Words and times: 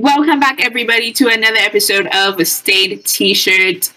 Welcome 0.00 0.38
back, 0.38 0.64
everybody, 0.64 1.12
to 1.14 1.26
another 1.26 1.56
episode 1.56 2.06
of 2.14 2.38
a 2.38 2.44
Stayed 2.44 3.04
T-shirt. 3.04 3.92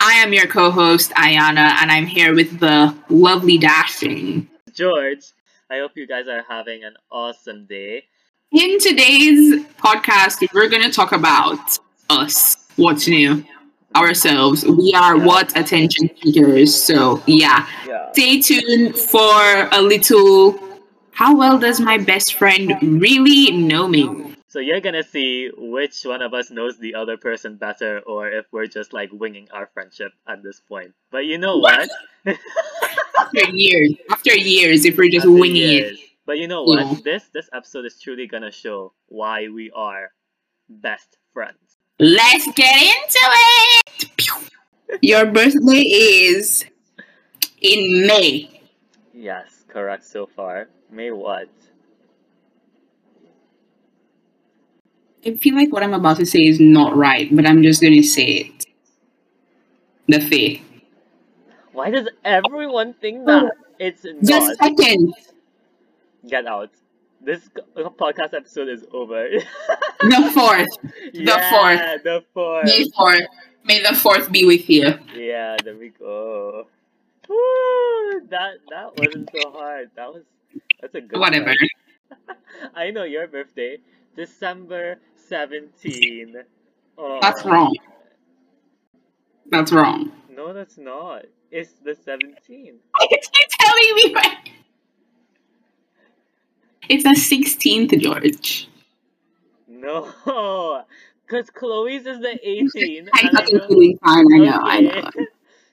I 0.00 0.14
am 0.14 0.32
your 0.32 0.46
co-host 0.46 1.10
Aiyanna, 1.10 1.82
and 1.82 1.92
I'm 1.92 2.06
here 2.06 2.34
with 2.34 2.60
the 2.60 2.96
lovely 3.10 3.58
Dashing. 3.58 4.48
George. 4.72 5.22
I 5.68 5.80
hope 5.80 5.90
you 5.96 6.06
guys 6.06 6.28
are 6.28 6.42
having 6.48 6.84
an 6.84 6.94
awesome 7.10 7.66
day. 7.66 8.04
In 8.52 8.80
today's 8.80 9.66
podcast, 9.76 10.42
we're 10.54 10.70
going 10.70 10.82
to 10.82 10.90
talk 10.90 11.12
about 11.12 11.78
us. 12.08 12.56
What's 12.76 13.06
new? 13.06 13.44
Ourselves. 13.94 14.64
We 14.64 14.94
are 14.96 15.18
what 15.18 15.54
attention 15.58 16.08
seekers. 16.22 16.74
So 16.74 17.22
yeah. 17.26 17.68
Yeah. 17.86 18.12
Stay 18.12 18.40
tuned 18.40 18.96
for 18.96 19.68
a 19.72 19.82
little. 19.82 20.58
How 21.12 21.36
well 21.36 21.58
does 21.58 21.80
my 21.80 21.98
best 21.98 22.32
friend 22.32 22.72
really 22.80 23.52
know 23.52 23.86
me? 23.86 24.33
So 24.54 24.60
you're 24.60 24.78
gonna 24.78 25.02
see 25.02 25.50
which 25.56 26.04
one 26.04 26.22
of 26.22 26.32
us 26.32 26.48
knows 26.48 26.78
the 26.78 26.94
other 26.94 27.16
person 27.16 27.56
better, 27.56 27.98
or 28.06 28.28
if 28.28 28.46
we're 28.52 28.68
just 28.68 28.92
like 28.92 29.10
winging 29.12 29.48
our 29.52 29.66
friendship 29.74 30.12
at 30.28 30.44
this 30.44 30.60
point. 30.60 30.94
But 31.10 31.26
you 31.26 31.38
know 31.38 31.56
what? 31.56 31.90
After 33.18 33.50
years, 33.50 33.94
after 34.12 34.36
years, 34.36 34.84
if 34.84 34.96
we're 34.96 35.10
just 35.10 35.26
After 35.26 35.40
winging 35.40 35.78
it. 35.78 35.98
But 36.24 36.38
you 36.38 36.46
know 36.46 36.62
what? 36.62 36.86
Yeah. 36.86 36.94
This 37.02 37.24
this 37.34 37.48
episode 37.52 37.84
is 37.84 37.98
truly 38.00 38.28
gonna 38.28 38.52
show 38.52 38.92
why 39.08 39.48
we 39.48 39.72
are 39.74 40.12
best 40.68 41.18
friends. 41.32 41.58
Let's 41.98 42.46
get 42.54 42.76
into 42.80 43.22
it. 43.50 44.50
Your 45.02 45.26
birthday 45.26 45.82
is 45.82 46.64
in 47.60 48.06
May. 48.06 48.62
Yes, 49.12 49.64
correct 49.66 50.04
so 50.04 50.26
far. 50.26 50.68
May 50.92 51.10
what? 51.10 51.48
I 55.26 55.34
feel 55.36 55.54
like 55.54 55.72
what 55.72 55.82
I'm 55.82 55.94
about 55.94 56.18
to 56.18 56.26
say 56.26 56.40
is 56.40 56.60
not 56.60 56.96
right, 56.96 57.34
but 57.34 57.46
I'm 57.46 57.62
just 57.62 57.80
going 57.80 57.94
to 57.94 58.02
say 58.02 58.24
it. 58.24 58.66
The 60.08 60.20
fifth. 60.20 60.60
Why 61.72 61.90
does 61.90 62.08
everyone 62.24 62.94
think 62.94 63.22
oh, 63.26 63.44
that 63.46 63.52
it's 63.78 64.02
The 64.02 64.12
not? 64.20 64.56
second. 64.56 65.14
Get 66.28 66.46
out. 66.46 66.70
This 67.20 67.48
podcast 67.74 68.34
episode 68.34 68.68
is 68.68 68.84
over. 68.92 69.28
The 70.00 70.30
fourth. 70.34 70.92
yeah, 71.14 71.96
The 72.04 72.22
fourth. 72.34 72.66
May 72.66 72.84
fourth. 72.94 73.20
May 73.64 73.82
the 73.82 73.94
fourth 73.94 74.30
be 74.30 74.44
with 74.44 74.68
you. 74.68 74.98
Yeah, 75.14 75.56
there 75.64 75.76
we 75.76 75.88
go. 75.88 76.66
Woo! 77.28 78.20
That 78.28 78.58
that 78.68 78.92
wasn't 78.98 79.30
so 79.34 79.50
hard. 79.52 79.90
That 79.96 80.12
was 80.12 80.24
that's 80.82 80.94
a 80.94 81.00
good 81.00 81.18
Whatever. 81.18 81.54
one. 82.26 82.36
I 82.74 82.90
know 82.90 83.04
your 83.04 83.26
birthday, 83.26 83.78
December 84.16 84.98
17. 85.28 86.36
Oh, 86.98 87.18
That's 87.20 87.44
wrong. 87.44 87.74
That's 89.50 89.72
wrong. 89.72 90.12
No, 90.30 90.52
that's 90.52 90.78
not. 90.78 91.26
It's 91.50 91.72
the 91.84 91.92
17th. 91.92 92.38
Why 92.48 93.00
are 93.00 93.08
you 93.10 93.46
telling 93.50 93.94
me 93.94 94.14
right? 94.14 94.50
It's 96.88 97.02
the 97.04 97.10
16th, 97.10 97.98
George. 98.00 98.68
No, 99.68 100.12
because 101.26 101.50
Chloe's 101.50 102.06
is 102.06 102.20
the 102.20 102.38
18th. 102.46 103.08
I'm 103.12 103.26
and 103.28 103.38
I 103.38 103.40
fucking 103.40 103.56
know- 103.58 103.68
feeling 103.68 103.98
fine. 104.04 104.24
I 104.34 104.38
know. 104.38 104.58
I 104.62 104.80
know. 104.80 105.10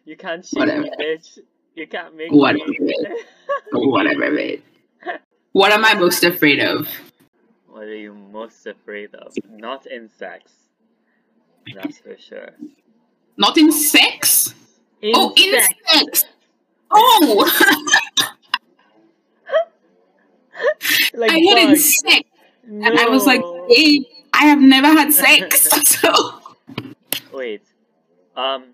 You 0.05 0.15
can't 0.17 0.45
Whatever. 0.53 0.81
me, 0.81 0.91
bitch. 0.99 1.39
You 1.75 1.87
can't 1.87 2.15
make 2.15 2.31
Whatever. 2.31 2.69
me. 2.79 2.93
Whatever, 3.71 4.31
mate. 4.31 4.63
What 5.53 5.71
am 5.71 5.85
I 5.85 5.93
most 5.95 6.23
afraid 6.23 6.59
of? 6.59 6.87
What 7.71 7.83
are 7.83 7.95
you 7.95 8.13
most 8.13 8.67
afraid 8.67 9.13
of? 9.15 9.33
Not 9.49 9.87
insects. 9.87 10.53
That's 11.73 11.99
for 11.99 12.17
sure. 12.17 12.49
Not 13.37 13.57
insects? 13.57 14.53
sex? 14.53 14.55
Oh, 15.15 15.33
Insects. 15.35 15.75
insects. 15.93 16.25
Oh, 16.91 17.49
like 21.13 21.31
I 21.31 21.39
bugs. 21.41 22.03
insect, 22.03 22.29
and 22.67 22.99
I 22.99 23.07
was 23.07 23.25
like, 23.25 23.41
No. 23.41 23.65
hey, 23.69 24.05
I 24.33 24.45
have 24.45 24.59
never 24.59 24.87
had 24.87 25.11
sex. 25.25 25.69
So 26.01 26.41
Wait. 27.33 27.63
Um, 28.35 28.73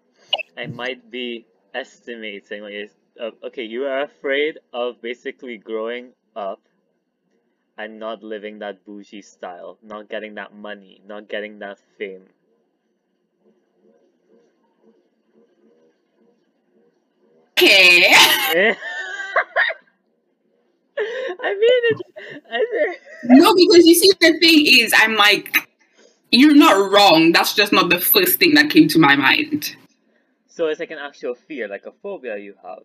I 0.57 0.65
might 0.67 1.09
be 1.11 1.45
estimating. 1.73 2.61
Like, 2.63 2.91
uh, 3.19 3.31
okay. 3.45 3.63
You 3.63 3.85
are 3.85 4.01
afraid 4.01 4.57
of 4.73 5.01
basically 5.01 5.57
growing 5.57 6.09
up 6.35 6.59
and 7.77 7.99
not 7.99 8.23
living 8.23 8.59
that 8.59 8.83
bougie 8.85 9.21
style, 9.21 9.77
not 9.83 10.09
getting 10.09 10.35
that 10.35 10.53
money, 10.55 11.01
not 11.07 11.29
getting 11.29 11.59
that 11.59 11.79
fame. 11.97 12.25
okay. 17.57 18.75
I 20.99 21.53
mean, 21.53 21.81
it's. 21.91 22.01
I 22.51 22.65
think- 22.71 22.99
No, 23.23 23.53
because 23.53 23.85
you 23.85 23.93
see, 23.95 24.11
the 24.19 24.39
thing 24.39 24.65
is, 24.65 24.93
I'm 24.97 25.15
like, 25.15 25.55
you're 26.31 26.55
not 26.55 26.91
wrong. 26.91 27.31
That's 27.31 27.53
just 27.53 27.71
not 27.71 27.89
the 27.89 27.99
first 27.99 28.39
thing 28.39 28.53
that 28.55 28.69
came 28.71 28.87
to 28.89 28.99
my 28.99 29.15
mind. 29.15 29.75
So 30.47 30.67
it's 30.67 30.79
like 30.79 30.91
an 30.91 30.97
actual 30.97 31.35
fear, 31.35 31.67
like 31.67 31.85
a 31.85 31.91
phobia 31.91 32.37
you 32.37 32.55
have. 32.63 32.83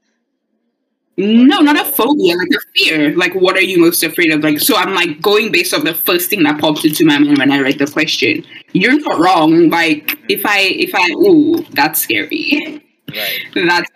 No, 1.19 1.59
not 1.61 1.79
a 1.79 1.85
phobia, 1.85 2.35
like 2.37 2.49
a 2.57 2.61
fear. 2.75 3.15
Like, 3.17 3.35
what 3.35 3.57
are 3.57 3.61
you 3.63 3.79
most 3.79 4.03
afraid 4.03 4.33
of? 4.33 4.43
Like, 4.43 4.61
so 4.61 4.77
I'm 4.77 4.95
like 4.95 5.21
going 5.21 5.53
based 5.53 5.75
off 5.75 5.85
the 5.85 5.93
first 5.95 6.31
thing 6.31 6.43
that 6.45 6.59
pops 6.59 6.85
into 6.87 7.05
my 7.05 7.19
mind 7.19 7.37
when 7.39 7.53
I 7.53 7.59
read 7.61 7.79
the 7.79 7.87
question. 7.87 8.45
You're 8.73 8.99
not 8.99 9.19
wrong. 9.21 9.69
Like, 9.69 10.19
if 10.31 10.45
I, 10.47 10.61
if 10.61 10.95
I, 10.95 11.11
ooh, 11.13 11.63
that's 11.73 12.01
scary. 12.01 12.83
Right. 13.11 13.67
that's, 13.69 13.91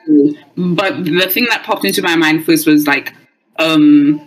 but 0.57 1.05
the 1.07 1.29
thing 1.31 1.47
that 1.49 1.63
popped 1.65 1.87
into 1.87 2.03
my 2.03 2.17
mind 2.17 2.45
first 2.45 2.67
was 2.67 2.87
like, 2.87 3.15
um, 3.59 4.21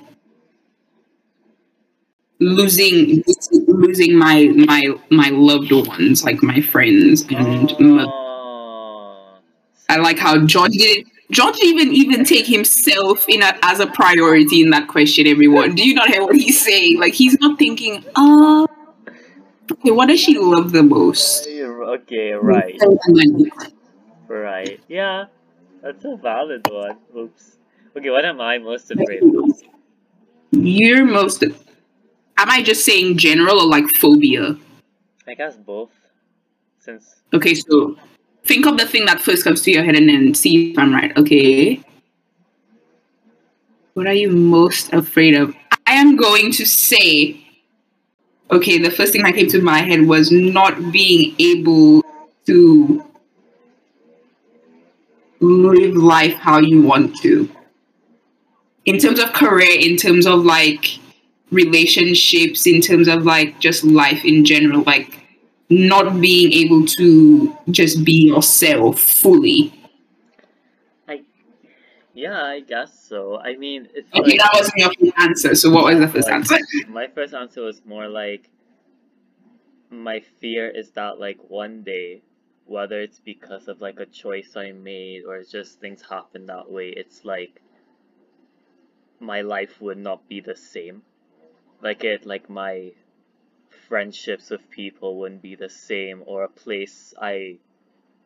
losing, 2.39 3.23
losing 3.67 4.15
my 4.17 4.45
my 4.55 4.81
my 5.11 5.29
loved 5.29 5.71
ones, 5.71 6.23
like 6.23 6.41
my 6.41 6.61
friends, 6.61 7.23
and 7.29 7.71
my- 7.79 8.05
Oh. 8.07 8.28
I 9.89 9.97
like 9.97 10.19
how 10.19 10.45
George 10.45 10.73
did. 10.73 11.07
George 11.31 11.57
even 11.61 11.93
even 11.93 12.23
take 12.23 12.47
himself 12.47 13.25
in 13.27 13.43
a, 13.43 13.53
as 13.63 13.79
a 13.79 13.87
priority 13.87 14.61
in 14.61 14.69
that 14.69 14.87
question. 14.87 15.27
Everyone, 15.27 15.75
do 15.75 15.87
you 15.87 15.93
not 15.93 16.07
hear 16.07 16.23
what 16.23 16.35
he's 16.35 16.63
saying? 16.63 16.99
Like 16.99 17.13
he's 17.13 17.39
not 17.39 17.59
thinking, 17.59 18.03
uh, 18.15 18.65
okay, 19.71 19.91
what 19.91 20.07
does 20.07 20.19
she 20.19 20.37
love 20.39 20.71
the 20.71 20.83
most? 20.83 21.47
Okay, 21.47 22.31
right. 22.33 22.79
Right. 24.27 24.79
Yeah, 24.87 25.25
that's 25.81 26.05
a 26.05 26.15
valid 26.17 26.67
one. 26.69 26.97
Oops. 27.17 27.57
Okay, 27.97 28.09
what 28.09 28.25
am 28.25 28.39
I 28.41 28.59
most 28.59 28.91
afraid 28.91 29.23
of? 29.23 29.51
You're 30.51 31.05
most. 31.05 31.43
Am 31.43 32.49
I 32.49 32.61
just 32.63 32.85
saying 32.85 33.17
general 33.17 33.59
or 33.59 33.67
like 33.67 33.87
phobia? 33.97 34.57
I 35.27 35.33
guess 35.33 35.57
both. 35.57 35.91
Since 36.79 37.21
Okay, 37.33 37.53
so 37.53 37.97
think 38.49 38.65
of 38.65 38.77
the 38.79 38.85
thing 38.87 39.05
that 39.05 39.21
first 39.21 39.43
comes 39.43 39.61
to 39.61 39.71
your 39.71 39.83
head 39.83 39.95
and 39.95 40.09
then 40.09 40.33
see 40.33 40.71
if 40.71 40.77
I'm 40.77 40.91
right. 40.91 41.15
Okay. 41.15 41.79
What 43.93 44.07
are 44.07 44.13
you 44.13 44.31
most 44.31 44.91
afraid 44.91 45.35
of? 45.35 45.55
I 45.85 45.93
am 45.93 46.15
going 46.15 46.51
to 46.53 46.65
say, 46.65 47.45
okay, 48.49 48.79
the 48.79 48.89
first 48.89 49.13
thing 49.13 49.21
that 49.21 49.35
came 49.35 49.47
to 49.49 49.61
my 49.61 49.79
head 49.81 50.07
was 50.07 50.31
not 50.31 50.91
being 50.91 51.35
able 51.37 52.03
to 52.47 53.05
live 55.41 55.95
life 55.95 56.33
how 56.33 56.57
you 56.59 56.81
want 56.81 57.15
to. 57.17 57.47
In 58.85 58.97
terms 58.97 59.19
of 59.19 59.31
career, 59.33 59.79
in 59.79 59.95
terms 59.95 60.25
of 60.25 60.43
like 60.43 60.97
relationships, 61.51 62.65
in 62.65 62.81
terms 62.81 63.07
of 63.07 63.25
like 63.25 63.59
just 63.59 63.83
life 63.83 64.25
in 64.25 64.43
general, 64.43 64.81
like 64.81 65.18
not 65.69 66.19
being 66.21 66.51
able 66.53 66.85
to 66.85 67.55
just 67.71 68.03
be 68.03 68.27
yourself 68.27 68.99
fully. 68.99 69.73
I, 71.07 71.23
yeah, 72.13 72.43
I 72.43 72.61
guess 72.61 73.07
so. 73.07 73.39
I 73.39 73.55
mean, 73.55 73.89
it's 73.93 74.15
Okay, 74.15 74.37
like 74.37 74.37
that 74.37 74.51
wasn't 74.53 74.77
your 74.77 74.91
first 74.99 75.13
answer. 75.17 75.55
So 75.55 75.71
what 75.71 75.85
was 75.85 75.99
the 75.99 76.07
first 76.07 76.27
Like, 76.27 76.29
answer? 76.29 76.57
my 76.85 77.07
first 77.07 77.33
answer 77.33 77.61
was 77.61 77.83
more 77.85 78.07
like 78.07 78.49
my 79.91 80.19
fear 80.19 80.67
is 80.69 80.91
that 80.91 81.19
like 81.19 81.49
one 81.49 81.83
day, 81.83 82.23
whether 82.65 82.99
it's 83.01 83.19
because 83.19 83.67
of 83.67 83.81
like 83.81 83.99
a 83.99 84.05
choice 84.05 84.55
I 84.55 84.71
made 84.71 85.23
or 85.25 85.37
it's 85.37 85.51
just 85.51 85.79
things 85.79 86.01
happen 86.01 86.45
that 86.47 86.71
way, 86.71 86.89
it's 86.89 87.23
like 87.23 87.61
my 89.19 89.41
life 89.41 89.79
would 89.81 89.97
not 89.97 90.27
be 90.27 90.41
the 90.41 90.55
same. 90.55 91.03
Like 91.81 92.03
it, 92.03 92.25
like 92.25 92.49
my 92.49 92.93
friendships 93.89 94.49
with 94.51 94.69
people 94.69 95.19
wouldn't 95.19 95.41
be 95.41 95.55
the 95.55 95.69
same, 95.69 96.23
or 96.27 96.43
a 96.45 96.49
place 96.49 97.13
I 97.21 97.59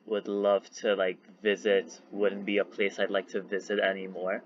would 0.05 0.27
love 0.27 0.69
to 0.81 0.95
like 0.95 1.19
visit 1.41 2.01
wouldn't 2.11 2.45
be 2.45 2.59
a 2.59 2.65
place 2.65 2.99
I'd 2.99 3.11
like 3.11 3.29
to 3.29 3.41
visit 3.41 3.79
anymore. 3.79 4.43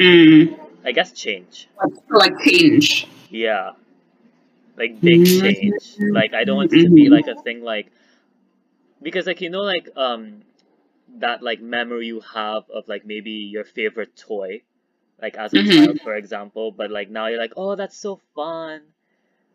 Mm, 0.00 0.58
I 0.84 0.92
guess 0.92 1.12
change. 1.12 1.68
like 2.10 2.38
change. 2.44 3.06
Yeah. 3.30 3.72
like 4.76 5.02
big 5.02 5.24
Mhm. 5.24 5.24
change. 5.24 5.98
Like 6.08 6.34
I 6.34 6.44
don't 6.44 6.56
want 6.56 6.72
it 6.72 6.80
to 6.82 6.90
be 6.90 7.08
Mhm. 7.08 7.10
like 7.10 7.26
a 7.26 7.34
thing 7.34 7.62
like 7.62 7.92
because 9.02 9.26
like 9.26 9.40
you 9.40 9.50
know 9.50 9.62
like 9.62 9.88
um 9.96 10.42
that 11.20 11.42
like 11.42 11.60
memory 11.62 12.06
you 12.08 12.20
have 12.20 12.64
of 12.70 12.88
like 12.88 13.04
maybe 13.06 13.30
your 13.32 13.64
favorite 13.64 14.16
toy, 14.16 14.62
like 15.22 15.36
as 15.36 15.54
a 15.54 15.60
Mhm. 15.60 15.60
child, 15.60 16.00
for 16.02 16.16
example, 16.16 16.72
but 16.72 16.90
like 16.90 17.10
now 17.10 17.26
you're 17.28 17.38
like, 17.40 17.54
oh, 17.56 17.76
that's 17.76 17.98
so 17.98 18.20
fun. 18.34 18.93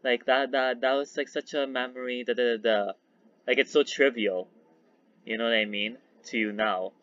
Like 0.03 0.25
that 0.25 0.51
that 0.51 0.81
that 0.81 0.93
was 0.93 1.15
like 1.17 1.27
such 1.27 1.53
a 1.53 1.67
memory. 1.67 2.23
Da 2.25 2.33
da 2.33 2.57
da 2.57 2.57
da. 2.57 2.91
Like 3.47 3.57
it's 3.57 3.71
so 3.71 3.83
trivial. 3.83 4.47
You 5.25 5.37
know 5.37 5.45
what 5.45 5.53
I 5.53 5.65
mean? 5.65 5.97
To 6.27 6.37
you 6.37 6.51
now. 6.51 6.93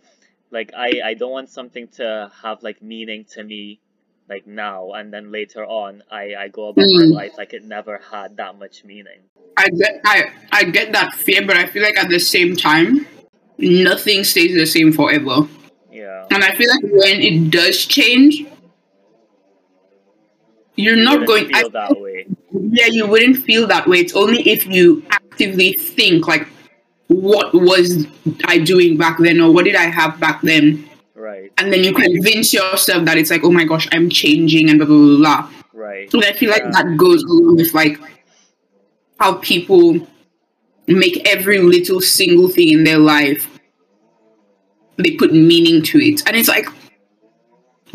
Like 0.51 0.73
I 0.77 1.01
I 1.05 1.15
don't 1.15 1.33
want 1.33 1.51
something 1.51 1.89
to 1.99 2.31
have 2.43 2.63
like 2.63 2.83
meaning 2.83 3.25
to 3.35 3.45
me 3.45 3.81
like 4.29 4.47
now 4.47 4.93
and 4.93 5.13
then 5.13 5.31
later 5.31 5.65
on 5.65 6.03
I 6.11 6.35
I 6.35 6.49
go 6.49 6.69
about 6.69 6.87
my 6.89 7.07
Mm. 7.07 7.13
life 7.13 7.33
like 7.39 7.53
it 7.55 7.65
never 7.65 7.99
had 8.11 8.37
that 8.39 8.59
much 8.59 8.85
meaning. 8.85 9.21
I 9.57 9.69
get 9.71 10.01
I 10.05 10.33
I 10.53 10.65
get 10.65 10.93
that 10.93 11.15
fear, 11.15 11.47
but 11.47 11.57
I 11.57 11.67
feel 11.67 11.83
like 11.83 11.99
at 11.99 12.09
the 12.09 12.19
same 12.21 12.57
time, 12.57 13.07
nothing 13.59 14.25
stays 14.25 14.55
the 14.55 14.67
same 14.67 14.93
forever. 14.93 15.49
Yeah. 15.91 16.27
And 16.31 16.45
I 16.45 16.55
feel 16.55 16.69
like 16.71 16.85
when 16.93 17.21
it 17.23 17.51
does 17.51 17.85
change, 17.87 18.45
you're 20.77 20.97
You 20.97 21.05
not 21.05 21.27
going. 21.27 21.51
I, 21.55 21.61
feel 21.61 21.71
that 21.71 21.99
way. 22.01 22.27
Yeah, 22.77 22.87
you 22.87 23.07
wouldn't 23.07 23.39
feel 23.39 23.67
that 23.69 23.87
way. 23.87 23.99
It's 23.99 24.15
only 24.15 24.43
if 24.49 24.67
you 24.67 25.03
actively 25.11 25.73
think 25.81 26.27
like, 26.27 26.47
what 27.09 27.55
was 27.55 28.07
I 28.45 28.59
doing 28.59 28.97
back 28.97 29.19
then, 29.19 29.41
or 29.41 29.53
what 29.53 29.65
did 29.65 29.77
I 29.77 29.85
have 29.85 30.19
back 30.19 30.43
then, 30.43 30.89
Right. 31.15 31.53
and 31.59 31.73
then 31.73 31.85
you 31.85 31.93
convince 31.95 32.53
yourself 32.53 33.05
that 33.05 33.17
it's 33.17 33.31
like, 33.31 33.45
oh 33.45 33.53
my 33.53 33.65
gosh, 33.65 33.87
I'm 33.93 34.11
changing, 34.11 34.69
and 34.71 34.79
blah 34.79 34.87
blah 34.87 34.97
blah. 34.97 35.17
blah. 35.19 35.51
Right. 35.73 36.11
So 36.11 36.21
I 36.23 36.33
feel 36.33 36.51
like 36.51 36.63
Yeah. 36.65 36.71
that 36.83 36.97
goes 36.97 37.23
along 37.23 37.57
with 37.57 37.73
like 37.75 37.99
how 39.21 39.35
people 39.35 40.07
make 40.89 41.27
every 41.29 41.59
little 41.59 42.01
single 42.01 42.49
thing 42.49 42.71
in 42.73 42.85
their 42.85 42.99
life 42.99 43.49
they 44.99 45.11
put 45.13 45.33
meaning 45.33 45.83
to 45.83 45.99
it. 45.99 46.23
And 46.27 46.37
it's 46.37 46.49
like 46.49 46.67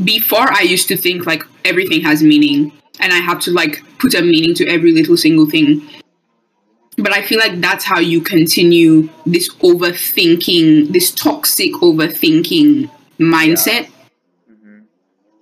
before 0.03 0.51
I 0.51 0.61
used 0.61 0.87
to 0.89 0.97
think 0.97 1.25
like 1.25 1.43
everything 1.65 2.01
has 2.01 2.21
meaning 2.21 2.71
and 2.99 3.13
I 3.13 3.17
have 3.17 3.39
to 3.41 3.51
like 3.51 3.83
put 3.99 4.13
a 4.13 4.21
meaning 4.21 4.53
to 4.55 4.67
every 4.67 4.91
little 4.91 5.17
single 5.17 5.45
thing. 5.45 5.87
But 6.97 7.13
I 7.13 7.21
feel 7.21 7.39
like 7.39 7.61
that's 7.61 7.85
how 7.85 7.99
you 7.99 8.21
continue 8.21 9.09
this 9.25 9.49
overthinking, 9.55 10.91
this 10.91 11.11
toxic 11.11 11.71
overthinking 11.73 12.89
mindset. 13.19 13.85
Hmm 13.85 14.01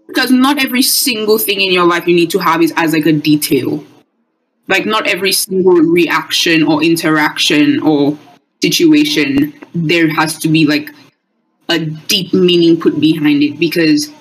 because 0.10 0.32
not 0.32 0.58
every 0.58 0.82
single 0.82 1.38
thing 1.38 1.62
in 1.62 1.72
your 1.72 1.86
life 1.86 2.08
you 2.08 2.16
need 2.16 2.32
to 2.32 2.40
have 2.40 2.64
is 2.64 2.74
as 2.76 2.94
like 2.94 3.06
a 3.06 3.14
detail. 3.14 3.84
Like 4.68 4.86
not 4.86 5.08
every 5.08 5.32
single 5.32 5.76
reaction 5.76 6.64
or 6.64 6.84
interaction 6.84 7.80
or 7.82 8.18
situation 8.62 9.54
there 9.74 10.10
has 10.14 10.38
to 10.40 10.50
be 10.50 10.66
like 10.66 10.90
a 11.70 11.80
deep 11.80 12.34
meaning 12.34 12.80
put 12.80 13.00
behind 13.00 13.44
it 13.44 13.60
because 13.60 14.12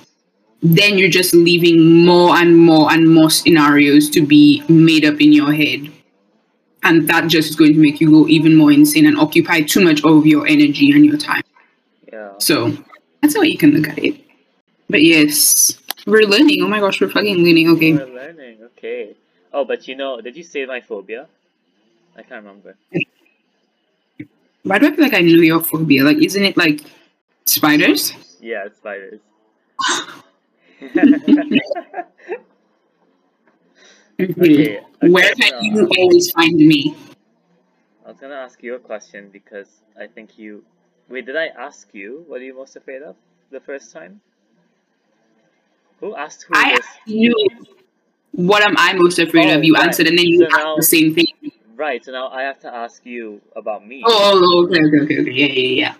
then 0.62 0.98
you're 0.98 1.10
just 1.10 1.34
leaving 1.34 2.04
more 2.04 2.36
and 2.36 2.56
more 2.56 2.90
and 2.92 3.12
more 3.12 3.30
scenarios 3.30 4.10
to 4.10 4.26
be 4.26 4.62
made 4.68 5.04
up 5.04 5.20
in 5.20 5.32
your 5.32 5.52
head 5.52 5.90
and 6.82 7.08
that 7.08 7.28
just 7.28 7.50
is 7.50 7.56
going 7.56 7.72
to 7.72 7.78
make 7.78 8.00
you 8.00 8.10
go 8.10 8.26
even 8.28 8.56
more 8.56 8.72
insane 8.72 9.06
and 9.06 9.18
occupy 9.18 9.60
too 9.60 9.82
much 9.84 10.02
of 10.04 10.26
your 10.26 10.46
energy 10.46 10.90
and 10.92 11.04
your 11.04 11.16
time 11.16 11.42
Yeah. 12.12 12.32
so 12.38 12.76
that's 13.22 13.34
how 13.36 13.42
you 13.42 13.58
can 13.58 13.72
look 13.72 13.88
at 13.88 13.98
it. 13.98 14.20
But 14.88 15.02
yes, 15.02 15.76
we're 16.06 16.22
learning. 16.22 16.62
Oh 16.62 16.68
my 16.68 16.80
gosh, 16.80 17.00
we're 17.00 17.10
fucking 17.10 17.36
learning. 17.44 17.68
Okay. 17.70 17.92
We're 17.92 18.06
learning. 18.06 18.58
Okay. 18.62 19.16
Oh, 19.52 19.64
but 19.64 19.86
you 19.88 19.96
know, 19.96 20.20
did 20.20 20.36
you 20.36 20.44
say 20.44 20.64
my 20.66 20.80
phobia? 20.80 21.26
I 22.16 22.22
can't 22.22 22.44
remember. 22.44 22.76
Why 24.62 24.78
do 24.78 24.86
I 24.86 24.90
feel 24.94 25.04
like 25.04 25.14
I 25.14 25.20
knew 25.20 25.40
your 25.40 25.60
phobia? 25.60 26.04
Like, 26.04 26.18
isn't 26.18 26.42
it 26.42 26.56
like 26.56 26.80
spiders? 27.44 28.12
Yeah, 28.40 28.66
it's 28.66 28.80
Okay. 30.80 31.60
okay. 34.20 34.80
Where 35.00 35.32
can 35.34 35.50
so, 35.50 35.60
you 35.60 35.88
always 35.98 36.30
find 36.32 36.56
me? 36.56 36.96
I 38.04 38.08
was 38.10 38.18
gonna 38.18 38.34
ask 38.34 38.62
you 38.62 38.74
a 38.74 38.78
question 38.78 39.28
because 39.32 39.68
I 39.98 40.06
think 40.06 40.38
you. 40.38 40.64
Wait, 41.08 41.26
did 41.26 41.36
I 41.36 41.46
ask 41.48 41.88
you 41.92 42.24
what 42.26 42.40
are 42.40 42.44
you 42.44 42.54
most 42.54 42.76
afraid 42.76 43.02
of 43.02 43.16
the 43.50 43.60
first 43.60 43.92
time? 43.92 44.20
Who 46.00 46.14
asked 46.16 46.44
who 46.48 46.54
I 46.56 46.70
this? 46.76 46.80
asked 46.86 46.98
you, 47.06 47.34
what 48.32 48.64
am 48.66 48.74
I 48.76 48.92
most 48.94 49.18
afraid 49.18 49.50
Oh, 49.50 49.58
of? 49.58 49.64
You 49.64 49.74
right. 49.74 49.84
answered, 49.86 50.06
and 50.06 50.18
then 50.18 50.26
you 50.26 50.38
So 50.38 50.46
asked 50.46 50.56
now- 50.64 50.76
the 50.76 50.82
same 50.82 51.14
thing. 51.14 51.26
Right. 51.76 52.04
So 52.04 52.10
now 52.10 52.28
I 52.28 52.42
have 52.42 52.58
to 52.60 52.74
ask 52.74 53.06
you 53.06 53.40
about 53.54 53.86
me. 53.86 54.02
Oh, 54.04 54.10
oh, 54.10 54.40
oh, 54.42 54.64
okay, 54.66 54.82
okay, 54.84 54.98
okay, 55.04 55.20
okay. 55.20 55.30
Yeah, 55.30 55.46
yeah, 55.46 55.82
yeah. 55.82 55.94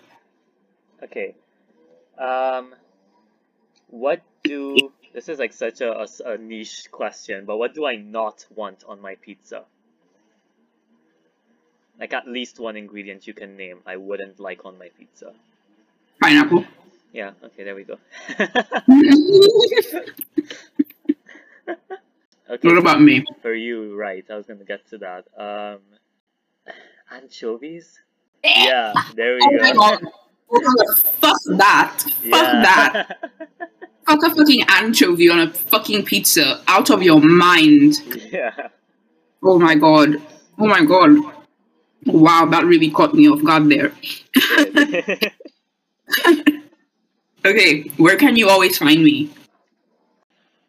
Okay. 1.04 1.34
Um, 2.18 2.74
what 3.86 4.20
do 4.48 4.92
this 5.14 5.28
is 5.28 5.38
like 5.38 5.52
such 5.52 5.80
a 5.80 6.06
a 6.24 6.36
niche 6.38 6.88
question, 6.90 7.44
but 7.44 7.56
what 7.58 7.74
do 7.74 7.86
I 7.86 7.96
not 7.96 8.44
want 8.54 8.84
on 8.86 9.00
my 9.00 9.14
pizza? 9.16 9.64
Like 11.98 12.12
at 12.12 12.28
least 12.28 12.60
one 12.60 12.76
ingredient 12.76 13.26
you 13.26 13.34
can 13.34 13.56
name 13.56 13.80
I 13.86 13.96
wouldn't 13.96 14.38
like 14.38 14.64
on 14.64 14.78
my 14.78 14.88
pizza. 14.96 15.32
Pineapple. 16.22 16.64
Yeah. 17.12 17.32
Okay. 17.42 17.64
There 17.64 17.74
we 17.74 17.84
go. 17.84 17.98
okay. 22.50 22.68
what 22.68 22.78
about 22.78 23.00
me? 23.00 23.24
for 23.42 23.54
you? 23.54 23.96
Right. 23.96 24.24
I 24.30 24.36
was 24.36 24.46
gonna 24.46 24.64
get 24.64 24.86
to 24.90 24.98
that. 24.98 25.24
Um, 25.36 25.80
anchovies. 27.10 28.00
Eh. 28.44 28.66
Yeah. 28.66 28.92
There 29.14 29.34
we 29.34 29.40
Oh 29.42 29.50
go. 29.50 29.58
My 29.58 29.72
god. 29.72 30.00
Fuck 31.20 31.38
that. 31.58 32.00
Fuck 32.00 32.14
Yeah. 32.22 32.62
that. 32.62 33.30
Fuck 34.08 34.24
a 34.24 34.34
fucking 34.34 34.62
anchovy 34.68 35.28
on 35.28 35.40
a 35.40 35.52
fucking 35.52 36.04
pizza. 36.06 36.62
Out 36.66 36.90
of 36.90 37.02
your 37.02 37.20
mind. 37.20 37.96
yeah. 38.32 38.68
Oh 39.42 39.58
my 39.58 39.74
god. 39.74 40.16
Oh 40.58 40.66
my 40.66 40.84
god. 40.84 41.10
Wow, 42.06 42.46
that 42.46 42.64
really 42.64 42.90
caught 42.90 43.14
me 43.14 43.28
off 43.28 43.44
guard 43.44 43.68
there. 43.68 43.92
Okay, 47.44 47.82
where 47.96 48.16
can 48.16 48.36
you 48.36 48.48
always 48.48 48.76
find 48.78 49.02
me? 49.02 49.30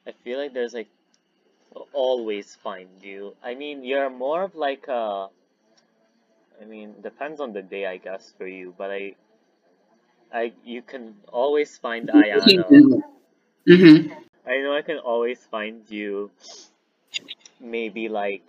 I 0.08 0.12
feel 0.24 0.38
like 0.38 0.54
there's 0.54 0.74
like 0.74 0.88
always 1.94 2.56
find 2.56 2.90
you. 3.02 3.36
I 3.44 3.56
mean, 3.56 3.84
you're 3.84 4.10
more 4.10 4.44
of 4.44 4.56
like 4.56 4.88
a. 4.88 5.28
I 6.62 6.66
mean, 6.66 6.94
depends 7.02 7.42
on 7.42 7.54
the 7.54 7.62
day, 7.62 7.86
I 7.86 7.98
guess, 7.98 8.34
for 8.38 8.48
you. 8.48 8.76
But 8.78 8.92
I, 8.92 9.16
I 10.32 10.54
you 10.64 10.82
can 10.82 11.16
always 11.34 11.78
find 11.78 12.10
Aiyanna. 12.10 13.02
Mm-hmm. 13.70 14.14
I 14.48 14.58
know 14.60 14.76
I 14.76 14.82
can 14.82 14.98
always 15.00 15.40
find 15.52 15.84
you. 15.90 16.32
Maybe 17.62 18.10
like 18.10 18.44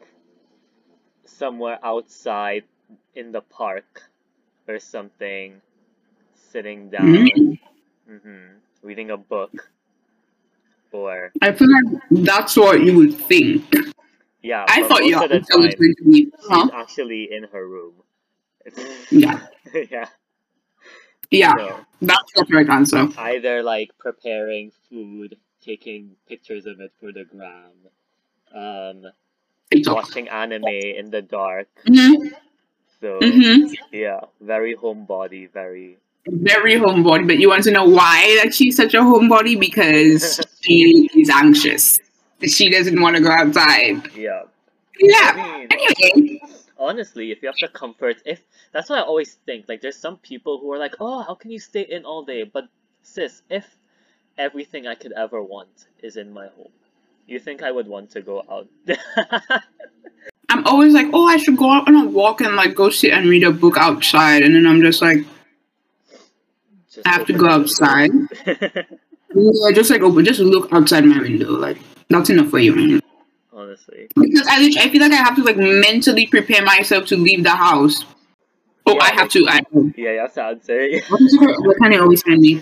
somewhere 1.27 1.79
outside 1.83 2.65
in 3.15 3.33
the 3.33 3.41
park 3.43 4.03
or 4.69 4.79
something, 4.81 5.61
sitting 6.35 6.91
down, 6.91 7.07
Mm. 7.07 7.59
hmm 8.09 8.47
reading 8.83 9.11
a 9.11 9.17
book, 9.17 9.71
or 10.93 11.33
I 11.43 11.53
feel 11.53 11.69
like 11.71 12.03
that's 12.11 12.57
what 12.57 12.81
you 12.83 12.97
would 12.97 13.15
think. 13.15 13.65
yeah. 14.43 14.65
I 14.69 14.87
thought 14.89 15.05
you 15.05 15.19
was 15.19 15.47
going 15.49 15.71
to 15.71 15.95
be, 16.05 16.31
She's 16.49 16.71
actually 16.73 17.29
in 17.33 17.45
her 17.53 17.67
room. 17.67 17.95
Yeah. 19.11 19.47
yeah. 19.91 20.07
Yeah, 21.31 21.53
So 21.57 21.77
that's 22.03 22.33
the 22.35 22.45
correct 22.45 22.71
answer. 22.71 23.09
either 23.19 23.63
like 23.63 23.91
preparing 23.99 24.73
food, 24.89 25.37
taking 25.65 26.17
pictures 26.29 26.67
of 26.67 26.81
it 26.81 26.93
for 27.01 27.13
the 27.13 27.25
gram, 27.25 27.71
um, 28.55 29.13
TikTok. 29.71 29.95
watching 29.97 30.29
anime 30.29 30.65
in 30.67 31.11
the 31.11 31.23
dark. 31.23 31.69
Mm-hmm. 31.87 32.29
So 33.01 33.19
Mm-hmm. 33.21 33.73
yeah, 33.93 34.21
very 34.41 34.75
homebody, 34.77 35.51
very 35.51 35.99
Very 36.27 36.75
homebody, 36.75 37.27
but 37.27 37.39
you 37.39 37.49
want 37.49 37.65
to 37.65 37.71
know 37.71 37.85
why 37.89 38.39
that 38.43 38.53
she's 38.55 38.77
such 38.77 38.93
a 38.95 38.99
homebody? 39.01 39.59
Because 39.59 40.41
she 40.61 41.09
is 41.17 41.31
anxious. 41.31 41.99
She 42.47 42.71
doesn't 42.71 43.01
want 43.01 43.17
to 43.17 43.23
go 43.23 43.31
outside. 43.31 44.11
yeah. 44.17 44.43
Yeah. 44.99 45.33
I 45.35 45.57
mean, 45.57 45.69
Anyway. 46.15 46.40
Honestly, 46.81 47.31
if 47.31 47.43
you 47.43 47.49
have 47.49 47.57
the 47.61 47.69
comfort, 47.69 48.23
if 48.25 48.43
that's 48.73 48.89
what 48.89 48.99
I 48.99 49.03
always 49.03 49.35
think. 49.47 49.67
Like, 49.69 49.83
there's 49.83 49.97
some 49.97 50.17
people 50.17 50.59
who 50.59 50.73
are 50.73 50.79
like, 50.79 50.95
"Oh, 50.99 51.23
how 51.23 51.35
can 51.35 51.51
you 51.51 51.61
stay 51.61 51.83
in 51.83 52.05
all 52.05 52.25
day?" 52.25 52.43
But 52.45 52.69
sis, 53.03 53.43
if 53.51 53.77
everything 54.39 54.87
I 54.87 54.95
could 54.95 55.13
ever 55.13 55.43
want 55.43 55.87
is 56.03 56.17
in 56.17 56.33
my 56.33 56.49
home, 56.49 56.73
you 57.27 57.39
think 57.39 57.63
I 57.63 57.71
would 57.71 57.87
want 57.87 58.11
to 58.13 58.23
go 58.23 58.43
out? 58.51 58.69
I'm 60.49 60.67
always 60.67 60.95
like, 60.95 61.07
oh, 61.13 61.27
I 61.27 61.37
should 61.37 61.57
go 61.57 61.71
out 61.71 61.87
on 61.87 61.95
a 61.95 62.09
walk 62.09 62.41
and 62.41 62.57
like 62.57 62.75
go 62.75 62.91
sit 62.91 63.13
and 63.13 63.29
read 63.29 63.45
a 63.45 63.53
book 63.53 63.77
outside, 63.77 64.43
and 64.43 64.55
then 64.55 64.67
I'm 64.67 64.81
just 64.81 65.01
like, 65.01 65.19
Just 66.91 67.07
I 67.07 67.11
have 67.11 67.27
to 67.27 67.35
go 67.35 67.47
outside. 67.47 68.11
yeah, 68.47 69.71
just 69.73 69.91
like 69.91 70.03
open, 70.03 70.25
just 70.25 70.41
look 70.41 70.73
outside 70.73 71.05
my 71.05 71.21
window, 71.21 71.53
like 71.53 71.79
that's 72.09 72.31
enough 72.31 72.49
for 72.49 72.59
you. 72.59 73.00
Honestly. 73.71 74.09
Because 74.17 74.47
I, 74.51 74.71
I 74.81 74.89
feel 74.91 75.01
like 75.01 75.13
I 75.13 75.17
have 75.17 75.37
to 75.37 75.43
like 75.45 75.57
mentally 75.57 76.27
prepare 76.27 76.63
myself 76.65 77.07
to 77.07 77.17
leave 77.17 77.45
the 77.45 77.51
house. 77.51 78.05
Oh, 78.87 78.99
I 79.01 79.13
have 79.13 79.29
to. 79.31 79.47
I, 79.49 79.61
Yeah, 79.97 80.23
have 80.23 80.35
to 80.35 80.43
answer. 80.43 80.89
where 81.61 81.75
can 81.77 81.93
you 81.93 82.01
always 82.03 82.23
find 82.23 82.41
me? 82.41 82.61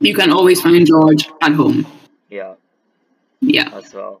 You 0.00 0.14
can 0.14 0.30
always 0.30 0.60
find 0.60 0.86
George 0.86 1.30
at 1.40 1.52
home. 1.52 1.86
yeah, 2.28 2.54
Yeah, 3.40 3.70
as 3.74 3.94
well. 3.94 4.20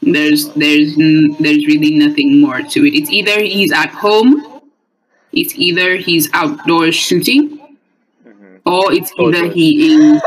there's 0.00 0.48
there's 0.54 0.96
there's 0.96 1.66
really 1.66 1.94
nothing 1.94 2.40
more 2.40 2.60
to 2.62 2.84
it. 2.86 2.94
It's 2.94 3.10
either 3.10 3.38
he's 3.40 3.70
at 3.72 3.90
home, 3.90 4.60
it's 5.32 5.54
either 5.54 5.94
he's 5.96 6.28
outdoors 6.32 6.96
shooting, 6.96 7.58
hmm 8.24 8.56
or 8.66 8.92
it's 8.92 9.12
either 9.20 9.46
Photos. 9.46 9.54
he 9.54 9.94
is 9.94 10.22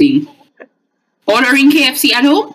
eating. 0.00 0.28
Ordering 1.26 1.70
KFC 1.70 2.12
at 2.14 2.24
home 2.24 2.54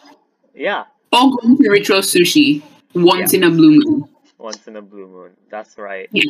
Yeah, 0.55 0.85
or 1.13 1.37
going 1.37 1.57
to 1.57 1.69
Ritual 1.69 1.99
Sushi 2.01 2.61
once 2.95 3.33
in 3.33 3.43
a 3.43 3.49
blue 3.49 3.79
moon. 3.79 4.09
once 4.37 4.67
in 4.67 4.75
a 4.75 4.81
blue 4.81 5.07
moon. 5.07 5.31
That's 5.49 5.77
right. 5.77 6.09
Yeah. 6.11 6.23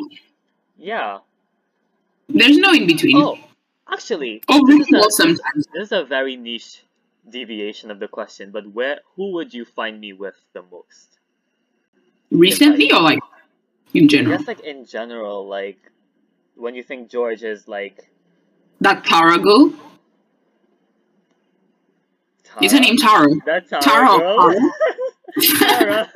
Yeah. 0.78 1.18
There's 2.30 2.58
no 2.58 2.72
in 2.74 2.86
between. 2.88 3.18
Oh, 3.18 3.38
actually, 3.92 4.42
Or 4.50 4.60
this 4.68 4.88
is, 4.88 4.94
a, 4.94 5.12
sometimes. 5.12 5.68
this 5.74 5.84
is 5.88 5.92
a 5.92 6.04
very 6.04 6.36
niche 6.36 6.84
deviation 7.30 7.90
of 7.92 8.00
the 8.00 8.08
question, 8.08 8.52
but 8.52 8.68
where 8.74 9.00
who 9.16 9.32
would 9.34 9.54
you 9.54 9.66
find 9.66 10.00
me 10.00 10.13
with 10.13 10.36
the 10.54 10.63
most? 10.72 11.20
Recently 12.32 12.92
or 12.92 13.02
like 13.02 13.20
in 13.94 14.08
general? 14.08 14.38
Just 14.38 14.48
like 14.48 14.62
in 14.62 14.86
general, 14.86 15.48
like 15.48 15.80
when 16.56 16.75
you 16.75 16.84
think 16.84 17.10
George 17.10 17.44
is 17.44 17.68
like 17.68 18.10
That 18.82 19.06
Tara 19.06 19.38
girl? 19.40 19.74
Tara. 22.54 22.66
Is 22.66 22.72
her 22.72 22.80
name 22.80 22.98
Tara? 22.98 23.28
That's 23.46 23.70
Tara. 23.70 23.82
Tara 23.82 24.18
girl. 24.20 24.72
Tara? 25.60 26.12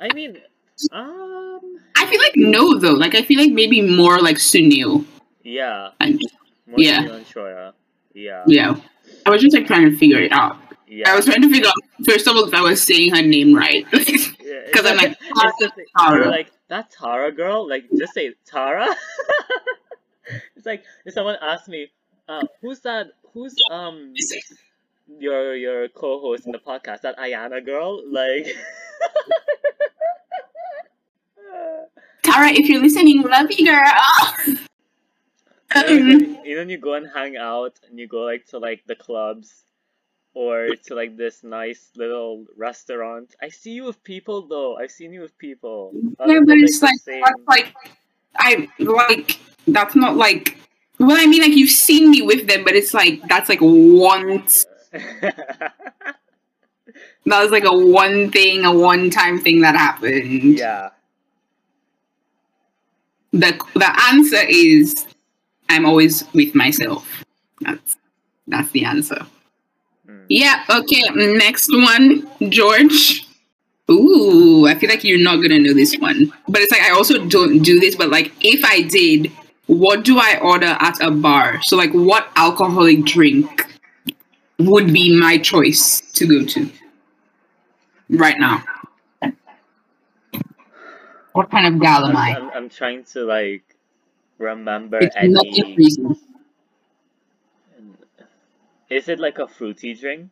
I 0.00 0.12
mean, 0.14 0.38
um, 0.92 1.60
I 1.96 2.06
feel 2.06 2.20
like 2.20 2.32
no 2.36 2.78
though. 2.78 2.92
Like 2.92 3.14
I 3.14 3.22
feel 3.22 3.38
like 3.40 3.52
maybe 3.52 3.80
more 3.80 4.18
like 4.20 4.36
Sunil. 4.36 5.04
yeah, 5.42 5.90
And 6.00 6.20
more 6.66 6.76
Yeah. 6.78 7.20
yeah. 7.34 7.70
Yeah, 8.14 8.44
yeah. 8.46 8.76
I 9.26 9.30
was 9.30 9.42
just 9.42 9.54
like 9.54 9.66
trying 9.66 9.90
to 9.90 9.96
figure 9.96 10.18
it 10.20 10.32
out. 10.32 10.56
yeah. 10.88 11.10
I 11.10 11.16
was 11.16 11.24
trying 11.26 11.42
to 11.42 11.50
figure 11.50 11.68
out 11.68 12.06
first 12.08 12.26
of 12.26 12.36
all 12.36 12.44
if 12.48 12.54
I 12.54 12.60
was 12.62 12.82
saying 12.82 13.14
her 13.14 13.22
name 13.22 13.54
right. 13.54 13.84
Yeah, 13.92 14.62
Because 14.66 14.86
I'm 14.86 14.96
like, 14.96 15.16
like- 15.34 15.72
Tara. 15.98 16.28
Like 16.28 16.52
that 16.68 16.90
Tara 16.90 17.32
girl. 17.32 17.68
Like 17.68 17.84
just 17.98 18.14
say 18.14 18.32
Tara. 18.46 18.86
it's 20.56 20.64
like 20.66 20.84
if 21.04 21.14
someone 21.14 21.36
asked 21.42 21.68
me, 21.68 21.88
uh, 22.28 22.42
"Who's 22.62 22.80
that? 22.80 23.08
Who's 23.34 23.54
um 23.70 24.14
your 25.18 25.54
your 25.54 25.88
co-host 25.88 26.46
in 26.46 26.52
the 26.52 26.58
podcast? 26.58 27.02
That 27.02 27.16
Aiyanna 27.18 27.64
girl?" 27.64 28.02
Like. 28.10 28.46
Tara, 32.22 32.48
if 32.50 32.68
you're 32.68 32.80
listening, 32.82 33.22
love 33.22 33.50
you 33.52 33.66
girl. 33.66 33.82
You 34.46 34.54
know, 36.00 36.14
Um, 36.14 36.38
you 36.44 36.56
know, 36.56 36.62
you 36.62 36.78
go 36.78 36.94
and 36.94 37.06
hang 37.12 37.36
out 37.36 37.78
and 37.88 37.98
you 37.98 38.06
go 38.06 38.20
like 38.20 38.46
to 38.46 38.58
like 38.58 38.84
the 38.86 38.94
clubs 38.94 39.64
or 40.34 40.68
to 40.86 40.94
like 40.94 41.16
this 41.16 41.42
nice 41.42 41.90
little 41.96 42.44
restaurant. 42.56 43.34
I 43.42 43.48
see 43.48 43.72
you 43.72 43.84
with 43.84 44.02
people 44.04 44.46
though. 44.46 44.76
I've 44.76 44.90
seen 44.90 45.12
you 45.12 45.20
with 45.20 45.36
people. 45.38 45.92
yeah, 45.94 46.10
Other 46.24 46.44
but 46.44 46.56
it's 46.58 46.82
like 46.82 46.94
that's 47.06 47.42
like 47.48 47.74
I 48.38 48.68
like 48.78 49.38
that's 49.66 49.94
not 49.96 50.16
like 50.16 50.56
well 50.98 51.16
I 51.18 51.26
mean 51.26 51.42
like 51.42 51.52
you've 51.52 51.70
seen 51.70 52.10
me 52.10 52.22
with 52.22 52.46
them, 52.46 52.64
but 52.64 52.74
it's 52.74 52.94
like 52.94 53.20
that's 53.28 53.48
like 53.48 53.58
once 53.60 54.66
that 57.26 57.42
was 57.42 57.50
like 57.50 57.64
a 57.64 57.76
one 57.76 58.30
thing, 58.30 58.64
a 58.64 58.72
one 58.72 59.10
time 59.10 59.38
thing 59.40 59.60
that 59.60 59.74
happened. 59.74 60.58
yeah. 60.58 60.90
The 63.32 63.58
the 63.74 64.00
answer 64.08 64.40
is 64.48 65.06
I'm 65.68 65.84
always 65.84 66.24
with 66.32 66.54
myself. 66.54 67.24
That's 67.60 67.96
that's 68.46 68.70
the 68.70 68.84
answer. 68.84 69.26
Mm. 70.08 70.24
Yeah, 70.28 70.64
okay, 70.70 71.02
next 71.10 71.70
one, 71.70 72.28
George. 72.48 73.26
Ooh, 73.90 74.66
I 74.66 74.74
feel 74.74 74.88
like 74.88 75.04
you're 75.04 75.22
not 75.22 75.36
gonna 75.36 75.58
know 75.58 75.74
this 75.74 75.96
one. 75.98 76.32
But 76.48 76.62
it's 76.62 76.72
like 76.72 76.82
I 76.82 76.90
also 76.90 77.24
don't 77.26 77.60
do 77.62 77.78
this, 77.78 77.94
but 77.94 78.10
like 78.10 78.32
if 78.40 78.64
I 78.64 78.82
did, 78.82 79.30
what 79.66 80.04
do 80.04 80.18
I 80.18 80.38
order 80.40 80.76
at 80.80 81.00
a 81.00 81.10
bar? 81.10 81.60
So 81.62 81.76
like 81.76 81.92
what 81.92 82.28
alcoholic 82.36 83.04
drink 83.04 83.66
would 84.58 84.92
be 84.92 85.18
my 85.18 85.38
choice 85.38 86.00
to 86.12 86.26
go 86.26 86.44
to 86.46 86.70
right 88.10 88.38
now? 88.38 88.62
What 91.32 91.50
kind 91.50 91.66
of 91.66 91.80
gal 91.80 92.06
am 92.06 92.16
I? 92.16 92.36
I'm, 92.36 92.50
I'm 92.50 92.68
trying 92.70 93.04
to 93.12 93.24
like 93.24 93.62
remember 94.38 94.98
It's 94.98 95.14
any. 95.16 95.74
reason. 95.76 96.16
Is 98.88 99.08
it 99.08 99.18
like 99.18 99.38
a 99.38 99.48
fruity 99.48 99.94
drink? 99.94 100.30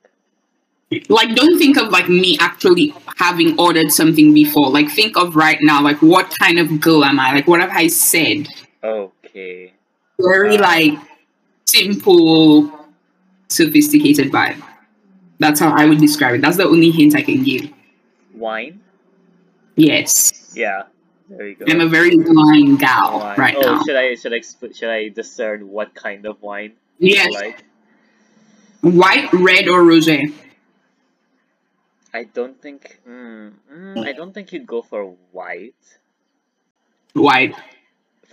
Like 1.08 1.34
don't 1.34 1.58
think 1.58 1.76
of 1.76 1.88
like 1.90 2.08
me 2.08 2.38
actually 2.40 2.94
having 3.16 3.58
ordered 3.58 3.90
something 3.90 4.32
before. 4.32 4.70
Like 4.70 4.88
think 4.90 5.16
of 5.16 5.34
right 5.34 5.58
now, 5.60 5.82
like 5.82 6.00
what 6.00 6.32
kind 6.38 6.58
of 6.58 6.80
girl 6.80 7.04
am 7.04 7.18
I? 7.18 7.32
Like 7.32 7.48
what 7.48 7.60
have 7.60 7.70
I 7.70 7.88
said? 7.88 8.46
Okay. 8.82 9.72
very 10.20 10.56
uh, 10.56 10.62
like 10.62 10.98
simple, 11.66 12.83
sophisticated 13.48 14.30
vibe. 14.32 14.62
That's 15.38 15.60
how 15.60 15.72
I 15.74 15.84
would 15.86 15.98
describe 15.98 16.34
it. 16.36 16.40
That's 16.42 16.56
the 16.56 16.64
only 16.66 16.90
hint 16.90 17.14
I 17.16 17.22
can 17.22 17.42
give. 17.42 17.70
Wine? 18.34 18.80
Yes, 19.76 20.52
Yeah. 20.56 20.84
There 21.28 21.48
you 21.48 21.54
go. 21.56 21.64
I'm 21.68 21.80
a 21.80 21.88
very 21.88 22.14
wine 22.16 22.76
gal 22.76 23.18
Wine. 23.18 23.38
right 23.38 23.54
oh, 23.56 23.60
now. 23.62 23.82
should 23.82 23.96
I 23.96 24.14
should 24.14 24.34
I 24.34 24.40
should 24.72 24.90
I 24.90 25.08
discern 25.08 25.68
what 25.68 25.94
kind 25.94 26.26
of 26.26 26.40
wine? 26.42 26.74
Yes, 26.98 27.32
Like 27.32 27.64
white, 28.82 29.32
red, 29.32 29.66
or 29.66 29.80
rosé. 29.82 30.32
I 32.12 32.24
don't 32.24 32.60
think. 32.60 33.00
Mm, 33.08 33.54
mm, 33.72 34.06
I 34.06 34.12
don't 34.12 34.32
think 34.34 34.52
you'd 34.52 34.66
go 34.66 34.82
for 34.82 35.16
white. 35.32 35.74
White, 37.14 37.54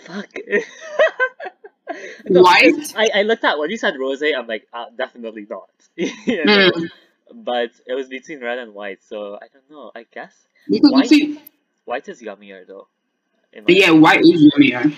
Fuck. 0.05 0.29
No, 2.29 2.41
White? 2.41 2.93
I, 2.95 3.09
I 3.15 3.21
looked 3.23 3.43
at 3.43 3.57
when 3.57 3.69
you 3.69 3.77
said 3.77 3.95
rose, 3.99 4.21
I'm 4.21 4.47
like, 4.47 4.67
uh, 4.73 4.85
definitely 4.97 5.47
not. 5.49 5.69
you 5.95 6.45
know? 6.45 6.71
Mm. 6.71 6.89
But 7.33 7.71
it 7.87 7.93
was 7.93 8.09
between 8.09 8.41
red 8.41 8.59
and 8.59 8.73
white, 8.73 9.03
so 9.03 9.35
I 9.35 9.47
don't 9.53 9.69
know. 9.69 9.91
I 9.95 10.05
guess 10.11 10.33
because 10.69 10.91
White? 10.91 11.07
see, 11.07 11.41
white 11.85 12.07
is 12.09 12.21
yummier 12.21 12.67
though. 12.67 12.87
yeah, 13.67 13.91
white 13.91 14.21
is 14.21 14.51
yummier. 14.51 14.93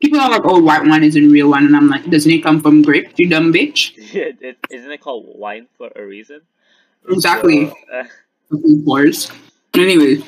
People 0.00 0.20
are 0.20 0.30
like, 0.30 0.42
"Oh, 0.44 0.60
white 0.60 0.84
wine 0.84 1.04
isn't 1.04 1.30
real 1.30 1.48
wine," 1.48 1.64
and 1.64 1.76
I'm 1.76 1.88
like, 1.88 2.10
"Doesn't 2.10 2.30
it 2.30 2.42
come 2.42 2.60
from 2.60 2.82
grape? 2.82 3.12
You 3.16 3.28
dumb 3.28 3.52
bitch." 3.52 3.92
it, 4.14 4.38
it, 4.40 4.58
isn't 4.68 4.90
it 4.90 5.00
called 5.00 5.26
wine 5.26 5.66
for 5.78 5.90
a 5.96 6.04
reason? 6.04 6.42
Exactly. 7.08 7.68
So, 7.68 7.74
uh. 7.92 8.04
Anyway, 9.74 10.22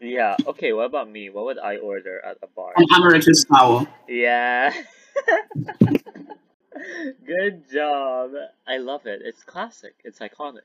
yeah. 0.00 0.36
Okay. 0.46 0.72
What 0.72 0.86
about 0.86 1.10
me? 1.10 1.30
What 1.30 1.44
would 1.44 1.58
I 1.58 1.76
order 1.76 2.24
at 2.24 2.38
a 2.42 2.48
bar? 2.48 2.72
an 2.76 2.86
amaretto 2.88 3.34
sour. 3.34 3.86
Yeah. 4.08 4.72
Good 7.26 7.70
job. 7.70 8.30
I 8.66 8.78
love 8.78 9.06
it. 9.06 9.22
It's 9.24 9.42
classic. 9.42 9.94
It's 10.04 10.18
iconic. 10.20 10.60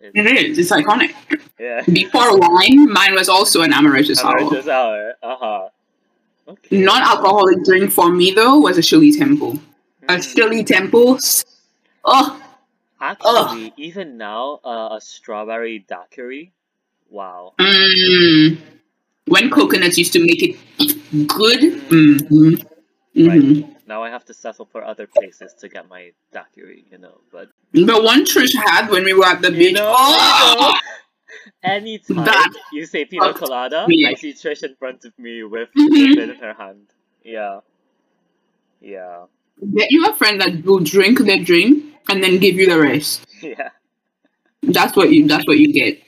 It's, 0.00 0.14
It 0.14 0.26
is. 0.26 0.58
It's 0.58 0.70
iconic. 0.70 1.14
yeah. 1.58 1.82
Before 1.82 2.38
wine, 2.38 2.90
mine 2.92 3.14
was 3.14 3.28
also 3.28 3.62
an 3.62 3.72
amaretto 3.72 4.14
sour. 4.14 4.34
Amaretto 4.38 4.62
sour. 4.64 5.12
Uh 5.22 5.36
huh. 5.38 5.68
Okay. 6.48 6.78
Non-alcoholic 6.78 7.64
drink 7.64 7.90
for 7.90 8.10
me 8.10 8.30
though 8.30 8.58
was 8.58 8.78
a 8.78 8.82
Shirley 8.82 9.12
Temple. 9.12 9.58
A 10.08 10.12
Mm. 10.16 10.36
Shirley 10.36 10.62
Temple. 10.62 11.18
Oh, 12.04 12.40
Actually, 13.00 13.72
even 13.76 14.16
now, 14.16 14.60
uh, 14.64 14.96
a 14.96 15.00
strawberry 15.00 15.80
daiquiri. 15.88 16.52
Wow. 17.10 17.54
mm, 17.58 18.56
when 19.26 19.50
coconuts 19.50 19.98
used 19.98 20.12
to 20.12 20.20
make 20.20 20.42
it 20.42 20.56
good. 21.28 21.60
Mm-hmm. 21.90 22.54
hmm 23.14 23.28
Right. 23.28 23.75
Now 23.86 24.02
I 24.02 24.10
have 24.10 24.24
to 24.26 24.34
settle 24.34 24.66
for 24.66 24.82
other 24.84 25.06
places 25.06 25.54
to 25.60 25.68
get 25.68 25.88
my 25.88 26.10
daiquiri, 26.32 26.84
you 26.90 26.98
know. 26.98 27.20
But 27.30 27.48
The 27.72 28.00
one 28.02 28.24
Trish 28.24 28.54
had 28.66 28.90
when 28.90 29.04
we 29.04 29.12
were 29.14 29.24
at 29.26 29.42
the 29.42 29.52
you 29.52 29.58
beach. 29.58 29.74
know, 29.74 29.92
oh! 29.96 30.72
anytime 31.62 32.24
That- 32.24 32.52
you 32.72 32.84
say 32.86 33.04
pina 33.04 33.32
colada, 33.32 33.86
Yeah. 33.88 34.08
I 34.10 34.14
see 34.14 34.32
Trish 34.32 34.62
in 34.64 34.74
front 34.76 35.04
of 35.04 35.16
me 35.18 35.44
with 35.44 35.68
Mhm. 35.78 36.12
it 36.12 36.18
in 36.18 36.30
her 36.36 36.54
hand. 36.54 36.86
Yeah. 37.24 37.60
Yeah. 38.80 39.26
Get 39.74 39.90
you 39.90 40.04
a 40.06 40.14
friend 40.14 40.40
that 40.40 40.64
will 40.64 40.80
drink 40.80 41.18
the 41.24 41.38
drink 41.42 41.84
and 42.08 42.22
then 42.22 42.38
give 42.38 42.56
you 42.56 42.68
the 42.68 42.80
rest. 42.80 43.24
Yeah. 43.42 43.70
That's 44.62 44.96
what 44.96 45.10
you. 45.12 45.28
That's 45.28 45.46
what 45.46 45.58
you 45.58 45.72
get. 45.72 46.02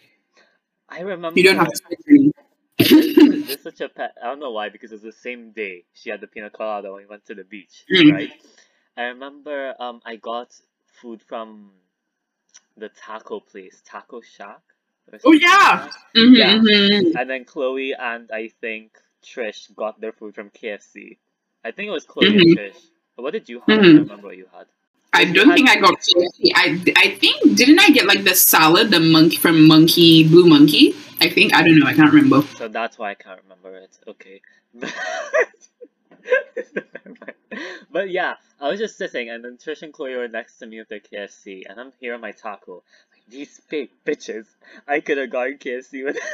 I 0.88 1.00
remember. 1.02 1.38
You 1.38 1.44
don't 1.44 1.58
have 1.58 1.68
to. 1.70 2.32
This 3.48 3.58
is 3.60 3.64
such 3.64 3.80
a 3.80 3.88
pet. 3.88 4.16
I 4.22 4.26
don't 4.26 4.40
know 4.40 4.52
why 4.52 4.70
because 4.70 4.92
it's 4.92 5.02
the 5.02 5.12
same 5.12 5.52
day 5.52 5.86
she 5.92 6.10
had 6.10 6.20
the 6.20 6.28
pina 6.28 6.50
colada 6.50 6.92
when 6.92 7.02
we 7.02 7.06
went 7.08 7.26
to 7.26 7.34
the 7.34 7.44
beach, 7.44 7.86
Mm. 7.90 8.10
right? 8.10 8.32
I 8.96 9.04
remember 9.04 9.74
um 9.80 10.02
I 10.04 10.16
got 10.16 10.60
food 10.86 11.22
from 11.22 11.72
the 12.76 12.88
taco 12.90 13.40
place, 13.40 13.82
Taco 13.84 14.20
Shack. 14.20 14.62
Oh 15.24 15.32
yeah. 15.32 15.88
Mhm, 16.16 16.34
Yeah. 16.34 16.62
mhm. 16.64 17.12
And 17.14 17.30
then 17.30 17.44
Chloe 17.44 17.94
and 17.94 18.30
I 18.32 18.48
think 18.48 18.98
Trish 19.22 19.74
got 19.74 20.00
their 20.00 20.12
food 20.12 20.34
from 20.34 20.50
KFC. 20.50 21.18
I 21.64 21.72
think 21.72 21.88
it 21.88 21.92
was 21.92 22.06
Chloe 22.06 22.36
Mhm. 22.36 22.38
and 22.38 22.46
Trish. 22.46 22.90
But 23.16 23.22
what 23.22 23.32
did 23.32 23.48
you 23.48 23.60
have? 23.60 23.86
I 23.86 23.92
Mhm. 23.92 23.96
don't 23.96 24.04
remember 24.04 24.28
what 24.28 24.36
you 24.38 24.46
had. 24.52 24.68
I 25.12 25.24
don't 25.24 25.52
think 25.54 25.68
I 25.68 25.76
um, 25.76 25.82
got 25.82 25.94
KFC. 25.94 26.52
I 26.54 26.80
I 26.96 27.10
think 27.16 27.56
didn't 27.56 27.80
I 27.80 27.90
get 27.90 28.06
like 28.06 28.24
the 28.24 28.34
salad, 28.34 28.90
the 28.90 29.00
monkey 29.00 29.36
from 29.36 29.66
Monkey 29.66 30.28
Blue 30.28 30.46
Monkey? 30.46 30.94
I 31.20 31.28
think 31.28 31.54
I 31.54 31.62
don't 31.62 31.78
know. 31.78 31.86
I 31.86 31.94
can't 31.94 32.12
remember. 32.12 32.42
So 32.56 32.68
that's 32.68 32.98
why 32.98 33.10
I 33.10 33.14
can't 33.14 33.40
remember 33.42 33.76
it. 33.76 33.98
Okay. 34.06 34.40
but 37.90 38.10
yeah, 38.10 38.34
I 38.60 38.68
was 38.68 38.78
just 38.78 38.96
sitting 38.96 39.30
and 39.30 39.44
then 39.44 39.56
Trish 39.56 39.82
and 39.82 39.92
Chloe 39.92 40.14
were 40.14 40.28
next 40.28 40.58
to 40.58 40.66
me 40.66 40.78
with 40.78 40.88
their 40.88 41.00
KFC 41.00 41.62
and 41.68 41.80
I'm 41.80 41.92
here 42.00 42.14
on 42.14 42.20
my 42.20 42.32
taco. 42.32 42.82
Like, 43.12 43.22
these 43.28 43.60
fake 43.68 43.92
bitches. 44.06 44.46
I 44.86 45.00
could 45.00 45.18
have 45.18 45.30
gotten 45.30 45.58
KFC 45.58 46.04
with 46.04 46.18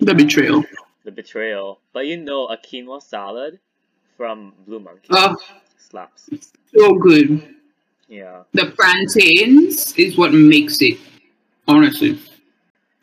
The 0.00 0.14
betrayal. 0.14 0.64
The 1.06 1.12
betrayal. 1.12 1.78
But 1.92 2.08
you 2.08 2.16
know 2.16 2.48
a 2.48 2.56
quinoa 2.58 3.00
salad 3.00 3.60
from 4.16 4.52
Blue 4.66 4.80
Monkey 4.80 5.06
Oh, 5.12 5.36
slaps. 5.78 6.28
so 6.76 6.94
good. 6.94 7.54
Yeah. 8.08 8.42
The 8.54 8.72
plantains 8.72 9.94
is 9.96 10.18
what 10.18 10.34
makes 10.34 10.82
it. 10.82 10.98
Honestly. 11.68 12.18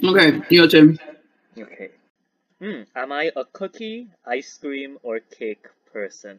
Okay, 0.03 0.41
your 0.49 0.67
turn. 0.67 0.99
Okay. 1.57 1.91
Hmm. 2.61 2.81
Am 2.93 3.13
I 3.13 3.31
a 3.37 3.45
cookie, 3.45 4.09
ice 4.25 4.57
cream, 4.57 4.97
or 5.01 5.21
cake 5.21 5.65
person? 5.93 6.37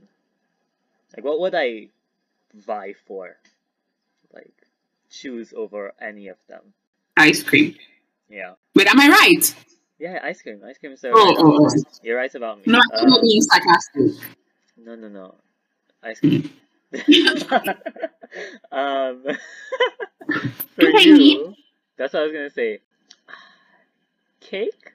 Like, 1.16 1.24
what 1.24 1.40
would 1.40 1.54
I 1.54 1.88
vie 2.54 2.94
for? 3.06 3.36
Like, 4.34 4.52
choose 5.10 5.54
over 5.56 5.94
any 5.98 6.28
of 6.28 6.36
them? 6.46 6.60
Ice 7.16 7.42
cream. 7.42 7.74
Yeah. 8.28 8.52
Wait, 8.74 8.86
am 8.86 9.00
I 9.00 9.08
right? 9.08 9.54
Yeah, 9.98 10.18
ice 10.22 10.42
cream. 10.42 10.60
Ice 10.66 10.78
cream 10.78 10.92
is 10.92 11.00
so 11.00 11.10
Oh, 11.14 11.34
oh, 11.38 11.66
oh. 11.66 11.82
You're 12.02 12.16
right 12.16 12.34
about 12.34 12.58
me. 12.58 12.64
No, 12.66 12.80
I'm 12.94 13.08
not 13.08 13.22
being 13.22 13.42
sarcastic. 13.42 14.02
no, 14.76 14.94
no, 14.96 15.08
no. 15.08 15.34
Ice 16.02 16.20
cream. 16.20 16.50
um, 18.72 19.24
for 20.76 20.84
you, 21.00 21.54
that's 21.96 22.12
what 22.12 22.20
I 22.22 22.24
was 22.24 22.32
gonna 22.32 22.50
say. 22.50 22.80
Cake? 24.40 24.92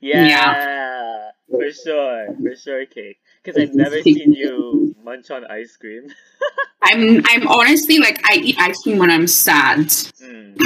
Yeah, 0.00 0.26
Yeah. 0.26 1.30
for 1.50 1.70
sure, 1.72 2.36
for 2.42 2.56
sure, 2.56 2.86
cake. 2.86 3.18
Because 3.42 3.60
I've 3.60 3.74
never 3.74 4.02
seen 4.02 4.32
you 4.32 4.94
munch 5.02 5.30
on 5.30 5.46
ice 5.46 5.76
cream. 5.76 6.08
I'm 6.82 7.22
I'm 7.28 7.48
honestly 7.48 7.98
like 7.98 8.20
I 8.30 8.36
eat 8.36 8.56
ice 8.58 8.82
cream 8.82 8.98
when 8.98 9.10
I'm 9.10 9.26
sad. 9.26 9.78
Mm. 9.88 10.58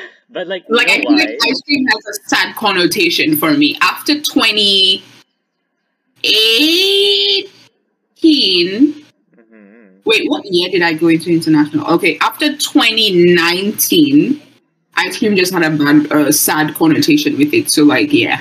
but 0.30 0.46
like, 0.46 0.64
Like 0.68 0.88
I 0.90 0.96
think 0.96 1.10
like 1.10 1.28
ice 1.28 1.60
cream 1.62 1.86
has 1.86 2.06
a 2.06 2.28
sad 2.28 2.56
connotation 2.56 3.36
for 3.36 3.52
me. 3.52 3.76
After 3.80 4.20
2018, 4.20 5.02
Mhm. 9.36 10.04
wait, 10.04 10.28
what 10.28 10.44
year 10.46 10.70
did 10.70 10.82
I 10.82 10.92
go 10.94 11.08
into 11.08 11.30
international? 11.30 11.86
Okay, 11.94 12.18
after 12.20 12.56
2019, 12.56 14.40
ice 14.94 15.18
cream 15.18 15.36
just 15.36 15.52
had 15.52 15.62
a 15.62 15.70
bad, 15.70 16.10
uh, 16.12 16.32
sad 16.32 16.74
connotation 16.74 17.36
with 17.38 17.52
it. 17.54 17.70
So 17.70 17.84
like, 17.84 18.12
yeah. 18.12 18.40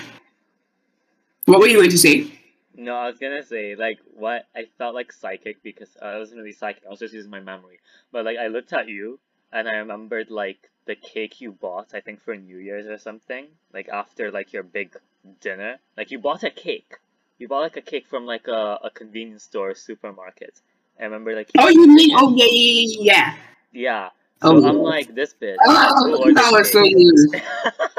What 1.46 1.60
were 1.60 1.67
you 1.67 1.77
going 1.77 1.89
to 1.91 1.98
say? 1.98 2.31
No, 2.77 2.96
I 2.96 3.08
was 3.08 3.20
gonna 3.20 3.43
say 3.43 3.75
like 3.75 4.00
what 4.15 4.48
I 4.55 4.65
felt 4.77 4.96
like 4.96 5.12
psychic 5.12 5.62
because 5.62 5.96
uh, 6.01 6.05
I 6.05 6.17
wasn't 6.17 6.39
really 6.39 6.53
psychic. 6.53 6.84
I 6.86 6.89
was 6.89 7.00
just 7.00 7.13
using 7.13 7.29
my 7.29 7.39
memory. 7.39 7.79
But 8.12 8.25
like 8.25 8.38
I 8.38 8.48
looked 8.48 8.74
at 8.74 8.88
you 8.88 9.20
and 9.51 9.67
I 9.67 9.74
remembered 9.77 10.31
like 10.31 10.71
the 10.86 10.96
cake 10.96 11.42
you 11.42 11.52
bought. 11.52 11.94
I 11.94 12.02
think 12.02 12.22
for 12.22 12.36
New 12.36 12.58
Year's 12.58 12.88
or 12.88 12.98
something. 12.98 13.48
Like 13.74 13.89
after 13.89 14.32
like 14.32 14.54
your 14.54 14.63
big 14.63 14.96
dinner, 15.39 15.78
like 15.98 16.12
you 16.12 16.20
bought 16.20 16.44
a 16.44 16.50
cake. 16.50 16.94
You 17.38 17.48
bought 17.48 17.62
like 17.62 17.78
a 17.78 17.82
cake 17.82 18.08
from 18.08 18.26
like 18.26 18.48
a, 18.48 18.80
a 18.84 18.89
convenience 18.89 19.44
store, 19.44 19.74
supermarket. 19.76 20.60
I 21.00 21.06
remember 21.06 21.36
like. 21.36 21.50
Oh, 21.58 21.70
you 21.70 21.88
mean? 21.88 22.12
Oh, 22.15 22.34
yeah, 22.36 22.46
yeah, 22.50 22.82
yeah, 22.88 23.04
yeah. 23.04 23.36
Yeah. 23.74 24.10
So 24.44 24.58
Oh. 24.58 24.67
I'm 24.67 24.78
like 24.78 25.13
this 25.13 25.34
bitch. 25.39 25.56
Oh, 25.65 26.32
that 26.34 26.52
was 26.52 26.72
so 26.74 26.82
weird. 26.82 27.44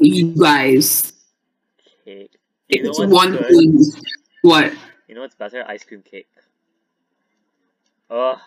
You 0.00 0.26
guys, 0.40 1.12
cake. 2.04 2.38
You 2.68 2.88
it's 2.88 3.00
one 3.00 3.32
good? 3.32 3.46
thing. 3.48 3.82
What? 4.42 4.72
You 5.08 5.16
know 5.16 5.22
what's 5.22 5.34
better? 5.34 5.64
Ice 5.66 5.82
cream 5.82 6.02
cake. 6.02 6.28
Oh. 8.08 8.40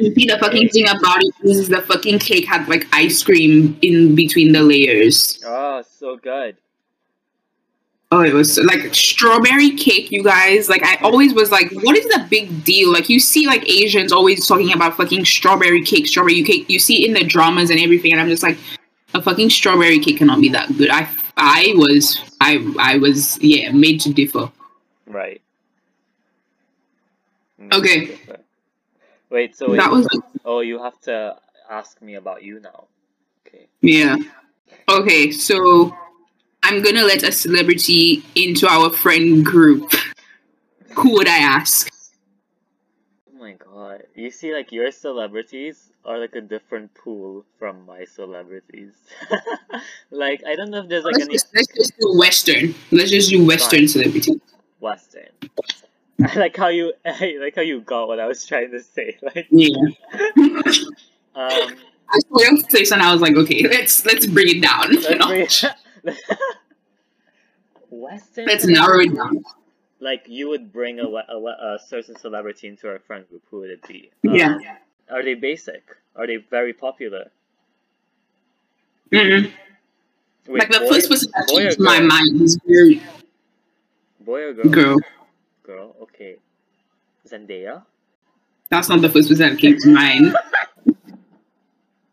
You 0.00 0.12
see, 0.14 0.26
the 0.26 0.38
fucking 0.40 0.70
thing 0.70 0.88
about 0.88 1.22
it 1.22 1.34
is 1.44 1.68
the 1.68 1.80
fucking 1.82 2.18
cake 2.18 2.46
had 2.46 2.68
like 2.68 2.86
ice 2.92 3.22
cream 3.22 3.78
in 3.82 4.14
between 4.16 4.52
the 4.52 4.60
layers. 4.62 5.40
Oh, 5.46 5.82
so 5.82 6.16
good. 6.16 6.56
Oh, 8.10 8.22
it 8.22 8.32
was 8.32 8.54
so- 8.54 8.62
like 8.62 8.94
strawberry 8.94 9.70
cake, 9.76 10.10
you 10.12 10.22
guys. 10.22 10.68
Like, 10.68 10.84
I 10.84 10.96
always 10.96 11.32
was 11.34 11.50
like, 11.50 11.70
what 11.72 11.96
is 11.96 12.04
the 12.06 12.26
big 12.30 12.64
deal? 12.64 12.92
Like, 12.92 13.08
you 13.08 13.18
see, 13.18 13.46
like, 13.46 13.68
Asians 13.68 14.12
always 14.12 14.46
talking 14.46 14.72
about 14.72 14.96
fucking 14.96 15.24
strawberry 15.24 15.82
cake, 15.82 16.06
strawberry 16.06 16.42
cake. 16.44 16.68
You 16.68 16.78
see 16.78 17.06
in 17.06 17.12
the 17.14 17.24
dramas 17.24 17.70
and 17.70 17.80
everything, 17.80 18.12
and 18.12 18.20
I'm 18.20 18.28
just 18.28 18.42
like, 18.42 18.56
a 19.14 19.22
fucking 19.22 19.50
strawberry 19.50 19.98
cake 19.98 20.18
cannot 20.18 20.40
be 20.40 20.48
that 20.50 20.68
good. 20.76 20.90
I, 20.90 21.08
I 21.36 21.72
was, 21.76 22.20
I, 22.40 22.64
I 22.78 22.98
was, 22.98 23.38
yeah, 23.42 23.70
made 23.72 24.00
to 24.02 24.12
differ. 24.12 24.50
Right. 25.06 25.40
Mm, 27.60 27.72
Okay. 27.74 28.06
super. 28.16 28.38
Wait, 29.34 29.56
so 29.56 29.72
wait. 29.72 29.78
That 29.78 29.90
was, 29.90 30.06
Oh, 30.44 30.60
you 30.60 30.80
have 30.80 31.00
to 31.10 31.34
ask 31.68 32.00
me 32.00 32.14
about 32.14 32.44
you 32.44 32.60
now. 32.60 32.84
Okay. 33.44 33.66
yeah. 33.80 34.16
Okay, 34.88 35.32
so 35.32 35.92
I'm 36.62 36.82
gonna 36.82 37.02
let 37.02 37.24
a 37.24 37.32
celebrity 37.32 38.22
into 38.36 38.68
our 38.68 38.90
friend 38.90 39.44
group. 39.44 39.90
Who 40.90 41.14
would 41.14 41.26
I 41.26 41.38
ask? 41.38 41.90
Oh 43.28 43.40
my 43.40 43.54
god. 43.54 44.04
You 44.14 44.30
see, 44.30 44.54
like, 44.54 44.70
your 44.70 44.92
celebrities 44.92 45.90
are 46.04 46.20
like 46.20 46.36
a 46.36 46.40
different 46.40 46.94
pool 46.94 47.44
from 47.58 47.84
my 47.86 48.04
celebrities. 48.04 48.92
like, 50.12 50.44
I 50.46 50.54
don't 50.54 50.70
know 50.70 50.82
if 50.84 50.88
there's 50.88 51.02
like 51.02 51.14
Let's 51.14 51.24
any 51.24 51.34
just, 51.34 51.48
let's 51.52 51.74
just 51.74 51.92
do 51.98 52.16
Western. 52.16 52.72
Let's 52.92 53.10
just 53.10 53.30
do 53.30 53.44
Western 53.44 53.88
celebrity. 53.88 54.40
Western. 54.78 55.30
I 56.22 56.38
like 56.38 56.56
how 56.56 56.68
you 56.68 56.92
I 57.04 57.36
like 57.40 57.56
how 57.56 57.62
you 57.62 57.80
got 57.80 58.08
what 58.08 58.20
I 58.20 58.26
was 58.26 58.44
trying 58.46 58.70
to 58.72 58.80
say. 58.82 59.18
Like, 59.22 59.46
Yeah. 59.50 59.74
um, 61.34 61.76
I 62.08 62.18
saw 62.28 62.40
your 62.42 62.56
face 62.70 62.92
and 62.92 63.02
I 63.02 63.12
was 63.12 63.20
like, 63.20 63.34
okay, 63.36 63.66
let's 63.68 64.04
let's 64.06 64.26
bring 64.26 64.48
it 64.48 64.62
down. 64.62 64.92
Let's 64.92 65.64
Western. 67.90 68.46
Let's 68.46 68.66
narrow 68.66 69.00
it 69.00 69.14
down. 69.14 69.44
like 70.00 70.24
you 70.26 70.48
would 70.48 70.72
bring 70.72 71.00
a, 71.00 71.04
a, 71.06 71.38
a 71.38 71.78
certain 71.86 72.16
celebrity 72.18 72.68
into 72.68 72.88
our 72.88 72.98
friend 73.00 73.28
group, 73.28 73.42
who 73.50 73.60
would 73.60 73.70
it 73.70 73.86
be? 73.86 74.10
Um, 74.28 74.34
Yeah. 74.34 74.58
Are 75.10 75.22
they 75.22 75.34
basic? 75.34 75.82
Are 76.16 76.26
they 76.26 76.36
very 76.36 76.72
popular? 76.72 77.30
Mm-mm. 79.12 79.52
Wait, 80.46 80.58
Like 80.58 80.70
the 80.70 80.80
boy, 80.80 80.88
first 80.88 81.08
person 81.08 81.30
that 81.34 81.46
came 81.48 81.70
to 81.70 81.82
my 81.82 82.00
mind 82.00 82.40
is 82.42 82.58
very 82.66 83.02
Boy 84.20 84.42
or 84.42 84.52
girl? 84.54 84.70
girl. 84.70 84.96
Girl, 85.64 85.96
okay. 86.02 86.36
Zendaya? 87.26 87.82
That's 88.68 88.88
not 88.88 89.00
the 89.00 89.08
first 89.08 89.28
person 89.28 89.48
that 89.48 89.58
came 89.58 89.78
to 89.78 89.88
mind. 89.88 90.36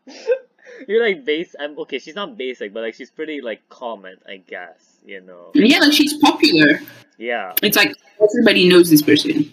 You're 0.87 1.05
like 1.05 1.25
base. 1.25 1.55
I'm 1.59 1.77
okay. 1.79 1.99
She's 1.99 2.15
not 2.15 2.37
basic, 2.37 2.73
but 2.73 2.81
like 2.81 2.95
she's 2.95 3.11
pretty 3.11 3.41
like 3.41 3.67
common, 3.69 4.17
I 4.27 4.37
guess. 4.37 4.97
You 5.05 5.21
know. 5.21 5.51
Yeah, 5.53 5.79
like 5.79 5.93
she's 5.93 6.17
popular. 6.17 6.79
Yeah. 7.17 7.53
It's 7.61 7.77
like 7.77 7.93
everybody 8.21 8.67
knows 8.67 8.89
this 8.89 9.01
person. 9.01 9.51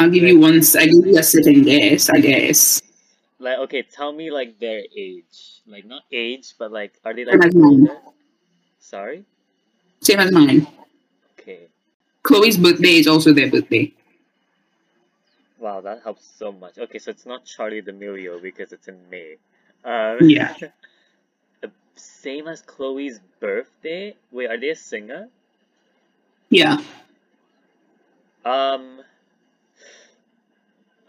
I'll 0.00 0.10
give 0.10 0.22
you 0.24 0.38
one. 0.40 0.60
I 0.78 0.86
give 0.86 1.06
you 1.06 1.18
a 1.18 1.22
second 1.22 1.62
guess. 1.64 2.08
I 2.08 2.20
guess. 2.20 2.82
Like 3.38 3.58
okay, 3.58 3.82
tell 3.82 4.12
me 4.12 4.30
like 4.30 4.58
their 4.58 4.82
age. 4.96 5.60
Like 5.66 5.84
not 5.84 6.02
age, 6.10 6.54
but 6.58 6.72
like 6.72 6.94
are 7.04 7.12
they 7.14 7.24
Same 7.24 7.38
like 7.38 7.48
as 7.48 7.54
mine. 7.54 7.64
older? 7.64 7.96
Sorry. 8.80 9.24
Same 10.00 10.20
as 10.20 10.32
mine. 10.32 10.66
Chloe's 12.24 12.56
birthday 12.56 12.96
is 12.96 13.06
also 13.06 13.32
their 13.32 13.50
birthday. 13.50 13.92
Wow, 15.58 15.80
that 15.82 16.02
helps 16.02 16.28
so 16.38 16.52
much. 16.52 16.78
Okay, 16.78 16.98
so 16.98 17.10
it's 17.10 17.24
not 17.24 17.44
Charli 17.46 17.84
D'Amelio 17.84 18.42
because 18.42 18.72
it's 18.72 18.88
in 18.88 18.98
May. 19.10 19.36
Um, 19.84 20.18
Yeah. 20.20 20.54
same 21.96 22.48
as 22.48 22.62
Chloe's 22.62 23.20
birthday. 23.40 24.14
Wait, 24.32 24.50
are 24.50 24.58
they 24.58 24.70
a 24.70 24.76
singer? 24.76 25.28
Yeah. 26.50 26.78
Um. 28.44 29.00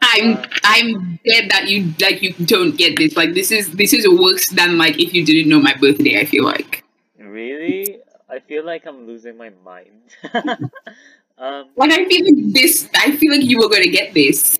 I'm 0.02 0.38
Uh, 0.38 0.46
I'm 0.64 1.20
dead 1.26 1.50
that 1.50 1.68
you 1.68 1.94
like 2.00 2.22
you 2.22 2.34
don't 2.46 2.78
get 2.78 2.98
this. 2.98 3.16
Like 3.18 3.34
this 3.34 3.52
is 3.52 3.72
this 3.72 3.94
is 3.94 4.08
worse 4.08 4.50
than 4.52 4.78
like 4.78 5.00
if 5.00 5.14
you 5.14 5.26
didn't 5.26 5.50
know 5.50 5.60
my 5.60 5.74
birthday. 5.76 6.20
I 6.20 6.26
feel 6.26 6.46
like. 6.46 6.84
Really? 7.20 8.00
I 8.30 8.40
feel 8.40 8.66
like 8.66 8.86
I'm 8.86 9.06
losing 9.06 9.38
my 9.38 9.52
mind. 9.64 10.12
Um, 11.38 11.70
Like 11.76 11.92
I 11.92 12.06
feel 12.06 12.26
like 12.26 12.54
this. 12.54 12.90
I 12.96 13.12
feel 13.18 13.32
like 13.32 13.44
you 13.44 13.60
were 13.60 13.68
gonna 13.68 13.88
get 13.88 14.14
this. 14.14 14.58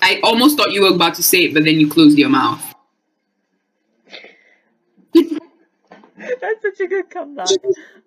I 0.00 0.20
almost 0.22 0.56
thought 0.56 0.70
you 0.72 0.82
were 0.82 0.94
about 0.94 1.14
to 1.16 1.22
say 1.22 1.44
it, 1.44 1.54
but 1.54 1.64
then 1.64 1.80
you 1.80 1.88
closed 1.90 2.16
your 2.16 2.28
mouth. 2.28 2.62
that's 5.14 6.62
such 6.62 6.80
a 6.80 6.86
good 6.86 7.10
comeback. 7.10 7.48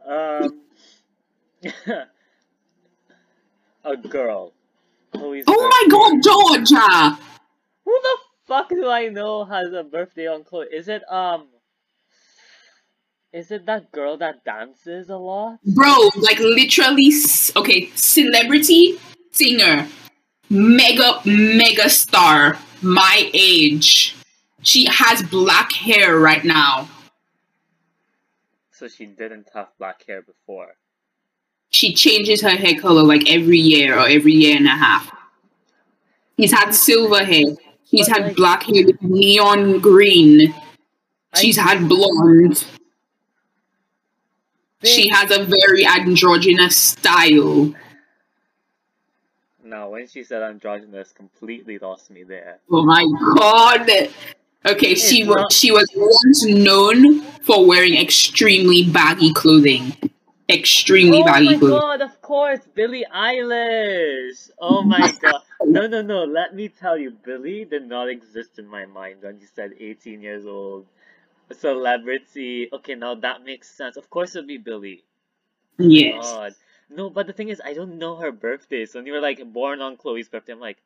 Um, 0.06 0.62
a 3.84 3.98
girl. 3.98 4.54
Oh 5.14 5.34
my 5.36 5.88
god, 5.90 6.24
Georgia! 6.24 7.20
Who 7.84 8.00
the 8.02 8.18
fuck 8.48 8.70
do 8.70 8.88
I 8.88 9.08
know 9.10 9.44
has 9.44 9.74
a 9.74 9.84
birthday 9.84 10.28
on 10.28 10.44
Chloe? 10.44 10.68
Is 10.72 10.88
it 10.88 11.02
um? 11.12 11.48
Is 13.32 13.52
it 13.52 13.66
that 13.68 13.92
girl 13.92 14.18
that 14.18 14.44
dances 14.44 15.10
a 15.10 15.18
lot? 15.18 15.60
Bro, 15.64 16.10
like 16.16 16.40
literally, 16.40 17.12
okay, 17.56 17.90
celebrity, 17.96 18.98
singer, 19.32 19.88
mega, 20.50 21.20
mega 21.26 21.90
star, 21.90 22.58
my 22.82 23.30
age. 23.34 24.16
She 24.64 24.88
has 24.92 25.22
black 25.24 25.72
hair 25.74 26.18
right 26.18 26.44
now. 26.44 26.90
So 28.72 28.88
she 28.88 29.06
didn't 29.06 29.50
have 29.54 29.68
black 29.78 30.06
hair 30.08 30.22
before. 30.22 30.76
She 31.70 31.94
changes 31.94 32.42
her 32.42 32.50
hair 32.50 32.80
color 32.82 33.04
like 33.04 33.30
every 33.30 33.60
year 33.60 33.96
or 33.96 34.08
every 34.08 34.34
year 34.34 34.58
and 34.58 34.66
a 34.66 34.72
half. 34.72 35.12
He's 36.36 36.52
had 36.52 36.72
silver 36.72 37.24
hair. 37.24 37.46
He's 37.84 38.08
But, 38.08 38.18
had 38.18 38.28
like- 38.28 38.36
black 38.38 38.64
hair 38.64 38.86
with 38.86 39.02
neon 39.04 39.80
green. 39.80 40.56
She's 41.36 41.60
I 41.60 41.62
had 41.76 41.88
blonde. 41.88 42.66
She 44.84 45.10
has 45.10 45.30
a 45.32 45.44
very 45.44 45.86
androgynous 45.86 46.78
style. 46.78 47.74
No, 49.64 49.90
when 49.90 50.08
she 50.08 50.24
said 50.24 50.42
androgynous, 50.42 51.12
completely 51.12 51.78
lost 51.80 52.10
me 52.10 52.24
there. 52.24 52.60
Oh 52.72 52.84
my 52.86 53.06
god. 53.36 53.90
Okay, 54.66 54.96
she 54.96 55.24
was 55.24 55.36
not- 55.36 55.52
she 55.52 55.72
was 55.72 55.88
once 55.96 56.46
known 56.46 57.22
for 57.44 57.66
wearing 57.66 57.96
extremely 57.98 58.84
baggy 58.84 59.34
clothing. 59.34 59.96
Extremely 60.50 61.22
oh 61.22 61.26
baggy 61.26 61.46
my 61.46 61.58
clothing. 61.58 61.80
god, 61.80 62.02
of 62.02 62.22
course, 62.22 62.60
Billie 62.74 63.06
Eilish! 63.14 64.50
Oh 64.60 64.82
my 64.82 65.12
god. 65.22 65.42
No, 65.66 65.88
no, 65.88 66.02
no, 66.02 66.24
let 66.24 66.56
me 66.56 66.70
tell 66.70 66.98
you, 66.98 67.12
Billie 67.12 67.66
did 67.66 67.88
not 67.88 68.10
exist 68.10 68.58
in 68.58 68.68
my 68.68 68.86
mind 68.86 69.18
when 69.22 69.40
you 69.40 69.48
said 69.54 69.74
18 69.80 70.22
years 70.22 70.46
old. 70.46 70.88
Celebrity. 71.60 72.70
Okay, 72.72 72.96
now 72.96 73.16
that 73.16 73.44
makes 73.44 73.70
sense. 73.70 73.98
Of 73.98 74.10
course 74.10 74.36
it'd 74.36 74.48
be 74.48 74.58
Billie. 74.58 75.04
Yes. 75.78 76.24
God. 76.24 76.56
No, 76.90 77.10
but 77.10 77.28
the 77.28 77.34
thing 77.34 77.50
is, 77.50 77.62
I 77.64 77.74
don't 77.74 77.98
know 77.98 78.16
her 78.16 78.32
birthday. 78.32 78.86
So 78.86 79.00
when 79.00 79.06
you 79.06 79.14
were 79.14 79.22
like 79.22 79.42
born 79.54 79.82
on 79.82 79.98
Chloe's 79.98 80.28
birthday, 80.28 80.54
I'm 80.54 80.60
like, 80.60 80.78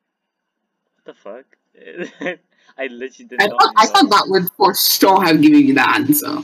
what 0.95 1.15
the 1.15 1.21
fuck? 1.21 1.45
I 2.77 2.87
literally 2.87 3.27
did 3.27 3.41
I 3.41 3.47
not 3.47 3.61
thought, 3.61 3.73
I 3.77 3.87
thought 3.87 4.09
that 4.09 4.25
would 4.27 4.49
for 4.57 4.75
sure 4.75 5.23
have 5.23 5.41
given 5.41 5.67
you 5.67 5.73
the 5.73 5.89
answer. 5.89 6.37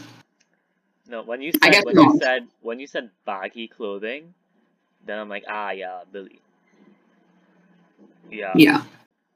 No, 1.08 1.24
when 1.24 1.42
you 1.42 1.52
said 1.52 1.84
when 1.84 1.96
you 1.96 2.20
said 2.22 2.48
when 2.62 2.80
you 2.80 2.88
said 2.88 3.10
baggy 3.26 3.68
clothing, 3.68 4.34
then 5.06 5.20
I'm 5.20 5.30
like, 5.30 5.44
ah 5.48 5.72
yeah, 5.72 6.02
Billie. 6.12 6.42
Yeah. 8.30 8.54
Yeah. 8.56 8.84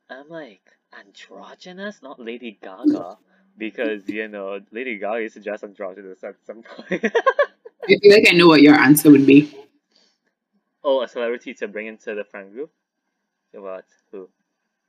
I'm 0.10 0.30
like 0.30 0.62
androgynous, 0.98 2.02
not 2.02 2.19
Lady 2.19 2.58
Gaga, 2.62 3.17
because 3.58 4.08
you 4.08 4.28
know 4.28 4.60
Lady 4.72 4.98
Gaga 4.98 5.22
used 5.22 5.36
to 5.36 5.42
dress 5.42 5.63
androgynous 5.63 6.24
at 6.24 6.36
some 6.46 6.63
point. 6.63 7.04
I 7.84 7.98
feel 8.00 8.12
like 8.12 8.28
I 8.32 8.36
know 8.36 8.48
what 8.48 8.62
your 8.62 8.76
answer 8.76 9.12
would 9.12 9.26
be. 9.28 9.54
oh, 10.84 11.02
a 11.02 11.08
celebrity 11.08 11.54
to 11.56 11.68
bring 11.68 11.88
into 11.88 12.16
the 12.16 12.24
friend 12.24 12.52
group. 12.54 12.72
What? 13.54 13.86
Who? 14.12 14.30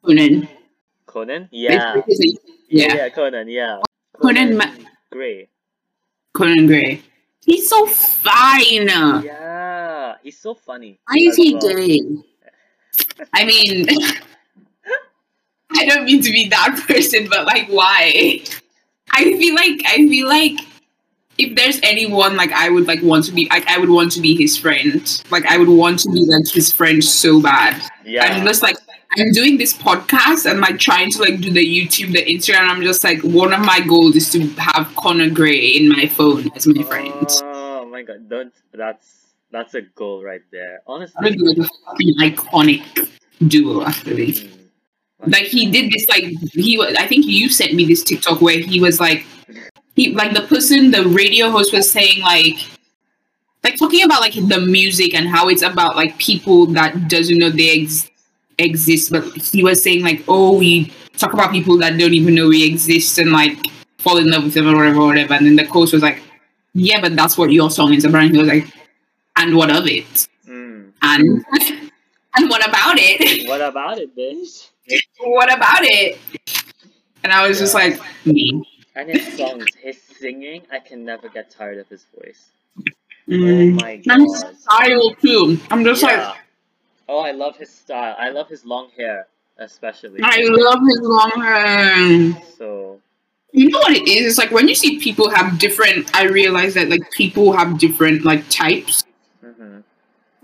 Conan. 0.05 0.49
Conan? 1.07 1.49
Yeah. 1.53 2.01
Yeah, 2.07 2.31
Yeah. 2.69 2.95
yeah, 2.97 3.09
Conan. 3.11 3.49
Yeah. 3.49 3.81
Conan 4.21 4.57
Ma- 4.57 4.73
Gray. 5.11 5.49
Conan 6.33 6.67
Gray. 6.67 7.03
He's 7.45 7.69
so 7.69 7.85
fine. 7.87 8.87
Yeah, 8.89 10.15
he's 10.23 10.39
so 10.39 10.55
funny. 10.55 10.99
Why 11.07 11.17
is 11.19 11.37
he 11.37 11.55
well. 11.55 11.77
gay? 11.77 12.01
I 13.35 13.45
mean, 13.45 13.87
I 15.85 15.95
don't 15.95 16.05
mean 16.05 16.23
to 16.23 16.31
be 16.31 16.49
that 16.49 16.83
person, 16.89 17.29
but 17.29 17.47
like, 17.47 17.69
why? 17.69 18.43
I 19.11 19.25
feel 19.39 19.55
like 19.55 19.83
I 19.87 19.97
feel 20.09 20.27
like 20.29 20.59
if 21.39 21.55
there's 21.57 21.81
anyone 21.83 22.37
like 22.37 22.53
I 22.53 22.71
would 22.71 22.87
like 22.87 23.03
want 23.03 23.25
to 23.27 23.33
be 23.33 23.49
like 23.51 23.67
I 23.69 23.79
would 23.79 23.91
want 23.91 24.13
to 24.13 24.21
be 24.21 24.37
his 24.37 24.57
friend. 24.57 25.23
Like 25.31 25.45
I 25.47 25.59
would 25.59 25.69
want 25.69 26.01
to 26.01 26.11
be 26.11 26.25
like 26.25 26.49
his 26.49 26.73
friend 26.73 27.03
so 27.03 27.41
bad. 27.41 27.83
Yeah. 28.05 28.25
I'm 28.25 28.45
just 28.45 28.63
like 28.63 28.77
I'm 29.19 29.31
doing 29.33 29.59
this 29.59 29.73
podcast 29.73 30.51
and 30.51 30.61
like 30.61 30.79
trying 30.79 31.11
to 31.13 31.21
like 31.21 31.41
do 31.41 31.51
the 31.51 31.65
YouTube, 31.65 32.13
the 32.13 32.25
Instagram. 32.25 32.69
I'm 32.69 32.83
just 32.83 33.05
like 33.05 33.21
one 33.23 33.53
of 33.53 33.61
my 33.61 33.81
goals 33.81 34.17
is 34.17 34.31
to 34.31 34.47
have 34.55 34.95
Conan 34.97 35.35
Gray 35.35 35.59
in 35.59 35.89
my 35.89 36.07
phone 36.07 36.51
as 36.57 36.67
my 36.67 36.83
friend. 36.83 37.29
Oh 37.43 37.87
my 37.87 38.03
god, 38.03 38.29
don't 38.29 38.53
that's 38.73 39.35
that's 39.51 39.75
a 39.75 39.83
goal 39.83 40.25
right 40.25 40.43
there. 40.51 40.81
Honestly. 40.87 41.31
like 41.31 41.59
a 41.59 41.69
fucking 41.87 42.15
iconic 42.21 43.09
duo 43.47 43.85
actually. 43.85 44.33
mm, 44.33 44.64
like 45.27 45.45
he 45.45 45.71
did 45.71 45.91
this 45.91 46.09
like 46.09 46.25
he 46.53 46.77
was 46.77 46.95
i 46.99 47.07
think 47.07 47.27
you 47.27 47.49
sent 47.49 47.75
me 47.75 47.85
this 47.85 48.03
tiktok 48.03 48.41
where 48.41 48.59
he 48.59 48.81
was 48.81 49.01
like 49.01 49.25
he 49.97 50.13
like 50.15 50.35
the 50.35 50.43
person 50.43 50.91
the 50.91 51.05
radio 51.09 51.51
host 51.51 51.73
was 51.73 51.91
saying 51.91 52.21
like 52.23 52.57
like 53.63 53.79
talking 53.79 54.05
about 54.05 54.21
like 54.21 54.35
the 54.35 54.61
music 54.61 55.15
and 55.15 55.27
how 55.27 55.49
it's 55.49 55.63
about 55.63 55.97
like 55.97 56.17
people 56.19 56.67
that 56.67 57.09
doesn't 57.09 57.39
know 57.39 57.49
they 57.49 57.83
ex- 57.83 58.11
exist 58.59 59.11
but 59.11 59.25
he 59.37 59.63
was 59.63 59.83
saying 59.83 60.03
like 60.03 60.23
oh 60.29 60.57
we 60.57 60.93
talk 61.17 61.33
about 61.33 61.51
people 61.51 61.79
that 61.79 61.99
don't 61.99 62.15
even 62.15 62.35
know 62.35 62.49
we 62.49 62.67
exist 62.67 63.19
and 63.19 63.33
like 63.33 63.59
fall 63.99 64.19
in 64.19 64.31
love 64.31 64.45
with 64.45 64.55
them 64.55 64.69
or 64.69 64.77
whatever 64.77 65.01
whatever. 65.01 65.35
And 65.35 65.47
then 65.47 65.57
the 65.57 65.67
coach 65.67 65.93
was 65.93 66.03
like 66.03 66.23
yeah 66.75 67.01
but 67.01 67.17
that's 67.17 67.39
what 67.39 67.51
your 67.51 67.71
song 67.71 67.95
is 67.95 68.05
about. 68.05 68.25
And 68.25 68.33
he 68.33 68.39
was 68.39 68.49
like 68.49 68.67
and 69.37 69.57
what 69.57 69.75
of 69.75 69.87
it? 69.87 70.29
Mm. 70.47 70.93
and 71.03 71.45
and 72.37 72.51
what 72.51 72.67
about 72.69 72.97
it 72.99 73.49
What 73.49 73.61
about 73.61 73.99
it, 73.99 74.17
bitch? 74.17 74.71
what 75.21 75.53
about 75.53 75.83
it? 75.83 76.19
And 77.23 77.33
I 77.33 77.49
was 77.49 77.59
just 77.59 77.73
like, 77.75 77.99
me. 78.27 78.63
And 78.97 79.09
his 79.11 79.37
songs, 79.37 79.67
his 79.83 80.01
singing, 80.03 80.63
I 80.71 80.79
can 80.79 81.05
never 81.05 81.29
get 81.29 81.51
tired 81.51 81.79
of 81.79 81.89
his 81.89 82.05
voice. 82.15 82.51
Mm. 83.29 83.73
Oh 83.73 83.83
my 83.83 83.93
And 84.07 84.23
his 84.23 84.43
god. 84.43 84.57
style 84.59 85.15
too. 85.23 85.59
I'm 85.71 85.85
just 85.85 86.03
Yeah. 86.03 86.29
like, 86.29 86.37
Oh, 87.09 87.21
I 87.21 87.33
love 87.33 87.57
his 87.57 87.71
style. 87.71 88.15
I 88.19 88.31
love 88.31 88.49
his 88.49 88.65
long 88.65 88.89
hair, 88.97 89.27
especially. 89.59 90.21
I 90.23 90.41
love 90.45 90.81
his 90.87 91.01
long 91.03 91.33
hair. 91.41 92.43
So 92.57 93.01
You 93.53 93.69
know 93.71 93.79
what 93.79 93.93
it 93.97 94.07
is? 94.09 94.27
It's 94.27 94.39
like 94.39 94.51
when 94.51 94.69
you 94.69 94.75
see 94.75 94.99
people 94.99 95.31
have 95.31 95.59
different. 95.59 96.15
I 96.15 96.25
realize 96.25 96.75
that 96.75 96.89
like 96.89 97.11
people 97.13 97.53
have 97.57 97.79
different 97.79 98.25
like 98.25 98.45
types. 98.51 99.05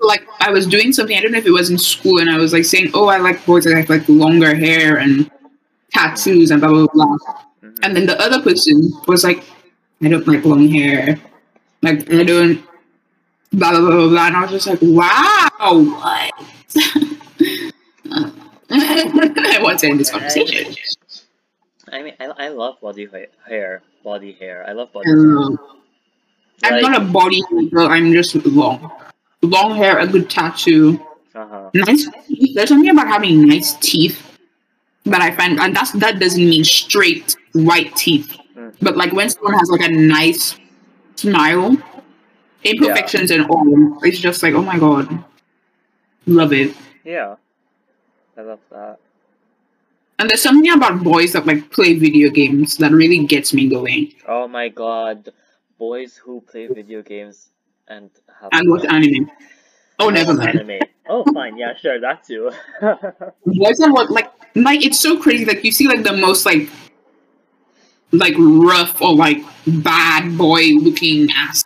Like 0.01 0.27
I 0.41 0.51
was 0.51 0.67
doing 0.67 0.93
something. 0.93 1.17
I 1.17 1.21
don't 1.21 1.33
know 1.33 1.39
if 1.39 1.47
it 1.47 1.51
was 1.51 1.71
in 1.71 1.79
school, 1.79 2.21
and 2.21 2.31
I 2.31 2.39
was 2.39 2.53
like 2.53 2.65
saying, 2.65 2.91
"Oh, 2.95 3.09
I 3.09 3.19
like 3.19 3.45
boys 3.45 3.65
that 3.65 3.77
have 3.77 3.89
like 3.91 4.09
longer 4.09 4.55
hair 4.55 4.97
and 4.97 5.31
tattoos 5.93 6.51
and 6.51 6.61
blah 6.61 6.71
blah 6.71 6.87
blah." 6.93 7.17
hmm 7.61 7.75
And 7.83 7.95
then 7.95 8.07
the 8.07 8.19
other 8.21 8.41
person 8.41 8.93
was 9.07 9.25
like, 9.25 9.45
I 10.03 10.09
don't 10.09 10.27
like 10.27 10.45
long 10.45 10.67
hair. 10.69 11.21
Like, 11.83 12.11
I 12.13 12.25
don't, 12.25 12.63
blah, 13.53 13.71
blah, 13.71 13.81
blah, 13.81 13.91
blah, 13.91 14.09
blah. 14.09 14.27
And 14.29 14.37
I 14.37 14.41
was 14.43 14.51
just 14.51 14.67
like, 14.67 14.79
wow, 14.83 15.49
what? 15.61 16.33
I 18.71 19.59
want 19.63 19.79
to 19.81 19.89
end 19.89 20.01
this 20.01 20.11
conversation. 20.11 20.75
I 21.93 22.03
mean, 22.03 22.15
I, 22.21 22.27
I 22.27 22.49
love 22.49 22.81
body 22.81 23.09
hair, 23.47 23.83
body 24.05 24.33
hair. 24.33 24.65
I 24.67 24.73
love 24.73 24.93
body 24.93 25.09
hair. 25.09 25.19
Um, 25.19 25.59
I'm 26.63 26.83
not 26.83 26.97
a 26.97 27.05
body 27.05 27.43
girl, 27.71 27.89
I'm 27.89 28.13
just 28.13 28.35
long. 28.47 28.93
Long 29.43 29.75
hair, 29.77 29.99
a 29.99 30.07
good 30.07 30.29
tattoo, 30.29 31.01
Uh-huh. 31.35 31.71
nice 31.75 32.09
teeth. 32.27 32.55
There's 32.55 32.69
something 32.69 32.91
about 32.91 33.07
having 33.09 33.47
nice 33.47 33.75
teeth 33.75 34.21
that 35.05 35.23
I 35.23 35.31
find, 35.31 35.59
and 35.61 35.75
that's, 35.75 35.93
that 35.93 36.19
doesn't 36.19 36.45
mean 36.45 36.65
straight 36.65 37.37
white 37.53 37.95
teeth. 37.97 38.37
Mm. 38.57 38.75
But 38.83 38.97
like 38.97 39.13
when 39.13 39.31
someone 39.31 39.55
has 39.55 39.71
like 39.71 39.81
a 39.81 39.89
nice 39.93 40.57
smile, 41.15 41.77
imperfections 42.65 43.31
and 43.31 43.47
all, 43.47 43.99
it's 44.05 44.19
just 44.19 44.43
like, 44.43 44.55
oh 44.55 44.63
my 44.63 44.79
god, 44.79 45.25
love 46.27 46.53
it. 46.53 46.77
Yeah. 47.05 47.37
I 48.37 48.43
love 48.43 48.61
that. 48.71 48.99
And 50.19 50.29
there's 50.29 50.43
something 50.43 50.71
about 50.73 51.03
boys 51.03 51.33
that 51.33 51.47
like 51.47 51.71
play 51.71 51.95
video 51.95 52.29
games 52.31 52.77
that 52.77 52.93
really 52.93 53.25
gets 53.25 53.55
me 53.55 53.69
going. 53.69 54.13
Oh 54.29 54.47
my 54.47 54.69
god. 54.69 55.31
Boys 55.79 56.17
who 56.17 56.43
play 56.43 56.67
video 56.67 57.01
games 57.03 57.49
and 57.89 58.11
And 58.53 58.71
watch 58.71 58.85
anime. 58.89 59.31
Oh, 59.99 60.09
never 60.11 60.35
mind. 60.35 60.61
anime. 60.61 60.81
Oh, 61.09 61.25
fine. 61.35 61.57
Yeah, 61.57 61.75
sure. 61.77 62.01
That 62.01 62.25
too. 62.25 62.51
That 62.81 63.33
watch 63.93 64.11
like 64.11 64.31
like 64.55 64.85
it's 64.85 64.99
so 65.01 65.21
crazy. 65.21 65.45
Like 65.45 65.65
you 65.65 65.73
see 65.73 65.87
like 65.89 66.03
the 66.05 66.13
most 66.17 66.47
like 66.47 66.69
like 68.13 68.35
rough 68.39 69.01
or 69.03 69.15
like 69.15 69.39
bad 69.67 70.37
boy 70.37 70.63
looking 70.81 71.29
ass 71.37 71.63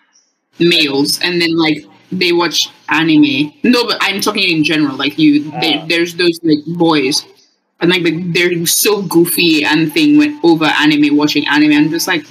males, 0.59 1.21
and 1.21 1.41
then 1.41 1.57
like 1.57 1.85
they 2.13 2.33
watch 2.33 2.59
anime. 2.89 3.53
No, 3.63 3.87
but 3.87 3.99
I'm 4.01 4.21
talking 4.21 4.57
in 4.57 4.65
general. 4.65 4.97
Like 4.97 5.19
you, 5.19 5.51
they, 5.61 5.79
Ah. 5.79 5.87
there's 5.89 6.15
those 6.15 6.39
like 6.43 6.59
boys, 6.79 7.25
and 7.81 7.91
like 7.91 8.03
the, 8.03 8.23
they're 8.33 8.67
so 8.67 9.03
goofy 9.03 9.65
and 9.65 9.93
thing 9.93 10.19
went 10.19 10.43
over 10.45 10.65
anime, 10.67 11.17
watching 11.17 11.47
anime. 11.49 11.73
I'm 11.73 11.91
just 11.91 12.07
like, 12.09 12.25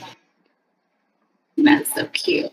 that's 1.57 1.93
so 1.95 2.05
cute. 2.07 2.51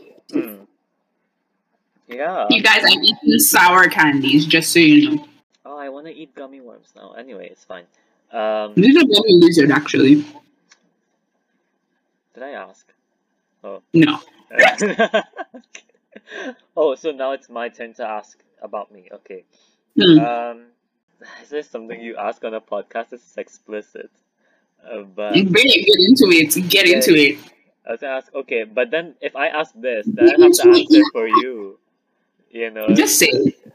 Yeah. 2.11 2.47
You 2.51 2.63
guys, 2.63 2.83
I'm 2.85 3.03
eating 3.03 3.39
sour 3.39 3.89
candies, 3.89 4.47
just 4.47 4.73
so 4.73 4.81
you 4.81 5.17
know. 5.17 5.27
Oh, 5.65 5.79
I 5.79 5.89
want 5.89 6.07
to 6.07 6.13
eat 6.13 6.35
gummy 6.35 6.61
worms 6.61 6.93
now. 6.97 7.13
Anyway, 7.13 7.49
it's 7.51 7.65
fine. 7.65 7.85
Um, 8.33 8.75
This 8.75 8.97
is 8.97 9.03
a 9.03 9.07
baby 9.07 9.35
lizard, 9.35 9.71
actually. 9.71 10.25
did 12.35 12.43
I 12.43 12.51
ask? 12.51 12.93
Oh. 13.63 13.83
No. 13.95 14.19
oh, 16.77 16.95
so 16.97 17.13
now 17.13 17.33
it's 17.33 17.49
my 17.49 17.69
turn 17.69 17.95
to 17.95 18.05
ask 18.05 18.43
about 18.63 18.91
me. 18.93 19.09
Okay. 19.13 19.45
Hmm. 19.97 20.19
Um, 20.19 20.63
is 21.43 21.51
there 21.51 21.63
something 21.63 22.01
you 22.01 22.17
ask 22.17 22.43
on 22.45 22.55
a 22.55 22.61
podcast 22.61 23.11
that's 23.11 23.37
explicit? 23.37 24.11
Uh, 24.85 25.03
but 25.03 25.35
Really 25.35 25.85
get 25.85 25.99
into 25.99 26.27
it. 26.31 26.69
Get 26.71 26.89
into 26.89 27.15
it. 27.15 27.39
I 27.87 27.93
was 27.93 28.01
gonna 28.01 28.15
ask, 28.15 28.35
okay, 28.35 28.65
but 28.65 28.91
then 28.91 29.15
if 29.21 29.37
I 29.37 29.49
ask 29.49 29.73
this, 29.75 30.07
then 30.07 30.29
I 30.29 30.43
have 30.43 30.53
to 30.53 30.69
answer 30.71 31.03
for 31.13 31.27
you. 31.29 31.79
You 32.51 32.71
know? 32.71 32.89
Just 32.95 33.19
say. 33.19 33.31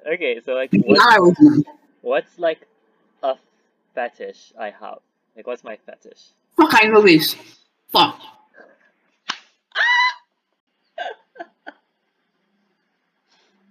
Okay, 0.06 0.42
so 0.46 0.54
like, 0.54 0.72
Now 0.74 0.82
what, 0.82 1.00
I 1.02 1.20
was 1.20 1.36
done. 1.38 1.64
what's 2.02 2.38
like 2.38 2.68
a 3.24 3.36
fetish 3.94 4.54
I 4.60 4.70
have? 4.70 5.00
Like, 5.36 5.48
what's 5.48 5.64
my 5.64 5.78
fetish? 5.78 6.30
Fuck, 6.58 6.72
I 6.74 6.88
know 6.88 7.02
this. 7.02 7.36
Fuck. 7.92 8.22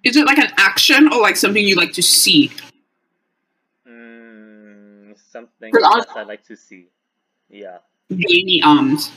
Is 0.03 0.17
it 0.17 0.27
like 0.27 0.39
an 0.39 0.53
action 0.59 1.11
or 1.13 1.21
like 1.21 1.37
something 1.37 1.65
you 1.67 1.77
like 1.77 1.93
to 1.95 2.03
see? 2.03 2.53
Mm, 3.89 5.19
something 5.31 5.73
else 5.83 6.07
I 6.15 6.25
like 6.25 6.45
to 6.45 6.57
see. 6.57 6.89
Yeah. 7.49 7.79
Veiny 8.11 8.63
arms. 8.63 9.11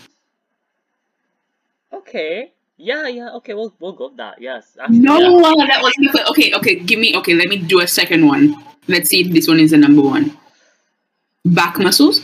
Okay. 1.91 2.54
Yeah, 2.78 3.08
yeah. 3.08 3.34
Okay, 3.42 3.54
we'll 3.54 3.74
we'll 3.80 3.94
go 3.94 4.08
with 4.10 4.18
that. 4.18 4.40
Yes. 4.40 4.78
Actually, 4.80 5.00
No, 5.00 5.18
yeah. 5.18 5.66
that 5.66 5.82
was. 5.82 5.94
Okay, 6.30 6.54
okay, 6.54 6.76
give 6.76 7.00
me. 7.00 7.16
Okay, 7.18 7.34
let 7.34 7.50
me 7.50 7.58
do 7.58 7.82
a 7.82 7.88
second 7.88 8.28
one. 8.28 8.56
Let's 8.88 9.10
see 9.10 9.22
if 9.22 9.34
this 9.34 9.48
one 9.48 9.60
is 9.60 9.72
the 9.72 9.78
number 9.78 10.02
one. 10.02 10.38
Back 11.44 11.80
muscles. 11.80 12.22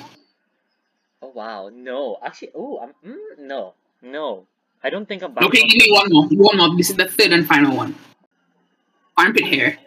Oh 1.21 1.31
wow. 1.33 1.69
No. 1.73 2.17
Actually. 2.23 2.51
Oh. 2.53 2.79
I'm. 2.79 2.93
Mm, 3.03 3.39
no. 3.39 3.73
No. 4.03 4.45
I 4.83 4.89
don't 4.91 5.07
think 5.07 5.23
I'm 5.23 5.33
back. 5.33 5.43
Okay, 5.45 5.65
give 5.65 5.81
me 5.81 5.91
one 5.91 6.07
more. 6.11 6.27
One 6.27 6.57
more. 6.57 6.77
This 6.77 6.91
is 6.91 6.97
the 6.97 7.05
third 7.05 7.31
and 7.31 7.47
final 7.47 7.75
one. 7.75 7.95
Armpit 9.17 9.45
hair. 9.45 9.77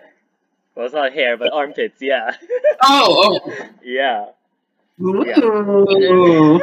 Well, 0.74 0.86
it's 0.86 0.94
not 0.94 1.12
hair, 1.12 1.36
but 1.36 1.52
armpits. 1.52 2.02
Yeah. 2.02 2.34
Oh, 2.82 3.40
oh. 3.48 3.68
yeah. 3.82 4.26
Ooh. 5.00 5.24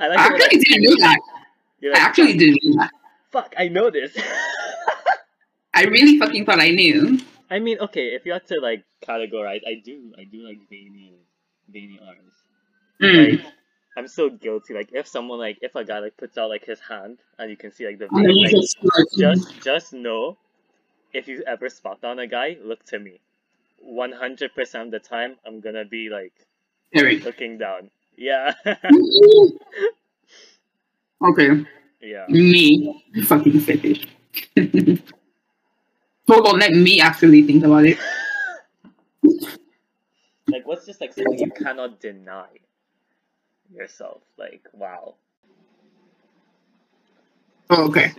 I 0.00 0.08
like 0.08 0.18
I 0.18 0.26
actually 0.26 0.58
didn't 0.58 0.82
know 0.82 0.96
that. 0.98 1.20
You're 1.84 1.94
I 1.94 1.98
like, 1.98 2.08
actually 2.08 2.36
didn't 2.38 2.58
know 2.64 2.82
that. 2.82 2.90
Fuck. 3.30 3.54
I 3.58 3.68
know 3.68 3.90
this. 3.90 4.16
I 5.74 5.84
really 5.84 6.18
fucking 6.18 6.46
thought 6.46 6.60
I 6.60 6.70
knew. 6.70 7.20
I 7.50 7.58
mean, 7.58 7.78
okay. 7.78 8.14
If 8.14 8.24
you 8.24 8.32
had 8.32 8.46
to 8.46 8.60
like 8.60 8.84
categorize, 9.06 9.60
I 9.66 9.82
do. 9.84 10.12
I 10.18 10.24
do 10.24 10.46
like 10.46 10.58
veiny, 10.70 11.12
veiny 11.68 12.00
arms. 12.04 12.34
Mm. 13.02 13.32
Like, 13.38 13.52
I'm 13.96 14.08
so 14.08 14.30
guilty. 14.30 14.72
Like, 14.72 14.90
if 14.92 15.06
someone 15.06 15.38
like, 15.38 15.58
if 15.62 15.74
a 15.74 15.84
guy 15.84 15.98
like 15.98 16.16
puts 16.16 16.38
out 16.38 16.48
like 16.48 16.64
his 16.64 16.80
hand 16.80 17.18
and 17.38 17.50
you 17.50 17.56
can 17.56 17.70
see 17.70 17.86
like 17.86 17.98
the 17.98 18.08
vein, 18.08 18.34
like, 18.36 19.06
just 19.18 19.62
just 19.62 19.92
know 19.92 20.38
if 21.14 21.28
you 21.28 21.42
ever 21.46 21.68
spot 21.70 22.02
on 22.04 22.18
a 22.18 22.26
guy 22.26 22.56
look 22.62 22.84
to 22.84 22.98
me 22.98 23.20
100% 23.88 24.82
of 24.82 24.90
the 24.90 24.98
time 24.98 25.36
i'm 25.46 25.60
gonna 25.60 25.84
be 25.84 26.10
like 26.10 26.32
Eric. 26.92 27.24
looking 27.24 27.56
down 27.56 27.90
yeah 28.16 28.52
okay, 31.24 31.64
yeah 32.00 32.28
me 32.28 33.02
fucking 33.24 33.60
fetish. 33.60 34.06
Hold 36.28 36.46
on, 36.48 36.58
let 36.58 36.72
me 36.72 37.00
actually 37.00 37.42
think 37.42 37.64
about 37.64 37.84
it. 37.86 37.98
like 40.50 40.66
what's 40.66 40.86
just 40.86 41.00
like 41.00 41.12
something 41.12 41.40
you 41.40 41.50
cannot 41.52 42.00
deny 42.00 42.48
yourself 43.72 44.22
like 44.38 44.62
wow 44.72 45.14
Oh, 47.70 47.86
okay. 47.88 48.12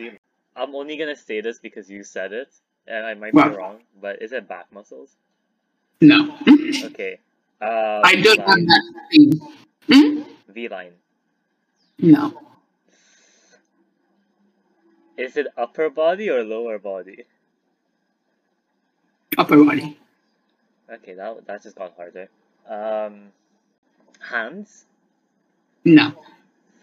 I'm 0.55 0.75
only 0.75 0.97
gonna 0.97 1.15
say 1.15 1.41
this 1.41 1.59
because 1.59 1.89
you 1.89 2.03
said 2.03 2.33
it 2.33 2.53
and 2.87 3.05
i 3.05 3.13
might 3.13 3.33
Wow. 3.33 3.43
be 3.43 3.49
wrong 3.49 3.83
but 4.01 4.21
is 4.21 4.31
it 4.33 4.47
back 4.47 4.71
muscles 4.71 5.17
No, 6.01 6.37
okay 6.83 7.19
uh 7.61 8.05
I 8.05 8.15
don't 8.15 8.39
have 8.39 8.67
that 8.67 8.83
thing. 9.11 9.41
Hmm? 9.87 10.21
v-line 10.47 11.01
No, 11.99 12.33
is 15.17 15.37
it 15.37 15.47
upper 15.57 15.89
body 15.89 16.29
or 16.29 16.43
lower 16.43 16.77
body 16.79 17.25
upper 19.37 19.63
body. 19.63 19.97
okay 20.93 21.13
that 21.13 21.45
that 21.47 21.63
just 21.63 21.75
got 21.75 21.93
harder 21.95 22.29
um 22.69 23.31
hands 24.19 24.85
No. 25.83 26.13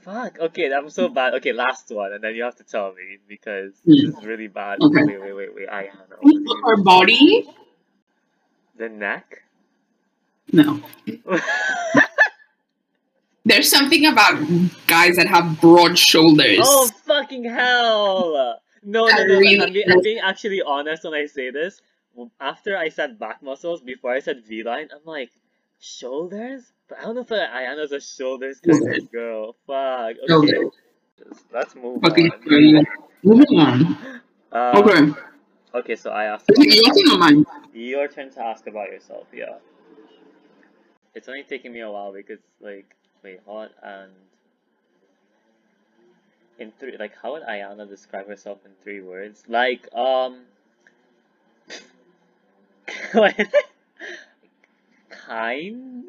Fuck. 0.03 0.39
Okay, 0.41 0.73
I'm 0.73 0.91
so 0.91 1.09
bad. 1.09 1.35
Okay, 1.35 1.53
last 1.53 1.89
one, 1.91 2.13
and 2.13 2.23
then 2.25 2.35
you 2.35 2.43
have 2.43 2.57
to 2.57 2.65
tell 2.65 2.93
me 2.93 3.19
because 3.29 3.73
Hmm. 3.85 3.93
this 4.07 4.15
is 4.19 4.25
really 4.27 4.49
bad. 4.49 4.81
Okay. 4.81 5.05
Wait, 5.05 5.21
wait, 5.21 5.33
wait, 5.33 5.55
wait. 5.55 5.69
I 5.69 5.91
know. 6.11 6.53
Upper 6.53 6.83
body? 6.83 7.49
The 8.77 8.89
neck. 8.89 9.43
No. 10.53 10.81
There's 13.45 13.69
something 13.69 14.07
about 14.07 14.41
guys 14.87 15.17
that 15.17 15.27
have 15.27 15.61
broad 15.61 15.99
shoulders. 15.99 16.61
oh 16.63 16.89
fucking 17.05 17.45
hell! 17.45 18.61
No, 18.85 19.07
no, 19.07 19.17
no. 19.17 19.25
really 19.25 19.61
I'm, 19.61 19.73
being, 19.73 19.91
I'm 19.91 20.03
being 20.03 20.19
actually 20.19 20.63
honest 20.63 21.05
when 21.05 21.15
I 21.15 21.27
say 21.27 21.51
this. 21.51 21.83
After 22.41 22.77
I 22.77 22.89
said 22.89 23.19
back 23.19 23.43
muscles, 23.43 23.81
before 23.81 24.13
I 24.13 24.21
said 24.21 24.45
V 24.45 24.63
line, 24.63 24.89
I'm 24.93 25.01
like 25.05 25.31
shoulders. 25.81 26.73
But 26.89 26.99
I 26.99 27.03
don't 27.03 27.15
know 27.15 27.23
if 27.23 27.29
Aiyanna's 27.29 27.93
a 27.93 28.01
shoulders 28.01 28.61
kind 28.61 28.97
of 28.97 29.11
girl. 29.11 29.57
Fuck. 29.67 30.17
Okay. 30.29 30.29
Shoulders. 30.29 30.73
Let's 31.53 31.75
move 31.75 32.03
Fucking 32.03 32.31
on. 32.31 32.85
Moving 33.23 33.59
on. 33.59 34.21
Uh, 34.51 34.83
Okay. 34.85 35.13
Okay, 35.75 35.97
so 35.97 36.11
I 36.11 36.25
asked. 36.25 36.45
It 36.49 36.59
your 36.59 36.95
turn 36.95 37.17
or 37.17 37.19
mine? 37.19 37.47
Your 37.73 38.09
turn 38.09 38.31
to 38.33 38.43
ask 38.45 38.67
about 38.67 38.89
yourself, 38.89 39.27
yeah. 39.33 39.57
It's 41.15 41.29
only 41.29 41.45
taking 41.45 41.73
me 41.73 41.81
a 41.81 41.91
while 41.91 42.13
because, 42.13 42.41
like, 42.61 42.95
wait, 43.23 43.41
hot 43.47 43.71
and. 43.83 44.13
In 46.59 46.71
three, 46.79 46.97
like, 46.99 47.13
how 47.21 47.33
would 47.33 47.43
Aiyanna 47.43 47.89
describe 47.89 48.29
herself 48.29 48.59
in 48.65 48.73
three 48.83 49.01
words? 49.01 49.43
Like, 49.49 49.89
um. 49.95 50.43
kind? 55.11 56.05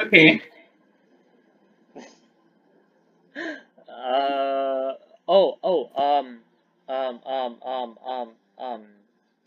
Okay. 0.00 0.42
Uh. 3.88 4.92
Oh, 5.28 5.58
oh, 5.62 5.90
um. 5.96 6.40
Um, 6.88 7.20
um, 7.24 7.56
um, 7.64 7.98
um, 8.04 8.28
um. 8.58 8.82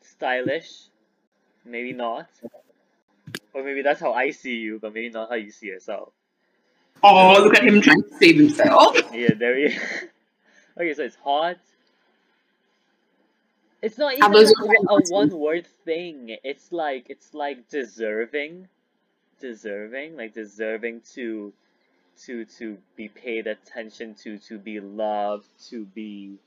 Stylish? 0.01 0.87
Maybe 1.65 1.93
not. 1.93 2.29
Or 3.55 3.63
maybe 3.63 3.81
that's 3.81 4.01
how 4.01 4.11
I 4.11 4.31
see 4.31 4.55
you, 4.55 4.79
but 4.79 4.93
maybe 4.93 5.09
not 5.09 5.29
how 5.29 5.35
you 5.35 5.49
see 5.49 5.67
yourself. 5.67 6.11
Oh, 7.01 7.41
look 7.41 7.55
at 7.55 7.63
him 7.63 7.81
trying 7.81 8.03
to 8.03 8.17
save 8.17 8.35
himself. 8.35 8.97
Yeah, 9.13 9.33
there 9.33 9.55
we 9.55 9.79
Okay, 10.77 10.93
so 10.93 11.03
it's 11.03 11.15
hot. 11.15 11.57
It's 13.81 13.97
not 13.97 14.13
even 14.13 14.31
like 14.33 14.77
a 14.89 14.99
one 15.09 15.29
word 15.39 15.67
thing. 15.85 16.35
It's 16.43 16.73
like 16.73 17.05
it's 17.09 17.33
like 17.33 17.69
deserving. 17.69 18.67
Deserving, 19.39 20.17
like 20.17 20.33
deserving 20.33 21.01
to 21.13 21.53
to 22.25 22.45
to 22.57 22.77
be 22.97 23.07
paid 23.07 23.47
attention 23.47 24.15
to, 24.15 24.37
to 24.39 24.57
be 24.57 24.81
loved, 24.81 25.47
to 25.69 25.85
be 25.85 26.37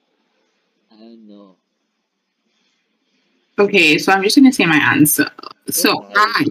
I 0.93 0.97
don't 0.97 1.27
know. 1.29 1.57
Okay, 3.59 3.97
so 3.97 4.13
I'm 4.13 4.23
just 4.23 4.37
gonna 4.37 4.53
say 4.53 4.67
my 4.67 4.77
answer. 4.77 5.31
So 5.71 6.05
Okay. 6.05 6.15
I, 6.17 6.45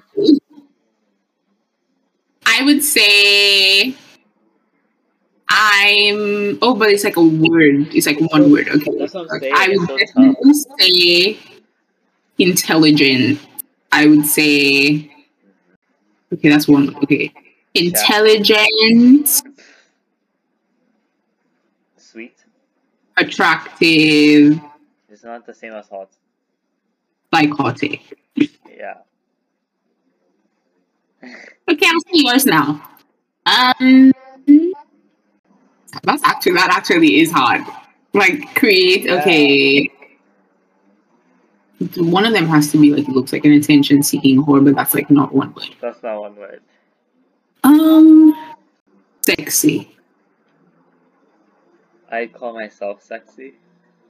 I 2.58 2.63
would 2.63 2.84
say 2.84 3.96
I'm. 5.48 6.58
Oh, 6.62 6.74
but 6.76 6.89
it's 6.89 7.04
like 7.04 7.17
a 7.17 7.22
word. 7.22 7.93
It's 7.93 8.08
like 8.08 8.20
one 8.32 8.52
word. 8.52 8.67
Okay, 8.67 8.98
That's 8.98 9.13
what 9.13 9.32
I'm 9.32 9.39
saying, 9.39 9.54
I 9.56 9.67
would 9.70 9.88
so 9.88 9.98
definitely 9.98 10.54
say 10.80 11.39
intelligent. 12.39 13.39
I 13.91 14.08
would 14.08 14.26
say. 14.26 15.12
Okay, 16.34 16.50
that's 16.50 16.67
one. 16.67 16.96
Okay, 17.04 17.32
intelligent. 17.76 19.43
Sweet. 21.98 22.36
attractive, 23.17 24.60
It's 25.10 25.24
not 25.24 25.46
the 25.46 25.54
same 25.54 25.74
as 25.74 25.88
hot. 25.89 26.10
psychotic. 27.32 28.02
Yeah. 28.36 28.96
Okay, 31.70 31.86
I'll 31.86 32.00
say 32.02 32.12
yours 32.13 32.46
now. 32.46 32.82
Um, 33.46 34.12
that's 36.04 36.24
actually 36.24 36.54
that 36.54 36.70
actually 36.72 37.22
is 37.22 37.32
hard. 37.32 37.62
Like 38.13 38.56
create. 38.56 39.06
Yeah. 39.06 39.22
Okay, 39.22 39.92
one 41.98 42.26
of 42.26 42.34
them 42.34 42.48
has 42.48 42.72
to 42.72 42.80
be 42.80 42.92
like 42.92 43.08
it 43.08 43.12
looks 43.12 43.32
like 43.32 43.46
an 43.46 43.52
attention-seeking 43.52 44.44
whore, 44.44 44.63
but 44.63 44.76
that's 44.76 44.94
like 44.94 45.10
not 45.12 45.34
one 45.34 45.54
word. 45.54 45.76
That's 45.82 46.02
not 46.02 46.22
one 46.22 46.36
word. 46.36 46.62
Um, 47.63 48.56
sexy. 49.22 49.96
I 52.10 52.28
call 52.28 52.54
myself 52.54 53.04
sexy. 53.04 53.54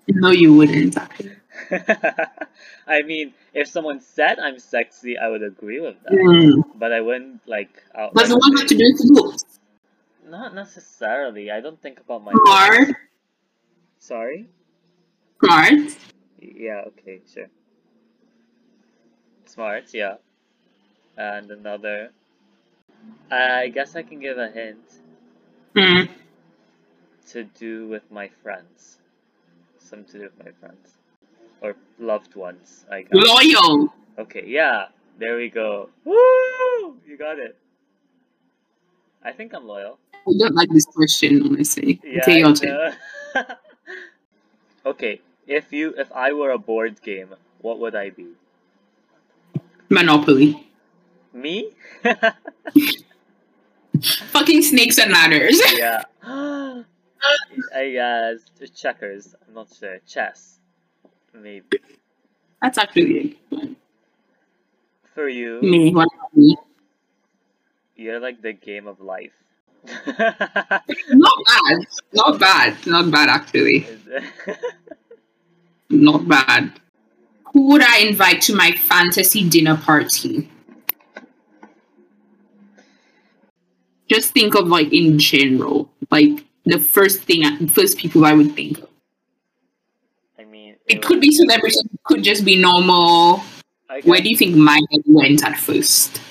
No, 0.09 0.29
you 0.31 0.53
wouldn't. 0.53 0.97
I 2.87 3.01
mean, 3.03 3.33
if 3.53 3.67
someone 3.67 3.99
said 3.99 4.39
I'm 4.39 4.59
sexy, 4.59 5.17
I 5.17 5.27
would 5.27 5.43
agree 5.43 5.79
with 5.81 5.95
that. 6.03 6.13
Mm. 6.13 6.63
But 6.75 6.91
I 6.93 7.01
wouldn't 7.01 7.41
like 7.47 7.83
out. 7.95 8.13
Does 8.13 8.29
the 8.29 8.37
one 8.37 8.55
have 8.57 8.67
to 8.67 8.75
do 8.75 8.83
with 8.83 9.09
looks? 9.11 9.43
Not 10.27 10.53
necessarily. 10.55 11.51
I 11.51 11.59
don't 11.61 11.81
think 11.81 11.99
about 11.99 12.23
my. 12.23 12.31
Smart, 12.31 12.95
Sorry. 13.99 14.47
smart. 15.43 15.97
Yeah. 16.41 16.83
Okay. 16.87 17.21
Sure. 17.33 17.47
Smart. 19.45 19.85
Yeah. 19.93 20.15
And 21.17 21.51
another. 21.51 22.11
I 23.31 23.69
guess 23.69 23.95
I 23.95 24.03
can 24.03 24.19
give 24.19 24.37
a 24.37 24.49
hint 24.49 24.79
Mm. 25.75 26.09
to 27.29 27.43
do 27.43 27.87
with 27.87 28.09
my 28.11 28.29
friends. 28.41 28.97
Some 29.87 30.03
to 30.03 30.13
do 30.13 30.23
with 30.23 30.37
my 30.43 30.51
friends. 30.59 30.97
Or 31.61 31.75
loved 31.97 32.35
ones, 32.35 32.83
I 32.91 33.03
guess. 33.03 33.13
Loyal. 33.13 33.93
Okay, 34.19 34.43
yeah. 34.45 34.87
There 35.17 35.37
we 35.37 35.49
go. 35.49 35.89
Woo! 36.03 36.97
You 37.07 37.15
got 37.17 37.39
it. 37.39 37.55
I 39.23 39.31
think 39.31 39.53
I'm 39.55 39.65
loyal. 39.65 39.97
I 40.13 40.33
don't 40.37 40.55
like 40.55 40.69
this 40.71 40.85
question, 40.85 41.41
honestly. 41.41 42.01
Yeah. 42.03 42.19
okay, 42.21 42.39
your 42.39 42.53
turn. 42.53 42.95
okay, 44.85 45.21
if 45.47 45.71
you 45.71 45.93
if 45.97 46.11
I 46.11 46.33
were 46.33 46.51
a 46.51 46.57
board 46.57 47.01
game, 47.01 47.33
what 47.61 47.79
would 47.79 47.95
I 47.95 48.09
be? 48.09 48.27
Monopoly. 49.87 50.69
Me? 51.31 51.71
Fucking 54.35 54.61
snakes 54.63 54.99
and 54.99 55.13
ladders. 55.13 55.61
yeah. 55.77 56.03
I 57.75 57.89
guess 57.91 58.39
checkers. 58.75 59.35
I'm 59.47 59.53
not 59.53 59.67
sure. 59.73 59.99
Chess. 60.07 60.59
Maybe. 61.33 61.65
That's 62.61 62.77
actually 62.77 63.39
For 65.13 65.29
you, 65.29 65.61
me. 65.61 65.93
What 65.93 66.09
me? 66.33 66.57
you're 67.95 68.19
like 68.19 68.41
the 68.41 68.53
game 68.53 68.87
of 68.87 68.99
life. 68.99 69.33
Not 70.07 71.37
bad. 71.45 71.79
Not 72.13 72.39
bad. 72.39 72.77
Not 72.85 73.11
bad, 73.11 73.29
actually. 73.29 73.87
Not 75.89 76.27
bad. 76.27 76.79
Who 77.53 77.67
would 77.69 77.81
I 77.81 77.99
invite 77.99 78.41
to 78.43 78.55
my 78.55 78.71
fantasy 78.71 79.47
dinner 79.47 79.77
party? 79.77 80.49
Just 84.09 84.33
think 84.33 84.55
of 84.55 84.67
like 84.67 84.91
in 84.93 85.19
general, 85.19 85.89
like 86.11 86.46
the 86.67 86.79
first 86.79 87.23
thing, 87.23 87.67
first 87.67 87.97
people 87.97 88.25
I 88.25 88.33
would 88.33 88.55
think 88.55 88.79
of. 88.79 88.89
I 90.39 90.45
mean, 90.45 90.75
It 90.87 91.01
could 91.01 91.19
be 91.19 91.31
celebrities, 91.31 91.83
it 91.91 92.03
could 92.03 92.23
just 92.23 92.45
be 92.45 92.59
normal. 92.61 93.41
Where 94.03 94.21
do 94.21 94.29
you 94.29 94.37
think 94.37 94.55
my 94.55 94.79
head 94.91 95.01
went 95.05 95.43
at 95.43 95.57
first? 95.57 96.21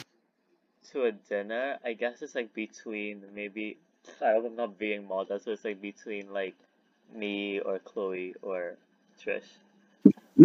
to 0.97 1.05
a 1.05 1.13
dinner. 1.13 1.79
I 1.85 1.93
guess 1.93 2.23
it's 2.23 2.35
like 2.35 2.53
between 2.55 3.23
maybe 3.35 3.77
I'm 4.23 4.57
not 4.57 4.79
being 4.79 5.07
modest, 5.07 5.45
so 5.45 5.53
it's 5.53 5.65
like 5.65 5.81
between 5.83 6.33
like 6.33 6.55
me 7.15 7.61
or 7.61 7.79
Chloe 7.81 8.35
or 8.43 8.77
Trish. 9.23 9.45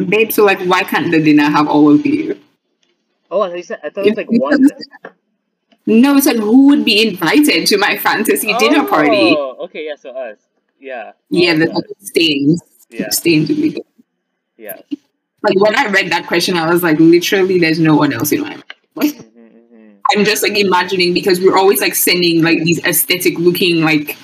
Babe, 0.09 0.31
so 0.31 0.43
like, 0.43 0.59
why 0.63 0.83
can't 0.83 1.11
the 1.11 1.21
dinner 1.23 1.49
have 1.49 1.67
all 1.67 1.89
of 1.93 2.05
you? 2.05 2.39
Oh, 3.29 3.41
I 3.41 3.49
thought 3.49 3.57
you 3.57 3.63
said 3.63 3.79
I 3.83 3.89
thought 3.89 4.05
it 4.05 4.09
was 4.09 4.17
like 4.17 4.27
one. 4.29 4.67
No, 5.85 6.15
it's 6.15 6.25
like 6.27 6.37
who 6.37 6.67
would 6.67 6.85
be 6.85 7.07
invited 7.07 7.65
to 7.67 7.77
my 7.77 7.97
fantasy 7.97 8.53
dinner 8.57 8.85
party? 8.85 9.35
Oh, 9.37 9.57
okay, 9.61 9.85
yeah, 9.87 9.95
so 9.95 10.11
us. 10.11 10.37
Yeah. 10.79 11.13
Yeah, 11.29 11.55
the 11.55 11.69
of 11.69 11.77
us. 11.77 11.83
stains. 11.99 12.61
Yeah. 12.89 13.09
Stains 13.09 13.49
would 13.49 13.57
be 13.57 13.69
good. 13.69 13.83
Yeah. 14.57 14.77
Like 15.43 15.59
when 15.59 15.75
I 15.75 15.87
read 15.87 16.11
that 16.11 16.27
question, 16.27 16.55
I 16.55 16.71
was 16.71 16.83
like, 16.83 16.99
literally, 16.99 17.57
there's 17.59 17.79
no 17.79 17.95
one 17.95 18.13
else 18.13 18.31
in 18.31 18.41
my 18.41 18.49
mind. 18.49 18.63
Like, 18.95 19.15
hmm 19.15 19.47
hmm 19.47 19.91
I'm 20.15 20.25
just 20.25 20.43
like 20.43 20.57
imagining 20.57 21.13
because 21.13 21.39
we're 21.39 21.57
always 21.57 21.81
like 21.81 21.95
sending 21.95 22.43
like 22.43 22.59
these 22.63 22.83
aesthetic 22.85 23.37
looking 23.39 23.83
like, 23.83 24.17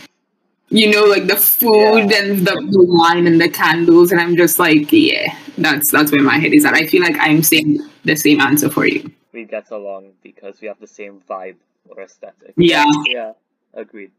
you 0.70 0.91
know, 0.91 1.06
like 1.06 1.28
the 1.28 1.38
food 1.38 2.12
Yeah. 2.12 2.22
and 2.24 2.46
the, 2.46 2.52
the 2.72 2.84
wine 2.84 3.26
and 3.26 3.39
the 3.41 3.50
candles, 3.50 4.12
and 4.12 4.20
I'm 4.22 4.36
just 4.36 4.60
like, 4.60 4.91
yeah, 4.91 5.34
that's 5.58 5.91
that's 5.91 6.12
where 6.12 6.22
my 6.22 6.38
head 6.38 6.54
is 6.54 6.65
at. 6.65 6.74
I 6.74 6.86
feel 6.88 7.02
like 7.02 7.15
I'm 7.20 7.41
saying 7.41 7.80
the 8.04 8.15
same 8.15 8.41
answer 8.41 8.70
for 8.70 8.86
you. 8.86 9.10
We 9.38 9.45
get 9.45 9.69
along 9.69 10.13
because 10.23 10.62
we 10.62 10.67
have 10.67 10.80
the 10.80 10.88
same 10.88 11.21
vibe 11.30 11.58
or 11.88 12.02
aesthetic. 12.02 12.56
Yeah. 12.58 12.86
Yeah, 13.06 13.34
agreed. 13.71 14.10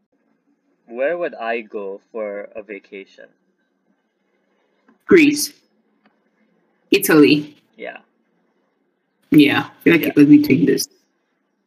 Where 0.87 1.17
would 1.17 1.35
I 1.35 1.59
go 1.59 1.99
for 2.13 2.47
a 2.55 2.63
vacation? 2.63 3.27
Greece, 5.07 5.51
Italy. 6.89 7.57
Yeah, 7.75 7.97
Yeah, 9.31 9.67
I 9.67 9.83
feel 9.83 9.91
like 9.93 10.03
Yeah. 10.03 10.07
it 10.07 10.15
was 10.15 10.27
between 10.27 10.65
this 10.65 10.87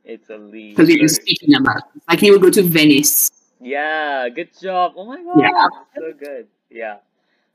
Italy. 0.06 0.70
because 0.70 0.88
we 0.88 1.02
were 1.02 1.08
speaking 1.08 1.54
about 1.54 1.76
it. 1.94 2.02
like 2.08 2.22
you 2.22 2.32
would 2.32 2.40
go 2.40 2.48
to 2.48 2.62
Venice. 2.62 3.28
Yeah, 3.60 4.30
good 4.30 4.48
job. 4.58 4.94
Oh 4.96 5.04
my 5.04 5.20
god. 5.22 5.44
Yeah. 5.44 5.68
So 6.00 6.12
good. 6.16 6.46
Yeah. 6.70 6.96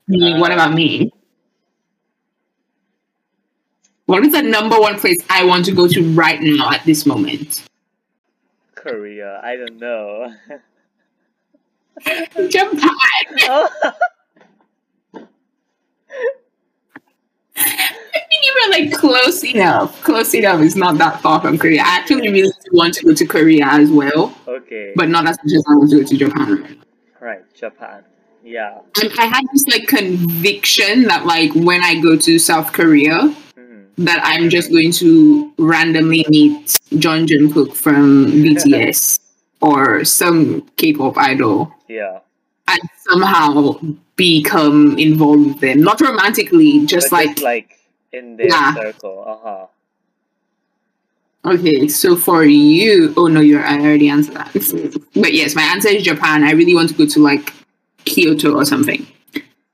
Me, 0.06 0.38
what 0.38 0.52
Uh, 0.52 0.62
about 0.62 0.74
me? 0.74 1.10
What 4.08 4.24
is 4.24 4.32
the 4.32 4.40
number 4.40 4.80
one 4.80 4.98
place 4.98 5.18
I 5.28 5.44
want 5.44 5.66
to 5.66 5.72
go 5.72 5.86
to 5.86 6.14
right 6.14 6.40
now 6.40 6.70
at 6.70 6.82
this 6.86 7.04
moment? 7.04 7.62
Korea. 8.74 9.38
I 9.44 9.54
don't 9.54 9.78
know. 9.78 10.34
Japan. 12.48 12.88
oh. 13.42 13.68
I 17.54 18.20
mean, 18.30 18.40
you 18.42 18.54
were 18.54 18.70
like 18.70 18.92
close 18.94 19.44
enough. 19.44 20.02
Close 20.02 20.32
enough 20.32 20.62
is 20.62 20.74
not 20.74 20.96
that 20.96 21.20
far 21.20 21.42
from 21.42 21.58
Korea. 21.58 21.82
I 21.82 21.98
actually 21.98 22.30
really 22.30 22.50
want 22.72 22.94
to 22.94 23.04
go 23.04 23.12
to 23.12 23.26
Korea 23.26 23.66
as 23.66 23.90
well, 23.90 24.34
okay. 24.46 24.94
but 24.96 25.10
not 25.10 25.26
as 25.26 25.36
much 25.44 25.52
as 25.52 25.62
I 25.68 25.74
want 25.74 25.90
to 25.90 26.00
go 26.00 26.06
to 26.08 26.16
Japan. 26.16 26.80
right, 27.20 27.42
Japan. 27.52 28.04
Yeah. 28.42 28.78
And 29.02 29.12
I 29.18 29.26
had 29.26 29.44
this 29.52 29.66
like 29.66 29.86
conviction 29.86 31.02
that 31.08 31.26
like 31.26 31.52
when 31.54 31.84
I 31.84 32.00
go 32.00 32.16
to 32.16 32.38
South 32.38 32.72
Korea. 32.72 33.34
That 33.98 34.20
I'm 34.24 34.48
just 34.48 34.70
going 34.70 34.92
to 34.92 35.52
randomly 35.58 36.24
meet 36.28 36.66
Jeon 36.94 37.26
Jungkook 37.26 37.74
from 37.74 38.26
BTS 38.26 39.18
or 39.60 40.04
some 40.04 40.62
K-pop 40.76 41.18
idol 41.18 41.74
Yeah. 41.88 42.20
and 42.68 42.80
somehow 43.08 43.80
become 44.14 44.96
involved 44.98 45.46
with 45.46 45.60
them. 45.60 45.82
Not 45.82 46.00
romantically, 46.00 46.86
just 46.86 47.10
But 47.10 47.16
like 47.16 47.28
just 47.36 47.42
like 47.42 47.78
in 48.12 48.36
their 48.36 48.48
Yeah. 48.48 48.74
circle. 48.74 49.24
Uh 49.26 49.38
huh. 49.42 49.66
okay. 51.54 51.88
So 51.88 52.14
for 52.16 52.44
you, 52.44 53.12
oh 53.16 53.26
no, 53.26 53.40
you're 53.40 53.64
I 53.64 53.78
already 53.80 54.08
answered 54.08 54.34
that. 54.36 54.52
but 55.14 55.32
yes, 55.32 55.54
my 55.56 55.62
answer 55.62 55.88
is 55.88 56.04
Japan. 56.04 56.44
I 56.44 56.52
really 56.52 56.74
want 56.74 56.88
to 56.90 56.94
go 56.94 57.06
to 57.06 57.20
like 57.20 57.52
Kyoto 58.04 58.54
or 58.54 58.64
something. 58.64 59.06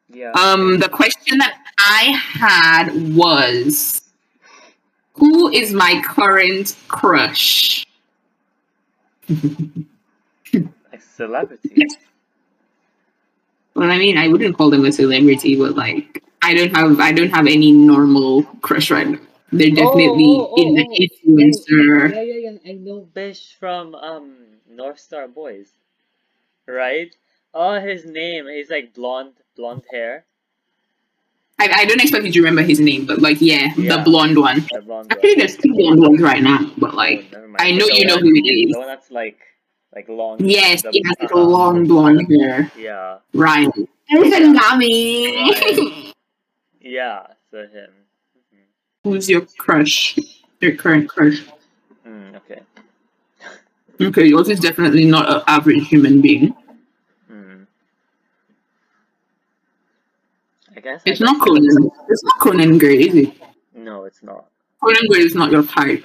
Yeah. 0.09 0.33
Um, 0.33 0.79
the 0.79 0.89
question 0.89 1.39
that 1.39 1.59
I 1.79 2.05
had 2.17 3.15
was, 3.15 4.01
who 5.15 5.49
is 5.51 5.73
my 5.73 6.03
current 6.05 6.77
crush? 6.89 7.87
a 9.29 11.01
celebrity. 11.01 11.87
Well, 13.75 13.91
I 13.91 13.99
mean, 13.99 14.19
I 14.19 14.29
wouldn't 14.29 14.57
call 14.57 14.71
them 14.71 14.85
a 14.85 14.93
celebrity, 14.93 15.57
but 15.57 15.75
like, 15.75 16.23
I 16.43 16.55
don't 16.55 16.75
have, 16.77 17.01
I 17.01 17.13
don't 17.13 17.31
have 17.31 17.47
any 17.47 17.73
normal 17.73 18.45
crush 18.63 18.91
right 18.91 19.09
now. 19.09 19.19
They're 19.51 19.71
definitely 19.71 20.35
oh, 20.37 20.53
oh, 20.53 20.63
in 20.63 20.75
the 20.75 20.85
oh. 20.85 21.03
influencer. 21.03 22.11
Yeah, 22.13 22.23
yeah, 22.23 22.51
yeah. 22.51 22.71
I 22.71 22.73
know 22.73 23.07
Bish 23.15 23.55
from 23.55 23.95
um 23.95 24.35
North 24.69 24.99
Star 24.99 25.29
Boys, 25.29 25.69
right? 26.67 27.15
Oh, 27.53 27.79
his 27.81 28.05
name. 28.05 28.49
He's 28.49 28.71
like 28.71 28.95
blonde, 28.95 29.35
blonde 29.57 29.85
hair. 29.93 30.25
I, 31.59 31.69
I 31.73 31.85
don't 31.85 32.01
expect 32.01 32.25
you 32.25 32.33
to 32.33 32.41
remember 32.41 32.63
his 32.63 32.81
name, 32.81 33.07
but 33.07 33.21
like, 33.21 33.41
yeah, 33.41 33.73
Yeah. 33.77 33.97
the 33.97 34.03
blonde 34.03 34.37
one. 34.39 34.67
The 34.73 34.83
blonde. 34.83 35.13
Actually, 35.13 35.31
one. 35.31 35.39
there's 35.39 35.57
two 35.57 35.73
blonde 35.73 36.01
ones 36.01 36.21
right 36.21 36.43
now, 36.43 36.59
but 36.79 36.95
like, 36.95 37.27
Oh. 37.35 37.55
I 37.59 37.71
know 37.71 37.87
The 37.87 37.95
you 37.97 38.05
know 38.07 38.17
who 38.17 38.33
it 38.35 38.41
is. 38.49 38.73
The 38.73 38.79
one 38.81 38.89
that's 38.89 39.11
like, 39.13 39.39
like 39.95 40.09
long. 40.09 40.39
yes, 40.41 40.83
the- 40.83 40.91
he 40.91 41.03
has 41.07 41.15
like 41.21 41.31
uh-huh. 41.33 41.41
long 41.45 41.87
blonde 41.87 42.27
hair. 42.29 42.71
Yeah. 42.77 43.19
Ryan. 43.33 43.71
There's 44.11 44.33
a 44.33 44.41
Nami. 44.49 46.13
Yeah, 46.81 47.27
so 47.51 47.59
him. 47.63 47.91
Mhm. 48.37 48.59
Who's 49.05 49.31
your 49.31 49.47
crush? 49.59 50.19
Your 50.61 50.75
current 50.77 51.09
crush? 51.09 51.43
Mm, 52.07 52.37
okay. 52.37 52.61
Okay, 54.01 54.27
yours 54.27 54.49
is 54.49 54.61
definitely 54.61 55.05
not 55.07 55.31
an 55.33 55.43
average 55.47 55.87
human 55.89 56.21
being. 56.21 56.55
I 60.85 60.93
guess. 60.93 61.03
I 61.07 61.11
It's 61.11 61.21
not 61.21 61.39
guess- 61.39 61.49
Conan. 61.49 61.91
It's 62.09 62.25
not 62.25 62.39
Conan 62.41 62.79
Gray, 62.79 62.99
is 63.09 63.15
it? 63.15 63.33
No, 63.75 64.05
it's 64.05 64.23
not. 64.23 64.45
Conan 64.83 65.07
Gray 65.09 65.21
is 65.21 65.35
not 65.35 65.51
your 65.51 65.63
type. 65.65 66.05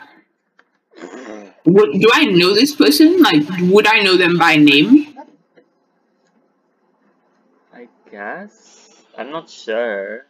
Would, 1.66 1.92
do 2.00 2.10
I 2.14 2.26
know 2.26 2.54
this 2.54 2.74
person? 2.74 3.22
Like, 3.22 3.44
would 3.62 3.88
I 3.88 4.00
know 4.00 4.16
them 4.16 4.38
by 4.38 4.56
name? 4.56 5.14
I 7.74 7.88
guess. 8.10 9.04
I'm 9.18 9.32
not 9.32 9.50
sure. 9.50 10.26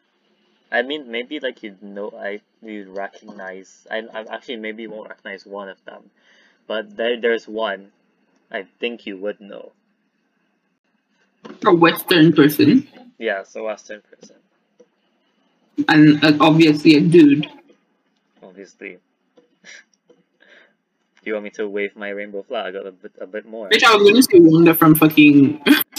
I 0.71 0.81
mean, 0.81 1.11
maybe 1.11 1.39
like 1.39 1.61
you'd 1.63 1.81
know, 1.81 2.11
I 2.17 2.41
you'd 2.61 2.89
recognize. 2.89 3.87
I, 3.89 3.99
I 4.13 4.25
actually 4.31 4.57
maybe 4.57 4.85
won't 4.87 5.09
recognize 5.09 5.45
one 5.45 5.69
of 5.69 5.83
them, 5.85 6.09
but 6.67 6.95
there 6.95 7.19
there's 7.19 7.47
one. 7.47 7.91
I 8.51 8.65
think 8.79 9.05
you 9.05 9.17
would 9.17 9.39
know. 9.39 9.71
A 11.65 11.73
Western 11.73 12.33
person, 12.33 12.87
Yeah, 13.17 13.41
it's 13.41 13.55
a 13.55 13.63
Western 13.63 14.01
person, 14.01 14.35
and 15.87 16.23
uh, 16.23 16.33
obviously 16.39 16.95
a 16.95 17.01
dude. 17.01 17.47
obviously. 18.43 18.97
Do 21.21 21.25
you 21.25 21.33
want 21.33 21.43
me 21.43 21.49
to 21.51 21.67
wave 21.67 21.95
my 21.95 22.09
rainbow 22.09 22.43
flag 22.43 22.75
a 22.75 22.91
bit 22.91 23.11
a 23.19 23.27
bit 23.27 23.45
more? 23.45 23.67
Which 23.67 23.83
I 23.83 23.95
was 23.95 24.09
gonna 24.09 24.23
say 24.23 24.39
Wanda 24.39 24.73
from 24.73 24.95
fucking 24.95 25.59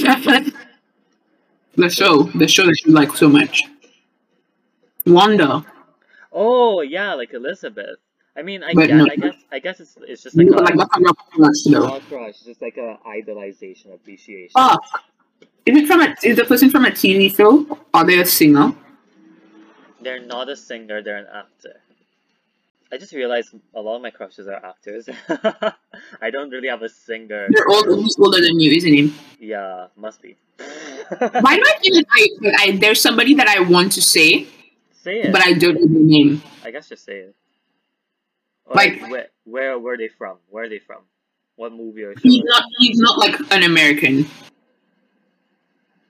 the 1.77 1.91
show, 1.91 2.23
the 2.35 2.49
show 2.49 2.65
that 2.67 2.81
you 2.85 2.93
like 2.93 3.17
so 3.17 3.29
much. 3.29 3.63
Wanda, 5.07 5.65
Oh 6.33 6.81
yeah, 6.81 7.15
like 7.15 7.33
Elizabeth. 7.35 7.99
I 8.37 8.43
mean, 8.43 8.63
I 8.63 8.73
guess, 8.73 8.91
no. 8.91 9.07
I 9.11 9.17
guess, 9.17 9.35
I 9.53 9.59
guess 9.59 9.81
it's 9.81 9.99
it's 10.03 10.23
just 10.23 10.37
like 10.37 10.47
you 10.47 10.55
a 10.55 10.63
like 10.63 10.77
that's 10.77 10.99
not 10.99 11.17
crush 11.31 11.63
though. 11.71 12.01
crush, 12.09 12.29
it's 12.31 12.45
just 12.45 12.63
like 12.63 12.77
a 12.77 12.99
idolization, 13.07 13.93
appreciation. 13.93 14.53
Fuck. 14.55 14.83
Is 15.67 15.77
it 15.77 15.87
from 15.87 16.01
a 16.01 16.15
is 16.23 16.37
the 16.37 16.45
person 16.45 16.71
from 16.71 16.85
a 16.85 16.91
TV 16.91 17.35
show? 17.37 17.79
Are 17.93 18.05
they 18.05 18.21
a 18.21 18.25
singer? 18.25 18.73
They're 20.03 20.25
not 20.25 20.49
a 20.49 20.57
singer, 20.57 21.03
they're 21.03 21.19
an 21.19 21.27
actor. 21.33 21.81
I 22.93 22.97
just 22.99 23.13
realized 23.13 23.55
a 23.75 23.81
lot 23.81 23.97
of 23.97 24.03
my 24.03 24.11
crushes 24.11 24.49
are 24.49 24.65
actors. 24.65 25.09
I 26.21 26.31
don't 26.31 26.51
really 26.51 26.67
have 26.69 26.83
a 26.83 26.89
singer. 26.89 27.49
Older. 27.69 27.95
He's 27.97 28.19
older 28.19 28.41
than 28.41 28.59
you, 28.59 28.73
isn't 28.73 28.93
he? 28.93 29.15
Yeah, 29.39 29.87
must 29.97 30.21
be. 30.21 30.37
Why 30.59 31.57
do 31.57 31.63
I 31.67 31.79
feel 31.81 31.95
like 31.95 32.07
I, 32.11 32.29
I 32.59 32.71
there's 32.79 33.01
somebody 33.01 33.35
that 33.35 33.47
I 33.47 33.61
want 33.61 33.93
to 33.93 34.03
say, 34.03 34.47
Say 34.93 35.21
it. 35.23 35.33
but 35.33 35.41
I 35.47 35.53
don't 35.53 35.75
know 35.75 35.87
the 35.87 36.05
name. 36.05 36.43
I 36.65 36.71
guess 36.73 36.89
just 36.89 37.05
say 37.05 37.19
it. 37.19 37.35
Or 38.67 38.75
Like- 38.75 39.01
where, 39.09 39.29
where 39.45 39.79
were 39.79 39.97
they 39.97 40.09
from? 40.09 40.39
Where 40.49 40.65
are 40.65 40.69
they 40.69 40.81
from? 40.81 41.03
What 41.57 41.73
movie 41.73 42.03
or 42.03 42.15
show? 42.15 42.21
He's 42.23 42.43
not 42.45 42.65
he's 42.79 42.99
not 42.99 43.19
like 43.19 43.39
an 43.53 43.63
American. 43.63 44.27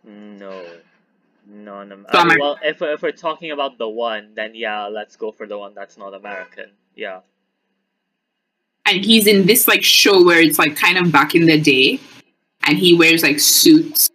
No. 0.04 0.64
No, 1.52 1.82
no. 1.82 1.96
So 2.12 2.18
I 2.18 2.22
am 2.22 2.28
mean, 2.28 2.36
I- 2.40 2.44
well, 2.44 2.58
if, 2.62 2.80
we're- 2.80 2.94
if 2.94 3.02
we're 3.02 3.10
talking 3.12 3.50
about 3.50 3.76
the 3.76 3.88
one, 3.88 4.32
then 4.34 4.54
yeah, 4.54 4.86
let's 4.86 5.16
go 5.16 5.32
for 5.32 5.46
the 5.46 5.58
one 5.58 5.74
that's 5.74 5.98
not 5.98 6.14
American. 6.14 6.70
Yeah. 6.94 7.20
And 8.86 9.04
he's 9.04 9.26
in 9.26 9.46
this 9.46 9.66
like 9.68 9.82
show 9.82 10.24
where 10.24 10.40
it's 10.40 10.58
like 10.58 10.76
kind 10.76 10.96
of 10.98 11.10
back 11.12 11.34
in 11.34 11.46
the 11.46 11.60
day, 11.60 11.98
and 12.64 12.78
he 12.78 12.94
wears 12.94 13.22
like 13.22 13.40
suits, 13.40 14.10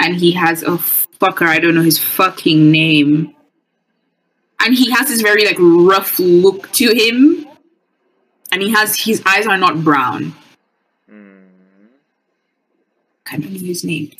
and 0.00 0.14
he 0.16 0.32
has 0.32 0.62
a 0.62 0.76
fucker. 0.78 1.46
I 1.46 1.58
don't 1.58 1.74
know 1.74 1.82
his 1.82 1.98
fucking 1.98 2.70
name. 2.70 3.34
And 4.60 4.74
he 4.74 4.90
has 4.90 5.08
this 5.08 5.20
very 5.20 5.44
like 5.44 5.56
rough 5.60 6.18
look 6.18 6.70
to 6.72 6.92
him, 6.92 7.46
and 8.52 8.62
he 8.62 8.70
has 8.72 8.98
his 8.98 9.22
eyes 9.26 9.46
are 9.46 9.58
not 9.58 9.84
brown. 9.84 10.34
Hmm. 11.08 11.44
I 13.30 13.36
don't 13.38 13.52
know 13.52 13.58
his 13.66 13.84
name. 13.84 14.10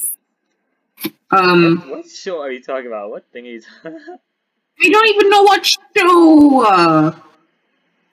Um, 1.31 1.79
What, 1.81 1.89
what 1.99 2.09
show 2.09 2.41
are 2.41 2.51
you 2.51 2.63
talking 2.63 2.87
about? 2.87 3.11
What 3.11 3.25
thing 3.33 3.47
is? 3.47 3.67
I 3.85 4.89
don't 4.89 5.09
even 5.09 5.31
know 5.31 5.43
what 5.43 5.67
show. 5.67 7.15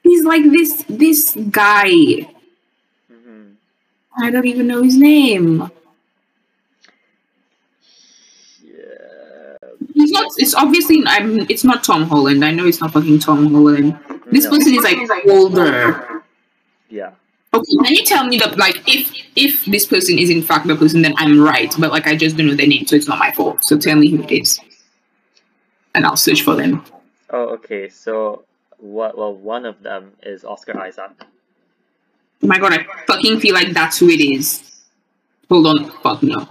He's 0.03 0.23
like 0.23 0.43
this 0.43 0.83
this 0.89 1.35
guy. 1.49 1.89
hmm 3.09 3.53
I 4.17 4.29
don't 4.31 4.45
even 4.47 4.67
know 4.67 4.81
his 4.83 4.97
name. 4.97 5.69
He's 9.93 10.11
not. 10.11 10.31
It's 10.37 10.53
obviously. 10.55 11.03
I'm. 11.05 11.39
It's 11.49 11.63
not 11.63 11.83
Tom 11.83 12.03
Holland. 12.03 12.43
I 12.43 12.51
know 12.51 12.65
it's 12.65 12.81
not 12.81 12.91
fucking 12.91 13.19
Tom 13.19 13.51
Holland. 13.51 13.97
This 14.27 14.45
No. 14.45 14.51
person 14.51 14.73
is 14.73 15.09
like 15.09 15.27
older. 15.27 16.23
Yeah. 16.89 17.11
Okay, 17.55 17.75
can 17.85 17.95
you 17.95 18.03
tell 18.03 18.27
me 18.27 18.37
that 18.37 18.57
like 18.57 18.75
if 18.85 19.13
if 19.37 19.63
this 19.65 19.85
person 19.85 20.19
is 20.19 20.29
in 20.29 20.41
fact 20.41 20.67
the 20.67 20.75
person, 20.75 21.01
then 21.01 21.13
I'm 21.17 21.41
right. 21.41 21.73
But 21.79 21.91
like 21.91 22.05
I 22.05 22.15
just 22.15 22.35
don't 22.35 22.47
know 22.47 22.53
their 22.55 22.67
name, 22.67 22.85
so 22.85 22.95
it's 22.95 23.07
not 23.07 23.17
my 23.17 23.31
fault. 23.31 23.59
So 23.63 23.77
tell 23.77 23.95
me 23.95 24.09
who 24.09 24.21
it 24.23 24.31
is, 24.31 24.59
and 25.93 26.05
I'll 26.05 26.17
search 26.17 26.41
for 26.41 26.55
them. 26.55 26.83
Oh, 27.29 27.47
okay. 27.55 27.87
So, 27.87 28.43
what? 28.77 29.17
Well, 29.17 29.33
one 29.33 29.65
of 29.65 29.81
them 29.81 30.11
is 30.23 30.43
Oscar 30.43 30.77
Isaac. 30.81 31.11
Oh 32.43 32.47
my 32.47 32.59
god, 32.59 32.73
I 32.73 32.85
fucking 33.07 33.39
feel 33.39 33.53
like 33.53 33.71
that's 33.71 33.99
who 33.99 34.09
it 34.09 34.21
is. 34.21 34.83
Hold 35.49 35.67
on, 35.67 35.91
fuck 36.01 36.21
no. 36.21 36.47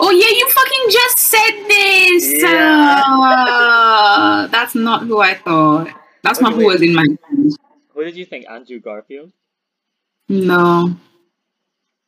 Oh 0.00 0.10
yeah, 0.10 0.28
you 0.28 0.48
fucking 0.48 0.86
just 0.90 1.18
said 1.18 1.64
this. 1.68 2.42
Yeah. 2.42 3.02
Uh, 3.06 4.46
that's 4.50 4.74
not 4.74 5.02
who 5.02 5.20
I 5.20 5.34
thought. 5.34 5.88
That's 6.22 6.40
not 6.40 6.54
who 6.54 6.60
wait. 6.60 6.66
was 6.66 6.82
in 6.82 6.94
my 6.94 7.04
mind. 7.30 7.58
Who 7.94 8.04
did 8.04 8.16
you 8.16 8.24
think? 8.24 8.48
Andrew 8.48 8.80
Garfield? 8.80 9.32
No. 10.28 10.96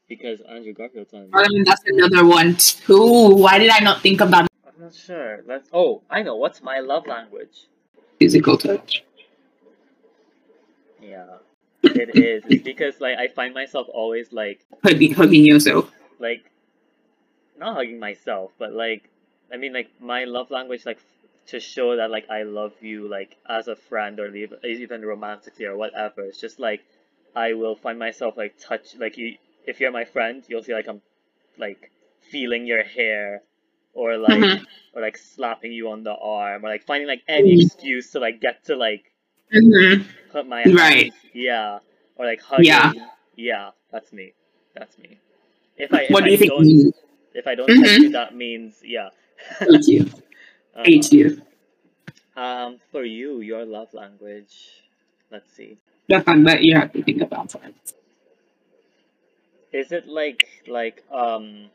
Because 0.08 0.40
Andrew 0.42 0.72
Garfield's 0.72 1.12
on. 1.12 1.28
I 1.34 1.46
mean, 1.48 1.64
that's 1.64 1.82
another 1.86 2.24
one 2.26 2.56
too. 2.56 3.28
Why 3.36 3.58
did 3.58 3.70
I 3.70 3.80
not 3.80 4.00
think 4.00 4.20
of 4.20 4.30
that 4.30 4.48
I'm 4.66 4.82
not 4.84 4.94
sure. 4.94 5.42
Let's. 5.46 5.68
Oh, 5.72 6.02
I 6.10 6.22
know. 6.22 6.36
What's 6.36 6.62
my 6.62 6.80
love 6.80 7.06
language? 7.06 7.66
physical 8.18 8.58
touch? 8.58 9.04
Yeah, 11.00 11.36
it 11.84 12.16
is. 12.16 12.42
It's 12.48 12.64
because 12.64 13.00
like 13.00 13.16
I 13.18 13.28
find 13.28 13.54
myself 13.54 13.86
always 13.92 14.32
like 14.32 14.64
Hugging, 14.82 15.14
hugging 15.14 15.44
yourself. 15.46 15.90
like 16.18 16.50
not 17.58 17.74
hugging 17.74 18.00
myself, 18.00 18.50
but 18.58 18.72
like 18.72 19.08
I 19.52 19.56
mean 19.56 19.72
like 19.72 19.88
my 20.00 20.24
love 20.24 20.50
language 20.50 20.84
like 20.84 20.98
to 21.48 21.60
show 21.60 21.96
that 21.96 22.10
like 22.10 22.28
I 22.28 22.42
love 22.42 22.72
you 22.80 23.08
like 23.08 23.36
as 23.48 23.68
a 23.68 23.76
friend 23.76 24.18
or 24.18 24.34
even 24.34 25.04
romantically 25.04 25.66
or 25.66 25.76
whatever. 25.76 26.22
It's 26.22 26.40
just 26.40 26.58
like 26.58 26.84
I 27.38 27.54
will 27.54 27.76
find 27.76 27.98
myself 27.98 28.36
like 28.36 28.54
touch 28.58 28.96
like 28.98 29.16
you 29.18 29.36
if 29.66 29.80
you're 29.80 29.92
my 29.92 30.04
friend, 30.04 30.44
you'll 30.48 30.64
see 30.64 30.74
like 30.74 30.88
I'm 30.88 31.02
like 31.58 31.90
feeling 32.32 32.66
your 32.66 32.84
hair 32.84 33.42
or 33.94 34.16
like 34.18 34.50
Mhm. 34.50 34.66
or 34.94 35.02
like 35.02 35.18
slapping 35.18 35.72
you 35.72 35.90
on 35.90 36.02
the 36.04 36.14
arm 36.14 36.64
or 36.64 36.68
like 36.68 36.84
finding 36.84 37.08
like 37.08 37.22
any 37.28 37.52
Mhm. 37.52 37.54
excuse 37.54 38.12
to 38.12 38.20
like 38.20 38.40
get 38.40 38.64
to 38.66 38.76
like 38.76 39.04
Mm-hmm. 39.54 40.02
put 40.30 40.46
my 40.46 40.64
Right. 40.72 41.12
yeah 41.32 41.78
or 42.16 42.26
like 42.26 42.40
hugging 42.42 42.92
Yeah. 42.92 42.92
yeah 43.36 43.70
that's 43.92 44.12
me 44.12 44.34
that's 44.74 44.98
me 44.98 45.20
if 45.76 45.92
I 45.94 46.02
if 46.02 46.20
What 46.20 46.24
do 46.24 46.30
I 46.30 46.30
you 46.30 46.38
think? 46.38 46.54
means? 46.58 46.94
if 47.34 47.46
I 47.46 47.54
don't 47.54 47.74
touch 47.74 48.00
you 48.00 48.10
that 48.10 48.34
means 48.34 48.80
yeah 48.84 49.10
Hate 49.60 49.86
you. 49.88 50.10
Uh, 50.74 50.88
Hate 50.88 51.12
you. 51.12 51.42
um 52.36 52.78
for 52.90 53.04
you 53.04 53.40
your 53.40 53.64
love 53.64 53.92
language 53.94 54.84
let's 55.30 55.50
see 55.52 55.78
Fact 56.10 56.44
that 56.44 56.62
you 56.62 56.74
have 56.78 56.92
to 56.92 57.02
think 57.02 57.20
about 57.22 57.54
it. 57.54 57.74
is 59.72 59.92
it 59.92 60.06
like 60.08 60.48
like 60.66 61.04
um 61.12 61.70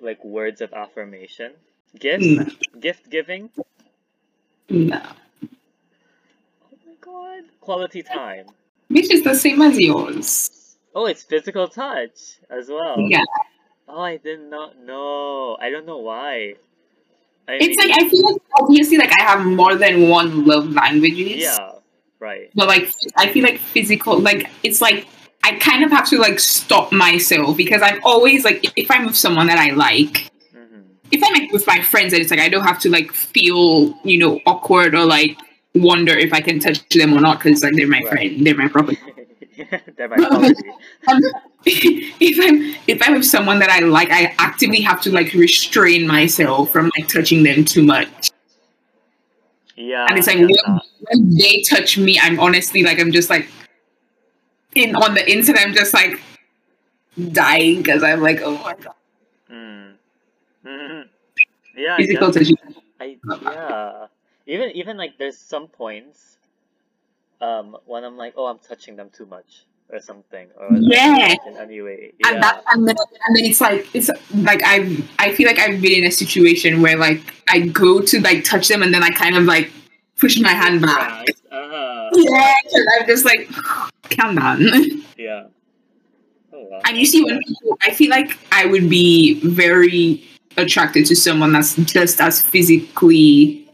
like 0.00 0.22
words 0.24 0.60
of 0.60 0.72
affirmation 0.72 1.52
gift 1.98 2.24
No. 2.24 2.46
gift 2.80 3.10
giving 3.10 3.50
No. 4.68 5.00
oh 6.72 6.76
my 6.86 6.94
god 7.00 7.44
quality 7.60 8.02
time 8.02 8.46
Which 8.88 9.10
is 9.10 9.22
the 9.22 9.34
same 9.34 9.60
as 9.62 9.78
yours. 9.78 10.76
oh 10.94 11.06
it's 11.06 11.22
physical 11.22 11.68
touch 11.68 12.18
as 12.50 12.68
well 12.68 12.96
Yeah. 12.98 13.24
oh 13.88 14.00
I 14.00 14.16
did 14.18 14.40
not 14.40 14.78
know 14.78 15.56
I 15.60 15.70
don't 15.70 15.86
know 15.86 15.98
why 15.98 16.54
I 17.48 17.52
It's 17.60 17.76
mean, 17.76 17.88
like 17.88 17.98
I 18.02 18.08
feel 18.08 18.32
like 18.32 18.42
obviously 18.58 18.98
like 18.98 19.12
I 19.18 19.22
have 19.22 19.46
more 19.46 19.74
than 19.76 20.08
one 20.08 20.44
love 20.46 20.70
languages. 20.72 21.42
yeah 21.42 21.72
right 22.24 22.50
But 22.54 22.68
like 22.68 22.88
I 23.16 23.28
feel 23.32 23.42
like 23.44 23.58
physical 23.58 24.18
like 24.18 24.48
it's 24.62 24.80
like 24.80 25.06
I 25.44 25.56
kind 25.58 25.84
of 25.84 25.90
have 25.90 26.08
to 26.08 26.18
like 26.18 26.40
stop 26.40 26.90
myself 26.92 27.56
because 27.56 27.82
I'm 27.82 28.00
always 28.02 28.44
like 28.44 28.64
if 28.78 28.90
I'm 28.90 29.04
with 29.06 29.16
someone 29.16 29.46
that 29.48 29.58
I 29.58 29.70
like, 29.70 30.30
hmm 30.52 30.80
if 31.12 31.22
I'm 31.22 31.34
like 31.34 31.52
with 31.52 31.66
my 31.66 31.80
friends 31.82 32.12
and 32.12 32.22
it's 32.22 32.30
like 32.30 32.40
I 32.40 32.48
don't 32.48 32.64
have 32.64 32.80
to 32.80 32.90
like 32.90 33.12
feel, 33.12 33.94
you 34.04 34.18
know, 34.18 34.40
awkward 34.46 34.94
or 34.94 35.04
like 35.04 35.36
wonder 35.74 36.12
if 36.16 36.32
I 36.32 36.40
can 36.40 36.58
touch 36.60 36.80
them 36.90 37.12
or 37.12 37.20
not 37.20 37.38
because 37.40 37.62
like 37.62 37.74
they're 37.76 37.86
my 37.88 38.02
Right. 38.02 38.08
friend, 38.08 38.46
they're 38.46 38.56
my 38.56 38.68
property. 38.68 38.98
They're 39.96 40.08
my 40.08 40.20
property. 40.20 40.74
Um, 41.08 41.20
if 41.66 42.38
I'm 42.42 42.56
if 42.86 42.98
I'm 43.02 43.14
with 43.14 43.24
someone 43.24 43.58
that 43.60 43.70
I 43.70 43.80
like, 43.80 44.10
I 44.10 44.34
actively 44.38 44.80
have 44.82 45.00
to 45.02 45.10
like 45.12 45.32
restrain 45.34 46.06
myself 46.06 46.70
from 46.70 46.90
like 46.98 47.08
touching 47.08 47.42
them 47.42 47.64
too 47.64 47.82
much. 47.82 48.30
Yeah. 49.76 50.06
And 50.08 50.18
it's 50.18 50.26
like 50.26 50.38
when, 50.38 50.80
when 51.10 51.36
they 51.36 51.62
touch 51.62 51.98
me, 51.98 52.18
I'm 52.20 52.38
honestly 52.38 52.82
like 52.82 53.00
I'm 53.00 53.12
just 53.12 53.30
like 53.30 53.48
in 54.74 54.94
on 54.96 55.14
the 55.14 55.30
inside, 55.30 55.56
I'm 55.58 55.74
just 55.74 55.94
like 55.94 56.20
dying 57.32 57.78
because 57.78 58.02
I'm 58.02 58.20
like, 58.20 58.40
oh 58.42 58.58
my 58.58 58.74
god, 58.74 58.94
Mm. 59.50 59.94
Yeah. 61.76 61.96
Physical 61.96 62.32
touching. 62.32 62.56
I 63.00 63.16
yeah. 63.42 64.06
Even 64.46 64.70
even 64.70 64.96
like 64.96 65.18
there's 65.18 65.36
some 65.36 65.66
points 65.66 66.38
um 67.40 67.76
when 67.86 68.04
I'm 68.04 68.16
like, 68.16 68.34
oh 68.36 68.46
I'm 68.46 68.58
touching 68.58 68.94
them 68.96 69.10
too 69.10 69.26
much 69.26 69.64
or 69.90 70.00
something. 70.00 70.48
Or 70.58 70.68
Yeah. 70.72 71.34
in 71.46 71.56
any 71.56 71.80
way. 71.82 72.12
And 72.26 72.42
that 72.42 72.62
and 72.72 72.86
then, 72.88 72.96
and 73.26 73.36
then 73.36 73.44
it's 73.44 73.60
like 73.60 73.86
it's 73.94 74.10
like 74.34 74.62
I 74.64 74.96
I 75.18 75.32
feel 75.34 75.46
like 75.46 75.58
I've 75.58 75.80
been 75.80 75.92
in 75.92 76.04
a 76.06 76.10
situation 76.10 76.82
where 76.82 76.96
like 76.96 77.20
I 77.48 77.60
go 77.60 78.00
to 78.00 78.20
like 78.20 78.44
touch 78.44 78.68
them 78.68 78.82
and 78.82 78.92
then 78.92 79.02
I 79.02 79.10
kind 79.10 79.36
of 79.36 79.44
like 79.44 79.70
push 80.16 80.38
my 80.40 80.52
hand 80.52 80.80
back. 80.82 81.26
Uh-huh. 81.50 82.10
Yeah, 82.14 82.54
I'm 83.00 83.06
just 83.06 83.24
like 83.24 83.48
calm 84.10 84.36
down. 84.36 84.60
Yeah. 85.16 85.46
Oh 86.52 86.64
wow. 86.70 86.80
And 86.86 86.96
you 86.96 87.06
see, 87.06 87.24
when 87.24 87.38
people, 87.42 87.78
I 87.82 87.90
feel 87.92 88.10
like 88.10 88.36
I 88.52 88.66
would 88.66 88.88
be 88.90 89.40
very 89.40 90.22
attracted 90.56 91.06
to 91.06 91.16
someone 91.16 91.52
that's 91.52 91.74
just 91.76 92.20
as 92.20 92.40
physically, 92.42 93.68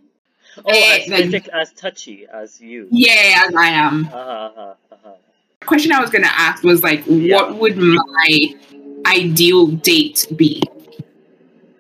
Oh, 0.64 0.70
as 0.70 1.08
like- 1.08 1.48
as 1.48 1.72
touchy 1.72 2.26
as 2.32 2.61
you. 2.61 2.88
yeah, 2.90 3.44
as 3.48 3.54
I 3.54 3.68
am. 3.68 4.06
Uh-huh, 4.12 4.74
question 5.66 5.92
I 5.92 6.00
was 6.00 6.11
gonna 6.11 6.26
ask 6.30 6.62
was 6.62 6.82
like, 6.82 7.02
Yeah. 7.06 7.36
what 7.36 7.56
would 7.56 7.76
my 7.76 8.54
ideal 9.06 9.66
date 9.68 10.26
be? 10.36 10.62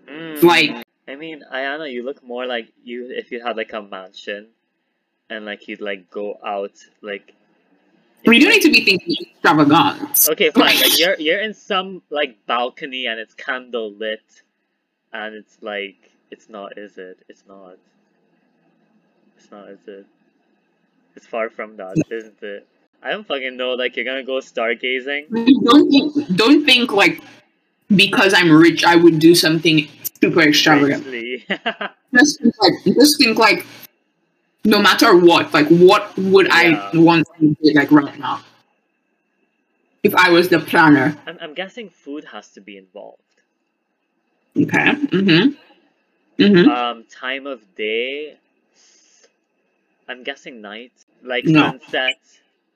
Mm. 0.06 0.42
Like- 0.42 0.84
I 1.08 1.16
mean, 1.16 1.42
Aiyanna, 1.52 1.90
you 1.92 2.02
look 2.04 2.22
more 2.22 2.46
like 2.46 2.68
you 2.84 3.10
if 3.10 3.30
you 3.32 3.42
had 3.42 3.56
like 3.56 3.72
a 3.72 3.82
mansion 3.82 4.48
and 5.28 5.44
like 5.44 5.66
you'd 5.66 5.80
like 5.80 6.10
go 6.10 6.38
out 6.44 6.72
like 7.02 7.34
We 8.26 8.38
don't 8.38 8.50
need 8.50 8.62
to 8.62 8.70
be 8.70 8.84
thinking 8.84 9.16
extravagant. 9.32 10.28
Okay, 10.30 10.50
fine. 10.50 10.76
Like 10.76 10.98
you're 11.02 11.18
you're 11.18 11.40
in 11.40 11.54
some 11.54 12.02
like 12.10 12.36
balcony 12.46 13.06
and 13.06 13.18
it's 13.18 13.34
candle 13.34 13.92
lit, 13.92 14.42
and 15.12 15.34
it's 15.34 15.56
like 15.62 16.10
it's 16.30 16.48
not, 16.48 16.78
is 16.78 16.96
it? 16.98 17.18
It's 17.28 17.44
not. 17.48 17.76
It's 19.36 19.50
not, 19.50 19.68
is 19.68 19.80
it? 19.88 20.06
It's 21.16 21.26
far 21.26 21.50
from 21.50 21.76
that, 21.78 21.96
isn't 22.10 22.42
it? 22.42 22.68
I 23.02 23.10
don't 23.12 23.26
fucking 23.26 23.56
know. 23.56 23.72
Like 23.74 23.96
you're 23.96 24.04
gonna 24.04 24.22
go 24.22 24.38
stargazing. 24.40 25.28
Don't 25.64 25.90
think, 25.90 26.36
don't 26.36 26.64
think 26.64 26.92
like 26.92 27.22
because 27.96 28.34
I'm 28.34 28.50
rich, 28.52 28.84
I 28.84 28.96
would 28.96 29.18
do 29.18 29.34
something 29.34 29.88
super 30.20 30.42
extravagant. 30.42 31.04
Just 32.14 32.40
think 32.40 32.54
like, 32.60 32.72
just 32.96 33.18
think 33.18 33.38
like, 33.38 33.64
no 34.64 34.80
matter 34.82 35.16
what, 35.16 35.54
like 35.54 35.68
what 35.68 36.16
would 36.18 36.46
Yeah. 36.48 36.90
I 36.92 36.96
want 36.98 37.26
to 37.38 37.56
do 37.62 37.72
like 37.74 37.90
right 37.92 38.18
now? 38.18 38.42
If 40.02 40.14
I 40.14 40.30
was 40.30 40.48
the 40.48 40.58
planner. 40.58 41.16
I'm 41.26 41.38
I'm 41.40 41.54
guessing 41.54 41.88
food 41.88 42.24
has 42.24 42.48
to 42.50 42.60
be 42.60 42.76
involved. 42.76 43.22
Okay. 44.56 44.92
Mm-hmm. 45.16 46.42
Mm-hmm. 46.42 46.68
Um, 46.70 47.04
time 47.10 47.46
of 47.46 47.60
day. 47.76 48.36
I'm 50.08 50.24
guessing 50.24 50.60
night, 50.60 50.92
like 51.22 51.44
No. 51.44 51.60
sunset, 51.78 52.18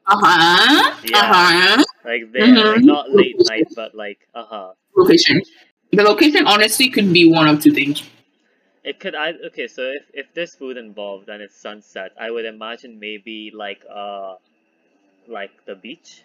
Uh-huh. 0.07 0.97
Yeah. 1.05 1.19
Uh-huh. 1.19 1.85
like 2.05 2.33
there, 2.33 2.47
like 2.47 2.81
Mhm. 2.81 2.85
not 2.85 3.11
late 3.11 3.37
night, 3.49 3.69
but 3.75 3.95
like 3.95 4.21
uh 4.35 4.45
huh. 4.45 4.73
Location. 4.97 5.43
The 5.93 6.03
location 6.03 6.47
honestly 6.47 6.89
could 6.91 7.13
be 7.13 7.25
one 7.27 7.49
of 7.49 7.63
two 7.63 7.73
things. 7.73 8.03
It 8.85 9.01
could 9.01 9.15
I 9.15 9.33
okay, 9.49 9.67
so 9.67 9.83
if 9.91 10.05
if 10.13 10.27
there's 10.35 10.55
food 10.55 10.77
involved 10.77 11.29
and 11.29 11.43
it's 11.43 11.57
sunset, 11.57 12.13
I 12.21 12.31
would 12.31 12.45
imagine 12.45 12.99
maybe 13.01 13.51
like 13.55 13.83
uh 13.91 14.35
like 15.29 15.53
the 15.67 15.75
beach, 15.75 16.23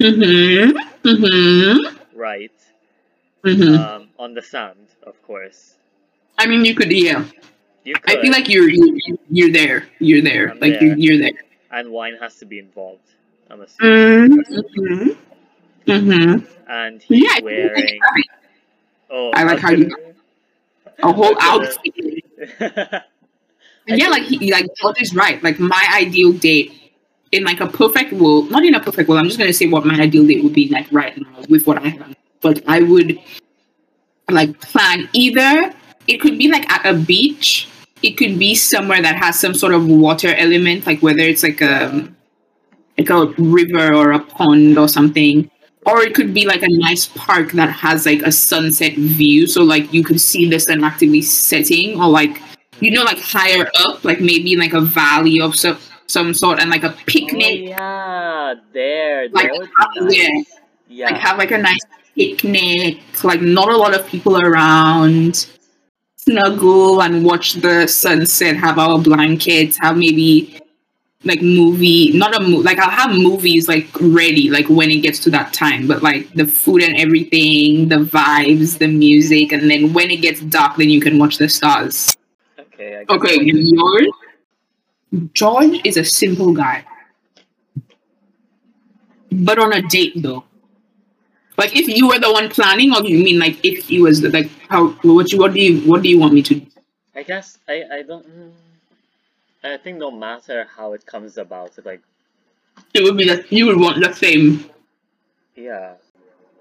Mm-hmm. 0.00 0.76
Mm-hmm. 1.08 1.96
right? 2.18 2.52
Mm-hmm. 3.44 3.74
Um 3.74 4.08
on 4.18 4.34
the 4.34 4.42
sand, 4.42 4.86
of 5.02 5.20
course. 5.22 5.74
I 6.38 6.46
mean, 6.46 6.64
you 6.64 6.74
could, 6.74 6.92
yeah. 6.92 7.24
You 7.84 7.94
could 7.94 8.18
I 8.18 8.20
feel 8.20 8.32
like 8.32 8.48
you're 8.48 8.68
you're, 8.68 9.18
you're 9.30 9.52
there. 9.52 9.88
You're 10.00 10.22
there. 10.22 10.50
I'm 10.50 10.60
like 10.60 10.74
there. 10.74 10.82
You're, 10.82 10.98
you're 10.98 11.18
there. 11.18 11.38
And 11.70 11.90
wine 11.90 12.16
has 12.20 12.36
to 12.36 12.44
be 12.46 12.58
involved. 12.58 13.02
I'm 13.50 13.60
assuming. 13.60 14.44
Mm-hmm. 14.44 15.90
Mm-hmm. 15.90 16.70
And 16.70 17.02
he's 17.02 17.24
Yeah, 17.24 17.40
wearing 17.42 18.00
oh 19.10 19.30
I 19.34 19.44
like 19.44 19.58
how 19.60 19.70
you- 19.70 19.90
a 21.02 21.12
whole 21.12 21.36
outfit. 21.40 21.94
yeah, 23.86 24.08
like 24.08 24.22
he, 24.24 24.50
like 24.50 24.66
George 24.80 25.00
is 25.00 25.14
right. 25.14 25.42
Like 25.42 25.60
my 25.60 25.88
ideal 25.94 26.32
date 26.32 26.72
in 27.32 27.44
like 27.44 27.60
a 27.60 27.66
perfect 27.66 28.12
world, 28.14 28.50
not 28.50 28.64
in 28.64 28.74
a 28.74 28.80
perfect 28.80 29.08
world. 29.08 29.20
I'm 29.20 29.26
just 29.26 29.38
gonna 29.38 29.52
say 29.52 29.68
what 29.68 29.84
my 29.84 29.94
ideal 30.00 30.26
date 30.26 30.42
would 30.42 30.54
be 30.54 30.68
like 30.70 30.86
right 30.90 31.16
now 31.16 31.42
with 31.48 31.66
what 31.66 31.78
I 31.78 31.88
have. 31.88 32.16
But 32.40 32.62
I 32.66 32.82
would 32.82 33.18
like 34.30 34.58
plan 34.60 35.08
either. 35.12 35.72
It 36.08 36.20
could 36.20 36.38
be 36.38 36.48
like 36.48 36.68
at 36.70 36.86
a 36.86 36.94
beach. 36.94 37.68
It 38.02 38.12
could 38.12 38.38
be 38.38 38.54
somewhere 38.54 39.02
that 39.02 39.16
has 39.16 39.38
some 39.40 39.54
sort 39.54 39.72
of 39.74 39.86
water 39.88 40.34
element, 40.34 40.86
like 40.86 41.00
whether 41.00 41.20
it's 41.20 41.42
like 41.42 41.60
a 41.60 42.08
like 42.98 43.10
a 43.10 43.26
river 43.38 43.94
or 43.94 44.12
a 44.12 44.20
pond 44.20 44.78
or 44.78 44.88
something. 44.88 45.50
Or 45.86 46.02
it 46.02 46.14
could 46.14 46.34
be 46.34 46.46
like 46.46 46.62
a 46.62 46.68
nice 46.68 47.06
park 47.06 47.52
that 47.52 47.70
has 47.70 48.06
like 48.06 48.22
a 48.22 48.32
sunset 48.32 48.94
view, 48.94 49.46
so 49.46 49.62
like 49.62 49.92
you 49.92 50.02
could 50.02 50.20
see 50.20 50.48
the 50.48 50.58
sun 50.58 50.82
actively 50.82 51.22
setting, 51.22 52.00
or 52.00 52.08
like 52.08 52.42
you 52.80 52.90
know, 52.90 53.04
like 53.04 53.18
higher 53.20 53.66
up, 53.80 54.04
like 54.04 54.20
maybe 54.20 54.52
in 54.52 54.58
like 54.58 54.74
a 54.74 54.80
valley 54.80 55.40
of 55.40 55.54
some 55.56 55.78
some 56.06 56.34
sort, 56.34 56.60
and 56.60 56.70
like 56.70 56.82
a 56.84 56.92
Oh, 56.92 56.98
picnic, 57.06 57.60
yeah, 57.68 58.54
there, 58.72 59.28
Like, 59.30 59.50
uh, 59.50 60.06
yeah. 60.08 60.28
Yeah. 60.88 61.06
like 61.06 61.16
have 61.16 61.38
like 61.38 61.50
a 61.52 61.58
nice 61.58 61.80
picnic, 62.16 62.98
like 63.24 63.40
not 63.40 63.68
a 63.68 63.76
lot 63.76 63.94
of 63.94 64.06
people 64.06 64.36
around, 64.38 65.46
snuggle 66.28 67.02
and 67.02 67.24
watch 67.24 67.54
the 67.54 67.86
sunset, 67.86 68.56
have 68.56 68.78
our 68.78 68.98
blankets, 68.98 69.78
have 69.80 69.96
maybe 69.96 70.60
like 71.24 71.40
movie, 71.40 72.10
not 72.12 72.34
a 72.34 72.40
movie, 72.40 72.62
like 72.62 72.78
I'll 72.78 72.90
have 72.90 73.16
movies 73.16 73.68
like 73.68 73.88
ready, 74.00 74.50
like 74.50 74.66
when 74.68 74.90
it 74.90 74.98
gets 75.02 75.20
to 75.20 75.30
that 75.30 75.52
time, 75.52 75.86
but 75.86 76.02
like 76.02 76.32
the 76.34 76.46
food 76.46 76.82
and 76.82 76.96
everything, 76.96 77.88
the 77.88 77.96
vibes, 77.96 78.78
the 78.78 78.88
music, 78.88 79.52
and 79.52 79.70
then 79.70 79.92
when 79.92 80.10
it 80.10 80.20
gets 80.20 80.40
dark, 80.40 80.76
then 80.76 80.90
you 80.90 81.00
can 81.00 81.18
watch 81.18 81.38
the 81.38 81.48
stars. 81.48 82.16
Okay. 82.58 83.04
I 83.08 83.14
Okay, 83.14 83.38
yours. 83.42 84.08
George 85.32 85.80
is 85.84 85.96
a 85.96 86.04
simple 86.04 86.52
guy, 86.52 86.84
but 89.30 89.58
on 89.58 89.72
a 89.72 89.82
date 89.82 90.14
though. 90.16 90.44
Like 91.58 91.74
if 91.76 91.88
you 91.88 92.08
were 92.08 92.18
the 92.18 92.32
one 92.32 92.48
planning, 92.50 92.94
or 92.94 93.02
you 93.04 93.22
mean 93.24 93.38
like 93.38 93.58
if 93.64 93.84
he 93.84 94.00
was 94.00 94.20
the, 94.20 94.30
like 94.30 94.50
how 94.68 94.88
what 95.02 95.32
you 95.32 95.38
what 95.38 95.54
do 95.54 95.60
you 95.60 95.80
what 95.90 96.02
do 96.02 96.08
you 96.08 96.18
want 96.18 96.34
me 96.34 96.42
to 96.42 96.54
do? 96.60 96.66
I 97.14 97.22
guess 97.22 97.58
I 97.68 97.84
I 97.92 98.02
don't. 98.02 98.26
mm, 98.26 98.52
I 99.64 99.76
think 99.78 99.98
no 99.98 100.10
matter 100.10 100.64
how 100.76 100.92
it 100.92 101.04
comes 101.06 101.38
about, 101.38 101.72
like 101.84 102.02
It 102.94 103.02
would 103.04 103.16
be 103.16 103.26
that 103.28 103.50
you 103.52 103.66
would 103.66 103.78
want 103.80 104.00
the 104.02 104.12
same. 104.12 104.64
yeah, 105.56 105.94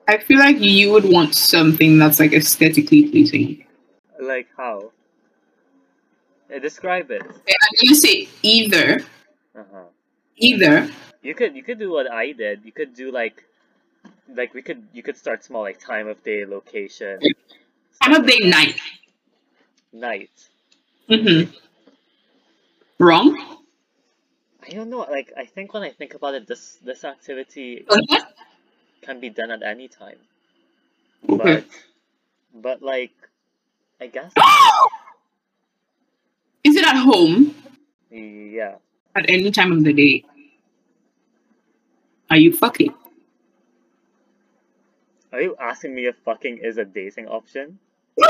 I 0.08 0.18
feel 0.18 0.40
like 0.40 0.60
you 0.60 0.92
would 0.92 1.06
want 1.06 1.36
something 1.36 1.98
that's 1.98 2.20
like 2.20 2.34
aesthetically 2.34 3.10
pleasing. 3.10 3.66
like 4.20 4.48
how. 4.58 4.92
Yeah, 6.50 6.60
describe 6.60 7.12
it. 7.12 7.22
Okay, 7.24 7.56
I'm 7.62 7.74
gonna 7.84 7.96
say 7.96 8.28
either 8.44 9.00
Uh-huh. 9.56 9.86
either 10.38 10.90
You 11.22 11.34
could 11.34 11.56
you 11.56 11.64
could 11.64 11.80
do 11.80 11.92
what 11.92 12.12
I 12.12 12.32
did. 12.34 12.62
You 12.66 12.72
could 12.72 12.94
do 12.94 13.12
like 13.12 13.44
like 14.34 14.54
we 14.54 14.62
could 14.62 14.88
you 14.94 15.04
could 15.04 15.18
start 15.18 15.44
small 15.44 15.62
like 15.62 15.80
time 15.80 16.08
of 16.08 16.24
day, 16.24 16.46
location, 16.46 17.20
time 18.02 18.14
of 18.14 18.26
day 18.28 18.40
night. 18.40 18.80
night. 19.94 20.50
Mm-hmm. 21.10 21.52
Wrong? 23.00 23.58
I 24.64 24.70
don't 24.70 24.90
know. 24.90 25.00
Like 25.10 25.32
I 25.38 25.46
think 25.46 25.74
when 25.74 25.84
I 25.84 25.92
think 25.92 26.14
about 26.16 26.34
it, 26.34 26.48
this 26.48 26.78
this 26.84 27.04
activity 27.04 27.86
Okay. 27.90 28.24
can 29.02 29.20
be 29.20 29.30
done 29.30 29.52
at 29.52 29.62
any 29.64 29.88
time. 29.88 30.18
Okay. 31.30 31.38
But 31.62 31.66
but 32.54 32.82
like 32.82 33.14
I 34.02 34.08
guess 34.08 34.32
Is 36.64 36.76
it 36.76 36.84
at 36.84 36.96
home 36.96 37.54
yeah. 38.10 38.76
at 39.16 39.30
any 39.30 39.52
time 39.52 39.72
of 39.72 39.84
the 39.84 39.94
day? 39.94 40.26
Are 42.32 42.38
you 42.38 42.52
fucking? 42.54 42.94
Are 45.36 45.42
you 45.42 45.56
asking 45.60 45.94
me 45.94 46.06
if 46.06 46.16
fucking 46.24 46.60
is 46.60 46.78
a 46.78 46.86
dating 46.86 47.28
option? 47.28 47.78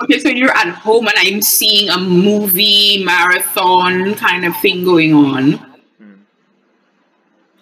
Okay, 0.00 0.20
so 0.20 0.28
you're 0.28 0.56
at 0.56 0.68
home 0.68 1.08
and 1.08 1.16
I'm 1.18 1.42
seeing 1.42 1.90
a 1.90 1.98
movie 1.98 3.02
marathon 3.04 4.14
kind 4.14 4.44
of 4.44 4.56
thing 4.58 4.84
going 4.84 5.12
on, 5.12 5.54
Hmm. 5.98 6.14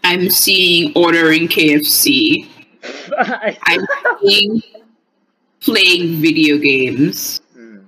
I'm 0.04 0.28
seeing 0.28 0.92
ordering 0.94 1.48
KFC. 1.48 2.46
I'm 3.18 3.86
seeing 4.22 4.62
playing 5.60 6.20
video 6.20 6.58
games. 6.58 7.40
Hmm. 7.54 7.78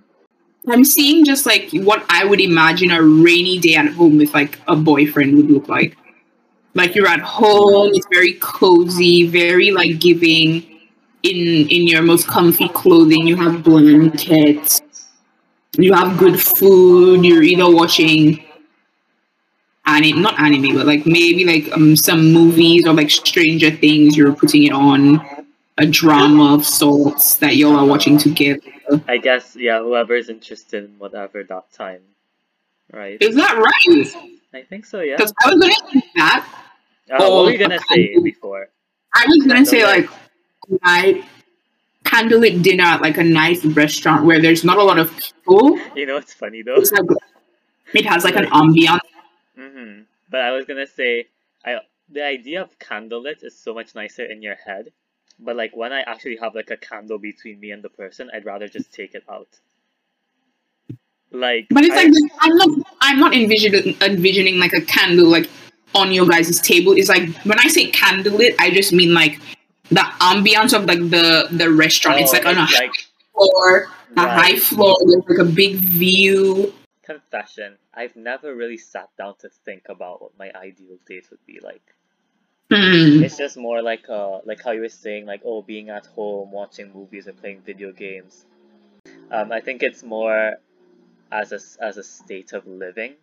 I'm 0.66 0.82
seeing 0.82 1.26
just 1.26 1.44
like 1.44 1.68
what 1.72 2.06
I 2.08 2.24
would 2.24 2.40
imagine 2.40 2.90
a 2.90 3.02
rainy 3.02 3.58
day 3.58 3.74
at 3.74 3.88
home 3.92 4.16
with 4.16 4.32
like 4.32 4.58
a 4.66 4.74
boyfriend 4.74 5.36
would 5.36 5.50
look 5.50 5.68
like. 5.68 5.94
Like 6.74 6.94
you're 6.94 7.08
at 7.08 7.20
home, 7.20 7.90
it's 7.94 8.06
very 8.12 8.34
cozy, 8.34 9.26
very 9.26 9.70
like 9.70 9.98
giving 9.98 10.62
in 11.22 11.68
in 11.68 11.86
your 11.86 12.02
most 12.02 12.28
comfy 12.28 12.68
clothing. 12.68 13.26
You 13.26 13.36
have 13.36 13.64
blankets, 13.64 14.82
you 15.76 15.92
have 15.92 16.18
good 16.18 16.40
food, 16.40 17.24
you're 17.24 17.42
either 17.42 17.70
watching 17.70 18.44
anime 19.86 20.22
not 20.22 20.38
anime, 20.38 20.76
but 20.76 20.86
like 20.86 21.06
maybe 21.06 21.44
like 21.44 21.72
um 21.72 21.96
some 21.96 22.32
movies 22.32 22.86
or 22.86 22.92
like 22.92 23.10
Stranger 23.10 23.70
Things, 23.70 24.16
you're 24.16 24.34
putting 24.34 24.64
it 24.64 24.72
on 24.72 25.20
a 25.78 25.86
drama 25.86 26.54
of 26.54 26.66
sorts 26.66 27.34
that 27.36 27.56
y'all 27.56 27.76
are 27.76 27.86
watching 27.86 28.18
together. 28.18 28.60
I 29.06 29.18
guess 29.18 29.56
yeah, 29.56 29.80
whoever's 29.80 30.28
interested 30.28 30.84
in 30.84 30.98
whatever 30.98 31.42
that 31.44 31.72
time, 31.72 32.02
right? 32.92 33.16
Is 33.20 33.34
that 33.36 33.56
right? 33.56 34.37
I 34.54 34.62
think 34.62 34.86
so. 34.86 35.00
Yeah. 35.00 35.16
Because 35.16 35.32
I 35.44 35.50
was 35.50 35.60
gonna 35.60 35.74
say 35.92 36.10
that. 36.16 36.64
Uh, 37.10 37.16
what 37.18 37.44
were 37.44 37.50
you 37.52 37.58
gonna 37.58 37.80
say 37.88 38.18
before? 38.22 38.68
I 39.14 39.24
was 39.26 39.46
gonna 39.46 39.66
say 39.66 39.84
like 39.84 40.08
night 40.82 41.24
candlelit 42.04 42.62
dinner 42.62 42.84
at 42.84 43.02
like 43.02 43.18
a 43.18 43.24
nice 43.24 43.64
restaurant 43.64 44.24
where 44.24 44.40
there's 44.40 44.64
not 44.64 44.78
a 44.78 44.82
lot 44.82 44.98
of 44.98 45.14
people. 45.16 45.78
You 45.94 46.06
know 46.06 46.14
what's 46.14 46.32
funny 46.32 46.62
though? 46.62 46.76
It's 46.76 46.92
like 46.92 47.04
it 47.94 48.06
has 48.06 48.24
like 48.24 48.36
an 48.36 48.46
ambiance. 48.46 49.00
hmm 49.56 50.02
But 50.30 50.40
I 50.42 50.52
was 50.52 50.64
gonna 50.64 50.86
say, 50.86 51.28
I 51.64 51.80
the 52.10 52.24
idea 52.24 52.62
of 52.62 52.78
candlelit 52.78 53.44
is 53.44 53.58
so 53.58 53.74
much 53.74 53.94
nicer 53.94 54.24
in 54.24 54.42
your 54.42 54.54
head. 54.54 54.92
But 55.38 55.56
like 55.56 55.76
when 55.76 55.92
I 55.92 56.00
actually 56.00 56.36
have 56.36 56.54
like 56.54 56.70
a 56.70 56.76
candle 56.76 57.18
between 57.18 57.60
me 57.60 57.70
and 57.70 57.82
the 57.82 57.90
person, 57.90 58.30
I'd 58.32 58.44
rather 58.44 58.68
just 58.68 58.92
take 58.92 59.14
it 59.14 59.24
out. 59.28 59.48
Like, 61.30 61.66
But 61.70 61.84
it's 61.84 61.94
I- 61.94 62.04
like 62.04 62.12
I'm 62.40 62.56
not 62.56 62.68
I'm 63.00 63.18
not 63.18 63.34
envisioning 63.34 63.96
envisioning 64.00 64.58
like 64.58 64.72
a 64.72 64.80
candle 64.82 65.26
like 65.28 65.48
on 65.94 66.12
your 66.12 66.26
guys' 66.26 66.60
table. 66.60 66.92
It's 66.92 67.08
like 67.08 67.28
when 67.44 67.58
I 67.58 67.68
say 67.68 67.90
candlelit, 67.90 68.54
I 68.58 68.70
just 68.70 68.92
mean 68.92 69.12
like 69.14 69.38
the 69.90 70.00
ambiance 70.20 70.72
of 70.76 70.84
like 70.86 70.98
the 71.10 71.48
the 71.50 71.70
restaurant. 71.70 72.20
it's 72.20 72.32
oh, 72.32 72.38
like 72.38 72.46
on 72.46 72.56
a 72.58 72.62
it's 72.64 72.74
high 72.76 72.84
like 72.84 72.94
floor, 73.34 73.86
a 74.16 74.28
high 74.28 74.56
floor. 74.58 74.96
There's 75.06 75.24
like 75.28 75.38
a 75.38 75.50
big 75.50 75.76
view. 75.76 76.72
confession. 77.02 77.76
I've 77.94 78.14
never 78.16 78.54
really 78.54 78.76
sat 78.76 79.08
down 79.16 79.34
to 79.40 79.48
think 79.64 79.84
about 79.88 80.20
what 80.22 80.32
my 80.38 80.50
ideal 80.54 80.98
date 81.06 81.26
would 81.30 81.44
be 81.46 81.58
like. 81.62 81.82
Hmm. 82.70 83.22
It's 83.24 83.38
just 83.38 83.56
more 83.56 83.80
like 83.82 84.08
uh 84.10 84.40
like 84.44 84.62
how 84.62 84.72
you 84.72 84.82
were 84.82 84.90
saying 84.90 85.24
like 85.24 85.40
oh 85.44 85.62
being 85.62 85.88
at 85.88 86.04
home 86.06 86.52
watching 86.52 86.92
movies 86.92 87.26
or 87.26 87.32
playing 87.32 87.62
video 87.64 87.92
games. 87.92 88.44
Um, 89.30 89.52
I 89.52 89.60
think 89.60 89.82
it's 89.82 90.02
more 90.02 90.56
as 91.32 91.52
a 91.52 91.60
as 91.84 91.98
a 91.98 92.04
state 92.04 92.52
of 92.52 92.66
living, 92.66 93.16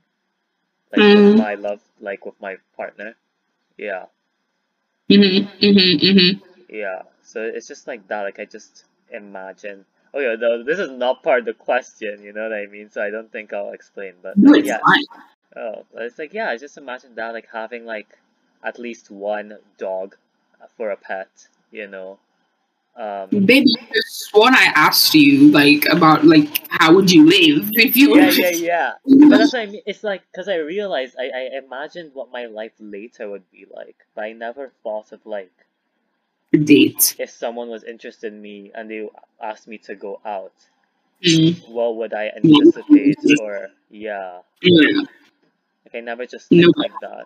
like 0.92 1.12
with 1.14 1.26
Mm. 1.26 1.36
my 1.36 1.56
love, 1.56 1.82
like 2.00 2.26
with 2.26 2.40
my 2.42 2.58
partner. 2.76 3.16
Yeah, 3.78 4.08
Mm-hmm, 5.10 5.48
mm-hmm, 5.66 6.06
mm-hmm. 6.06 6.46
yeah. 6.70 7.04
So 7.24 7.42
it's 7.44 7.68
just 7.68 7.88
like 7.88 8.08
that. 8.08 8.24
Like 8.24 8.40
I 8.40 8.46
just 8.46 8.86
imagine. 9.12 9.86
Oh 10.14 10.20
yeah, 10.20 10.36
though 10.40 10.64
this 10.64 10.80
is 10.80 10.90
not 10.90 11.24
part 11.24 11.40
of 11.40 11.46
the 11.46 11.54
question. 11.54 12.24
You 12.24 12.34
know 12.34 12.44
what 12.44 12.54
I 12.54 12.68
mean? 12.68 12.90
So 12.92 13.02
I 13.02 13.10
don't 13.10 13.32
think 13.32 13.54
I'll 13.54 13.74
explain. 13.74 14.14
But 14.22 14.38
No, 14.38 14.54
it's 14.54 14.70
yeah, 14.70 14.82
fine. 14.86 15.04
Oh, 15.56 15.86
but 15.94 16.04
it's 16.04 16.20
like 16.20 16.34
yeah, 16.34 16.50
I 16.50 16.58
just 16.58 16.78
imagine 16.78 17.16
that 17.16 17.34
like 17.34 17.48
having 17.52 17.86
like 17.86 18.18
at 18.64 18.80
least 18.80 19.12
one 19.12 19.58
dog 19.78 20.16
for 20.78 20.92
a 20.92 20.98
pet, 20.98 21.30
you 21.72 21.88
know. 21.88 22.20
Um, 22.98 23.30
Baby, 23.30 23.66
the 23.92 24.04
one 24.40 24.56
I 24.56 24.72
asked 24.76 25.14
you 25.14 25.52
like 25.52 25.86
about 25.92 26.24
like 26.24 26.48
how 26.70 26.94
would 26.96 27.12
you 27.12 27.26
live 27.26 27.70
if 27.74 27.98
you 27.98 28.16
yeah, 28.16 28.26
were 28.26 28.32
yeah, 28.32 28.50
yeah. 28.52 28.94
But 29.30 29.38
that's 29.38 29.54
what 29.54 29.64
I 29.64 29.66
mean. 29.66 29.82
It's 29.86 30.04
like 30.04 30.24
because 30.32 30.48
I 30.48 30.56
realized 30.58 31.16
I 31.20 31.28
I 31.30 31.58
imagined 31.58 32.12
what 32.14 32.32
my 32.32 32.46
life 32.46 32.72
later 32.80 33.30
would 33.30 33.50
be 33.52 33.66
like, 33.70 33.98
but 34.16 34.24
I 34.24 34.32
never 34.32 34.72
thought 34.84 35.12
of 35.12 35.26
like 35.26 35.52
date. 36.52 37.16
if 37.20 37.30
someone 37.30 37.70
was 37.70 37.84
interested 37.84 38.32
in 38.34 38.42
me 38.42 38.72
and 38.74 38.90
they 38.90 39.10
asked 39.42 39.68
me 39.68 39.78
to 39.80 39.96
go 39.96 40.22
out, 40.26 40.54
Mm. 41.24 41.68
what 41.70 41.96
would 41.98 42.14
I 42.14 42.32
anticipate 42.36 43.18
or 43.42 43.70
yeah. 43.90 44.40
Yeah. 44.62 45.02
Like 45.86 45.96
I 45.96 46.00
never 46.02 46.26
just 46.26 46.52
No. 46.52 46.62
think 46.64 46.78
like 46.78 46.92
that. 47.02 47.26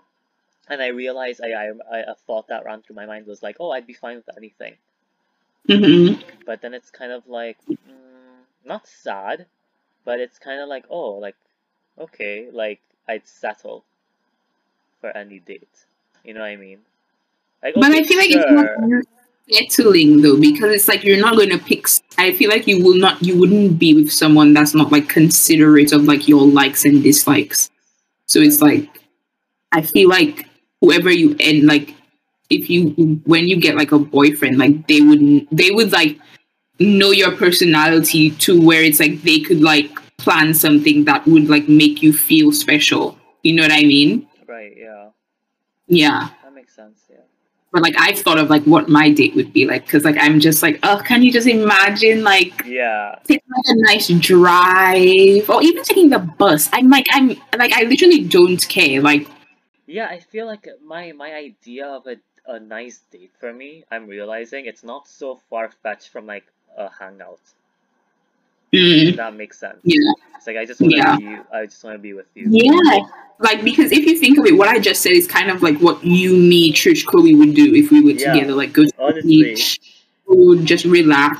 And 0.69 0.81
I 0.81 0.87
realized 0.87 1.41
I, 1.43 1.51
I 1.53 1.71
I 1.91 1.99
a 2.07 2.15
thought 2.15 2.47
that 2.49 2.65
ran 2.65 2.81
through 2.81 2.95
my 2.95 3.05
mind 3.07 3.25
was 3.25 3.41
like, 3.43 3.57
oh, 3.59 3.71
I'd 3.71 3.87
be 3.87 3.93
fine 3.93 4.17
with 4.17 4.29
anything. 4.37 4.77
Mm-hmm. 5.67 6.21
But 6.45 6.61
then 6.61 6.73
it's 6.73 6.89
kind 6.89 7.11
of 7.11 7.27
like 7.27 7.57
mm, 7.69 7.77
not 8.65 8.87
sad, 8.87 9.45
but 10.05 10.19
it's 10.19 10.39
kind 10.39 10.61
of 10.61 10.69
like 10.69 10.85
oh, 10.89 11.11
like 11.11 11.35
okay, 11.97 12.49
like 12.51 12.79
I'd 13.07 13.27
settle 13.27 13.83
for 15.01 15.15
any 15.15 15.39
date. 15.39 15.67
You 16.23 16.33
know 16.33 16.41
what 16.41 16.47
I 16.47 16.55
mean? 16.55 16.79
Like 17.63 17.75
But 17.75 17.91
I 17.91 18.03
feel 18.03 18.17
like 18.17 18.31
sure. 18.31 18.41
it's 18.41 18.81
not 18.81 19.03
settling 19.51 20.21
though 20.21 20.39
because 20.39 20.73
it's 20.73 20.87
like 20.87 21.03
you're 21.03 21.19
not 21.19 21.35
going 21.35 21.49
to 21.49 21.57
pick. 21.57 21.87
I 22.17 22.33
feel 22.33 22.49
like 22.49 22.67
you 22.67 22.83
will 22.83 22.97
not. 22.97 23.21
You 23.21 23.39
wouldn't 23.39 23.79
be 23.79 23.93
with 23.93 24.11
someone 24.11 24.53
that's 24.53 24.75
not 24.75 24.91
like 24.91 25.09
considerate 25.09 25.91
of 25.91 26.03
like 26.03 26.27
your 26.27 26.45
likes 26.45 26.85
and 26.85 27.03
dislikes. 27.03 27.69
So 28.25 28.39
it's 28.39 28.61
like 28.61 29.01
I 29.71 29.81
feel 29.81 30.09
like 30.09 30.47
whoever 30.81 31.11
you 31.11 31.35
end 31.39 31.65
like 31.65 31.95
if 32.49 32.69
you 32.69 32.89
when 33.25 33.47
you 33.47 33.57
get 33.59 33.75
like 33.75 33.91
a 33.91 33.99
boyfriend 33.99 34.57
like 34.57 34.87
they 34.87 35.01
would 35.01 35.47
they 35.51 35.71
would 35.71 35.91
like 35.91 36.19
know 36.79 37.11
your 37.11 37.31
personality 37.35 38.31
to 38.31 38.59
where 38.61 38.83
it's 38.83 38.99
like 38.99 39.21
they 39.23 39.39
could 39.39 39.61
like 39.61 39.91
plan 40.17 40.53
something 40.53 41.05
that 41.05 41.25
would 41.27 41.49
like 41.49 41.67
make 41.69 42.01
you 42.03 42.11
feel 42.13 42.51
special. 42.51 43.17
You 43.43 43.53
know 43.55 43.63
what 43.63 43.71
I 43.71 43.81
mean? 43.83 44.27
right, 44.47 44.73
yeah, 44.75 45.09
Yeah. 45.87 46.29
that 46.43 46.53
makes 46.53 46.75
sense. 46.75 47.03
Yeah. 47.09 47.17
But 47.71 47.83
like 47.83 47.95
I've 47.99 48.17
thought 48.19 48.37
of 48.39 48.49
like 48.49 48.63
what 48.63 48.89
my 48.89 49.11
date 49.11 49.35
would 49.35 49.53
be 49.53 49.65
like 49.65 49.85
because 49.85 50.03
like 50.03 50.17
I'm 50.19 50.39
just 50.39 50.63
like 50.63 50.79
oh 50.83 51.01
can 51.05 51.21
you 51.21 51.31
just 51.31 51.47
imagine 51.47 52.23
like 52.23 52.53
Yeah. 52.65 53.15
taking 53.25 53.43
like 53.55 53.75
a 53.77 53.81
nice 53.93 54.07
drive 54.07 55.49
or 55.49 55.61
even 55.61 55.83
taking 55.83 56.09
the 56.09 56.19
bus 56.19 56.69
I'm 56.73 56.89
like 56.89 57.05
I'm 57.11 57.29
like 57.57 57.73
I 57.73 57.83
literally 57.83 58.23
don't 58.23 58.67
care 58.67 59.01
like 59.01 59.27
Yeah, 59.87 60.07
I 60.07 60.19
feel 60.19 60.45
like 60.47 60.67
my 60.85 61.11
my 61.13 61.33
idea 61.33 61.85
of 61.87 62.05
a 62.07 62.15
a 62.49 62.59
nice 62.59 62.99
date 63.11 63.31
for 63.39 63.53
me, 63.53 63.85
I'm 63.91 64.07
realizing 64.07 64.65
it's 64.65 64.83
not 64.83 65.07
so 65.07 65.39
far 65.49 65.69
fetched 65.83 66.09
from 66.09 66.25
like 66.25 66.45
a 66.77 66.89
hangout. 66.89 67.39
mm, 68.73 69.15
that 69.15 69.33
makes 69.35 69.57
sense. 69.59 69.79
yeah 69.83 70.11
It's 70.35 70.47
like 70.47 70.57
I 70.57 70.65
just 70.65 70.81
want 70.81 70.93
to 70.93 70.97
Yeah. 70.97 71.17
be. 71.17 71.37
I 71.53 71.65
just 71.65 71.83
want 71.83 71.95
to 71.95 71.99
be 71.99 72.13
with 72.13 72.27
you. 72.35 72.45
yeah 72.49 72.99
like 73.39 73.63
because 73.63 73.91
if 73.91 74.03
you 74.05 74.17
think 74.17 74.37
of 74.37 74.45
it 74.45 74.57
what 74.57 74.67
I 74.67 74.79
just 74.79 75.01
said 75.01 75.13
is 75.13 75.25
kind 75.27 75.49
of 75.49 75.61
like 75.63 75.77
what 75.79 76.03
you 76.03 76.35
me 76.35 76.73
Trish 76.73 77.05
Chloe 77.05 77.35
would 77.35 77.53
do 77.55 77.73
if 77.73 77.89
we 77.91 78.01
were 78.03 78.11
Yeah. 78.11 78.33
together 78.33 78.53
like 78.53 78.73
go 78.73 78.83
to 78.83 78.91
the 78.97 79.03
Honestly. 79.03 79.43
beach 79.43 79.79
food 80.27 80.65
just 80.65 80.85
relax 80.85 81.39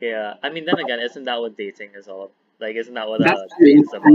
Yeah. 0.00 0.34
I 0.42 0.50
mean, 0.50 0.64
then 0.64 0.78
again, 0.84 0.98
isn't 1.00 1.24
that 1.24 1.38
what 1.40 1.56
dating 1.56 1.90
is 1.94 2.08
all? 2.08 2.30
Like, 2.58 2.74
isn't 2.76 2.94
that 2.94 3.08
what 3.08 3.20
that's 3.22 3.40
true. 3.56 3.68
is 3.80 3.88
about? 3.94 4.12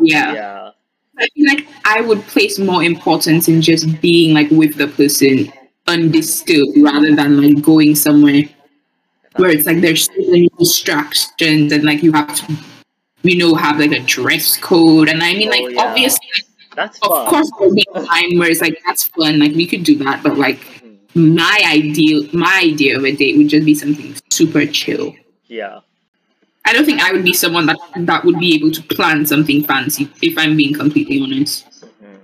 yeah 0.00 0.32
Yeah. 0.38 0.70
I 1.18 1.28
feel 1.34 1.46
like 1.48 1.66
I 1.84 2.00
would 2.00 2.22
place 2.22 2.58
more 2.58 2.82
importance 2.82 3.48
in 3.48 3.60
just 3.62 4.00
being 4.00 4.34
like 4.34 4.50
with 4.50 4.76
the 4.76 4.88
person 4.88 5.52
undisturbed 5.86 6.76
rather 6.78 7.14
than 7.14 7.40
like 7.42 7.62
going 7.62 7.94
somewhere 7.94 8.42
where 9.36 9.50
it's 9.50 9.66
like 9.66 9.80
there's 9.80 10.04
so 10.06 10.12
many 10.18 10.48
distractions 10.58 11.72
and 11.72 11.84
like 11.84 12.02
you 12.02 12.12
have 12.12 12.34
to 12.34 12.56
you 13.22 13.36
know 13.36 13.54
have 13.54 13.78
like 13.78 13.92
a 13.92 14.00
dress 14.00 14.56
code 14.58 15.08
and 15.08 15.22
I 15.22 15.32
mean 15.34 15.48
like 15.50 15.62
Oh, 15.64 15.68
yeah. 15.68 15.82
obviously 15.84 16.28
That's 16.76 16.98
of 17.02 17.08
fun. 17.08 17.26
course 17.28 17.50
there'll 17.58 17.74
be 17.74 17.84
a 17.94 18.04
time 18.04 18.38
where 18.38 18.50
it's 18.50 18.60
like 18.60 18.78
that's 18.86 19.04
fun 19.08 19.38
like 19.38 19.52
we 19.54 19.66
could 19.66 19.84
do 19.84 19.96
that 19.98 20.22
but 20.22 20.38
like 20.38 20.58
Mhm. 20.82 20.96
my 21.36 21.60
ideal 21.66 22.26
my 22.32 22.60
idea 22.62 22.96
of 22.96 23.04
a 23.04 23.12
date 23.12 23.36
would 23.36 23.48
just 23.48 23.66
be 23.66 23.74
something 23.74 24.14
super 24.30 24.64
chill. 24.66 25.14
Yeah. 25.46 25.80
I 26.64 26.72
don't 26.72 26.84
think 26.84 27.00
I 27.00 27.12
would 27.12 27.24
be 27.24 27.32
someone 27.32 27.66
that 27.66 27.78
that 27.96 28.24
would 28.24 28.38
be 28.38 28.54
able 28.54 28.70
to 28.70 28.82
plan 28.82 29.26
something 29.26 29.64
fancy 29.64 30.08
if 30.22 30.38
I'm 30.38 30.56
being 30.56 30.74
completely 30.74 31.20
honest. 31.22 31.66
Mhm. 31.82 32.20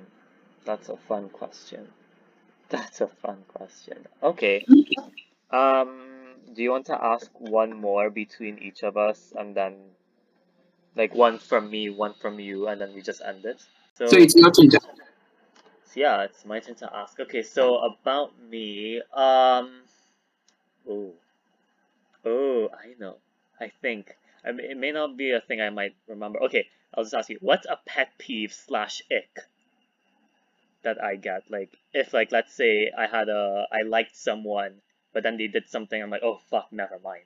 That's 0.64 0.89
a 0.89 0.97
fun 0.97 1.28
question. 1.30 1.89
That's 2.68 3.01
a 3.01 3.09
fun 3.09 3.45
question. 3.49 4.07
Okay. 4.22 4.64
Um, 5.51 6.34
do 6.55 6.62
you 6.62 6.70
want 6.70 6.86
to 6.86 7.03
ask 7.03 7.30
one 7.41 7.72
more 7.72 8.11
between 8.11 8.59
each 8.59 8.82
of 8.82 8.97
us 8.97 9.32
and 9.36 9.55
then 9.55 9.74
like 10.97 11.14
one 11.14 11.39
from 11.39 11.70
me, 11.70 11.89
one 11.91 12.14
from 12.14 12.39
you, 12.41 12.68
and 12.68 12.80
then 12.80 12.95
we 12.95 13.01
just 13.03 13.22
end 13.22 13.45
it? 13.45 13.62
So, 13.95 14.07
So 14.07 14.16
it's 14.18 14.36
not 14.36 14.55
to 14.55 14.80
yeah, 15.95 16.22
it's 16.22 16.45
my 16.45 16.61
turn 16.61 16.74
to 16.76 16.95
ask. 16.95 17.18
Okay, 17.18 17.43
so 17.43 17.78
about 17.78 18.32
me, 18.41 19.01
um, 19.12 19.82
oh, 20.89 21.12
oh, 22.24 22.68
I 22.72 22.95
know. 22.99 23.16
I 23.61 23.70
think 23.82 24.16
I 24.45 24.51
it 24.51 24.76
may 24.76 24.93
not 24.93 25.16
be 25.16 25.32
a 25.32 25.41
thing 25.41 25.61
I 25.61 25.70
might 25.70 25.97
remember. 26.07 26.43
Okay, 26.45 26.68
I'll 26.95 27.05
just 27.05 27.14
ask 27.14 27.28
you. 27.30 27.39
What's 27.41 27.66
a 27.66 27.78
pet 27.86 28.12
peeve 28.18 28.53
slash 28.53 29.03
ick 29.11 29.41
that 30.82 31.03
I 31.03 31.16
get. 31.16 31.51
Like 31.51 31.70
if 31.93 32.12
like 32.12 32.32
let's 32.32 32.53
say 32.55 32.91
I 32.97 33.07
had 33.07 33.28
a 33.28 33.66
I 33.72 33.82
liked 33.82 34.16
someone, 34.16 34.80
but 35.12 35.22
then 35.22 35.36
they 35.36 35.47
did 35.49 35.68
something, 35.68 36.01
I'm 36.01 36.11
like, 36.11 36.22
oh 36.22 36.39
fuck, 36.51 36.68
never 36.72 36.99
mind. 37.03 37.24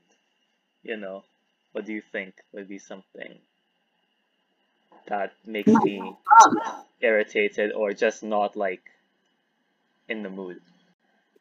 You 0.83 0.97
know, 0.97 1.25
what 1.73 1.85
do 1.87 1.93
you 1.93 2.01
think 2.01 2.35
would 2.53 2.69
be 2.69 2.79
something 2.79 3.39
that 5.09 5.33
makes 5.47 5.69
me 5.69 6.15
irritated 7.01 7.73
or 7.73 7.93
just 7.93 8.23
not 8.23 8.57
like 8.57 8.83
in 10.09 10.23
the 10.23 10.31
mood? 10.31 10.61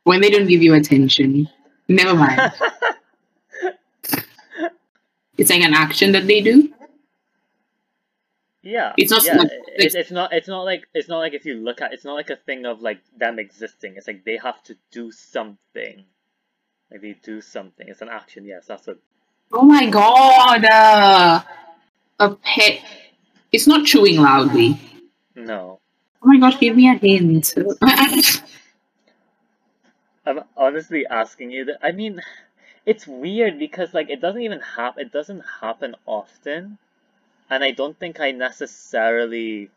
When 0.04 0.22
they 0.22 0.30
don't 0.30 0.48
give 0.48 0.64
you 0.64 0.74
attention, 0.74 1.48
never 1.88 2.16
mind. 2.16 2.52
it's 5.38 5.50
like 5.50 5.62
an 5.62 5.74
action 5.74 6.12
that 6.14 6.28
they 6.28 6.42
do. 6.42 6.74
Yeah, 8.64 8.94
It's 8.98 9.10
not 9.10 9.24
yeah. 9.26 9.38
like- 9.38 9.50
It's, 9.70 9.96
it's 9.96 10.12
not. 10.12 10.32
It's 10.34 10.48
not 10.48 10.62
like. 10.64 10.88
It's 10.94 11.08
not 11.10 11.18
like 11.18 11.34
if 11.34 11.46
you 11.46 11.56
look 11.56 11.82
at. 11.82 11.94
It's 11.94 12.06
not 12.06 12.14
like 12.14 12.30
a 12.30 12.36
thing 12.36 12.66
of 12.66 12.82
like 12.82 13.00
them 13.18 13.40
existing. 13.40 13.96
It's 13.98 14.06
like 14.08 14.24
they 14.24 14.38
have 14.38 14.62
to 14.66 14.78
do 14.92 15.12
something. 15.12 16.06
Like 16.92 17.02
they 17.02 17.14
do 17.24 17.42
something. 17.42 17.88
It's 17.88 18.02
an 18.04 18.10
action. 18.10 18.46
Yes, 18.46 18.66
that's 18.68 18.86
what. 18.86 19.00
Oh 19.52 19.64
my 19.64 19.88
god! 19.90 20.64
Uh, 20.66 21.42
a 22.20 22.36
pet. 22.36 22.82
It's 23.52 23.66
not 23.66 23.86
chewing 23.86 24.22
loudly. 24.22 24.80
No, 25.36 25.80
Oh 26.24 26.28
my 26.28 26.38
gosh, 26.38 26.60
give 26.60 26.76
me 26.76 26.88
a 26.90 26.94
hint. 26.94 27.56
I'm 30.26 30.42
honestly 30.56 31.06
asking 31.08 31.50
you 31.52 31.66
that. 31.66 31.80
I 31.84 31.92
mean, 31.92 32.22
it's 32.86 33.06
weird 33.08 33.60
because 33.60 33.94
like 33.94 34.10
it 34.10 34.22
doesn't 34.22 34.42
even 34.42 34.60
happen. 34.60 35.06
It 35.06 35.12
doesn't 35.12 35.44
happen 35.62 35.96
often, 36.06 36.78
and 37.50 37.64
I 37.64 37.72
don't 37.72 37.98
think 37.98 38.20
I 38.20 38.32
necessarily. 38.32 39.70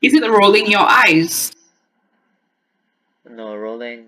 Is 0.00 0.14
it 0.14 0.28
rolling 0.28 0.66
your 0.66 0.80
eyes? 0.80 1.52
No, 3.28 3.54
rolling. 3.56 4.06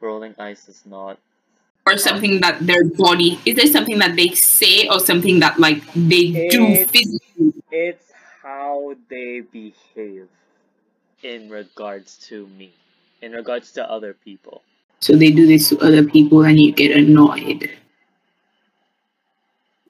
Rolling 0.00 0.34
eyes 0.38 0.68
is 0.68 0.82
not. 0.86 1.18
Or 1.86 1.96
something 1.98 2.40
that 2.40 2.64
their 2.66 2.84
body. 2.84 3.40
Is 3.46 3.56
there 3.56 3.66
something 3.66 3.98
that 3.98 4.16
they 4.16 4.28
say 4.30 4.88
or 4.88 5.00
something 5.00 5.40
that 5.40 5.58
like 5.58 5.82
they 5.94 6.48
do 6.48 6.84
physically? 6.86 7.54
It's 7.70 8.12
how 8.42 8.94
they 9.08 9.40
behave 9.40 10.28
in 11.22 11.48
regards 11.48 12.18
to 12.28 12.46
me, 12.48 12.72
in 13.22 13.32
regards 13.32 13.72
to 13.72 13.90
other 13.90 14.14
people. 14.14 14.62
So 15.00 15.14
they 15.14 15.30
do 15.30 15.46
this 15.46 15.68
to 15.68 15.78
other 15.80 16.04
people 16.04 16.44
and 16.44 16.58
you 16.58 16.72
get 16.72 16.96
annoyed. 16.96 17.70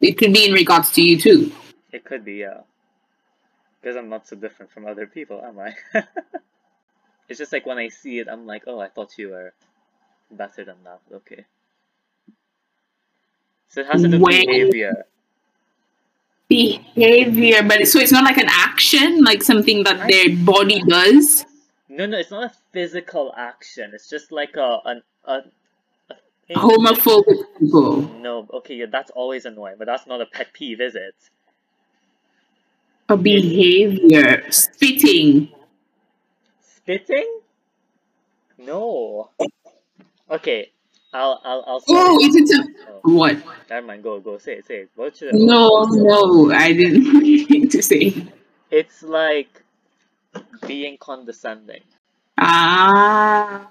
It 0.01 0.19
could 0.19 0.33
be 0.33 0.47
in 0.47 0.53
regards 0.53 0.91
to 0.93 1.03
you 1.03 1.19
too. 1.19 1.53
It 1.93 2.05
could 2.05 2.25
be, 2.25 2.35
yeah. 2.35 2.61
Because 3.81 3.97
I'm 3.97 4.09
not 4.09 4.27
so 4.27 4.37
different 4.37 4.71
from 4.71 4.87
other 4.87 5.07
people, 5.07 5.41
am 5.43 5.59
I? 5.59 5.75
it's 7.29 7.39
just 7.39 7.53
like 7.53 7.67
when 7.67 7.79
I 7.79 7.89
see 7.89 8.19
it, 8.19 8.29
I'm 8.29 8.47
like, 8.47 8.65
oh, 8.67 8.81
I 8.81 8.89
thought 8.89 9.17
you 9.17 9.31
were 9.31 9.55
better 10.31 10.65
than 10.65 10.77
that. 10.85 11.01
Okay. 11.13 11.45
So 13.69 13.81
it 13.81 13.87
has 13.87 14.03
to 14.03 14.09
do 14.09 14.21
with 14.21 14.47
behavior. 14.47 15.07
Behavior, 16.49 17.63
but 17.63 17.89
so 17.89 17.99
it's 17.99 18.13
not 18.13 18.25
like 18.25 18.39
an 18.39 18.49
action, 18.49 19.25
like 19.25 19.43
something 19.43 19.83
that 19.85 20.09
their 20.09 20.37
body 20.45 20.83
does. 20.83 21.45
No, 21.97 22.07
no, 22.07 22.19
it's 22.19 22.33
not 22.33 22.45
a 22.53 22.55
physical 22.75 23.35
action. 23.37 23.93
It's 23.95 24.11
just 24.11 24.33
like 24.33 24.57
a 24.57 24.81
an 24.87 25.03
a, 25.27 25.41
a. 26.51 26.57
Homophobic 26.57 27.39
people. 27.59 28.11
No, 28.11 28.49
okay, 28.55 28.77
yeah, 28.77 28.87
that's 28.93 29.11
always 29.13 29.47
annoying, 29.47 29.77
but 29.79 29.87
that's 29.87 30.07
not 30.07 30.21
a 30.23 30.27
pet 30.27 30.53
peeve, 30.55 30.81
is 30.81 30.97
it? 30.97 31.15
A 33.09 33.17
behavior. 33.17 34.45
Spitting. 34.51 35.51
Spitting? 36.61 37.41
No. 38.59 39.31
Okay, 40.31 40.73
I'll 41.13 41.41
I'll 41.45 41.65
I'll 41.67 41.81
say 41.81 41.99
Oh, 41.99 42.19
it. 42.19 42.23
is 42.23 42.37
a 42.61 42.65
Oh, 42.87 43.05
what? 43.05 43.37
never 43.71 43.87
mind. 43.87 44.03
Go 44.05 44.21
go 44.21 44.39
say 44.39 44.55
it. 44.55 44.67
Say 44.67 44.77
it. 44.83 44.91
What 44.97 45.17
should 45.17 45.35
I? 45.35 45.37
No, 45.37 45.85
no, 45.91 46.53
I 46.53 46.73
didn't 46.73 47.13
mean 47.21 47.69
to 47.71 47.83
say. 47.83 48.27
It's 48.71 49.03
like 49.03 49.65
being 50.67 50.97
condescending, 50.99 51.83
Ah, 52.39 53.71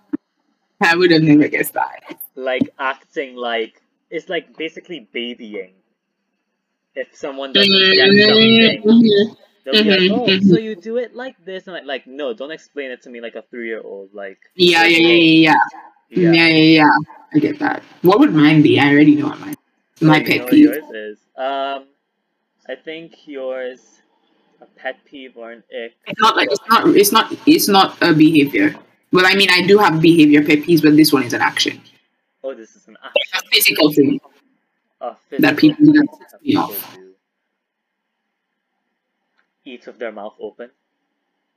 I 0.82 0.96
would 0.96 1.12
have 1.12 1.22
never 1.24 1.48
guessed 1.48 1.74
that. 1.74 2.20
like 2.36 2.70
acting 2.80 3.36
like 3.36 3.82
it's 4.10 4.30
like 4.30 4.56
basically 4.58 5.08
babying. 5.14 5.74
If 6.96 7.16
someone 7.16 7.52
doesn't 7.54 7.72
get 7.94 7.98
something, 8.28 8.82
Mhm. 8.84 9.38
they'll 9.66 9.84
be 9.84 9.90
like, 9.90 10.12
"Oh, 10.12 10.40
so 10.40 10.58
you 10.58 10.76
do 10.76 10.98
it 10.98 11.16
like 11.16 11.36
this?" 11.44 11.68
And 11.68 11.74
like, 11.74 11.86
like, 11.86 12.08
no, 12.08 12.34
don't 12.34 12.52
explain 12.52 12.92
it 12.92 13.02
to 13.04 13.10
me 13.10 13.20
like 13.20 13.36
a 13.36 13.42
three-year-old. 13.42 14.14
Like, 14.14 14.40
Yeah, 14.56 14.86
yeah, 14.86 14.98
"Oh, 14.98 15.02
yeah, 15.10 15.14
yeah, 15.14 15.54
yeah, 16.10 16.32
yeah, 16.34 16.48
yeah, 16.48 16.64
yeah. 16.80 16.98
I 17.34 17.40
get 17.40 17.60
that. 17.60 17.84
What 18.02 18.20
would 18.20 18.34
mine 18.34 18.62
be? 18.62 18.80
I 18.80 18.92
already 18.94 19.16
know 19.16 19.28
what 19.28 19.40
mine. 19.40 19.56
My 20.02 20.22
pet 20.24 20.48
peeve. 20.50 20.66
yours 20.66 20.90
is. 20.92 21.20
Um, 21.36 21.88
I 22.68 22.76
think 22.76 23.28
yours 23.28 24.02
a 24.62 24.66
pet 24.66 25.04
peeve 25.06 25.36
or 25.36 25.52
an 25.52 25.64
ick. 25.70 25.94
It's 26.08 26.22
not 26.22 26.36
like 26.36 26.50
it's 26.52 26.68
not. 26.70 26.88
It's 26.96 27.12
not. 27.12 27.34
It's 27.46 27.68
not 27.68 27.98
a 28.02 28.14
behavior. 28.14 28.76
Well, 29.12 29.26
I 29.26 29.36
mean, 29.36 29.50
I 29.52 29.66
do 29.66 29.78
have 29.78 30.02
behavior 30.02 30.44
pet 30.44 30.60
peeves, 30.60 30.82
but 30.82 30.96
this 30.96 31.14
one 31.14 31.24
is 31.24 31.34
an 31.34 31.42
action. 31.42 31.82
Oh, 32.44 32.54
this 32.54 32.76
is 32.76 32.88
an 32.88 32.98
A 33.04 33.42
physical 33.52 33.92
thing. 33.94 34.20
A 35.02 35.16
That 35.40 35.58
physical 35.58 35.58
people 35.58 35.86
thing 35.86 35.94
do 35.94 36.02
that 36.32 36.42
people 36.42 36.68
do. 36.94 37.14
Eat 39.66 39.86
with 39.88 39.98
their 39.98 40.12
mouth 40.12 40.36
open. 40.40 40.70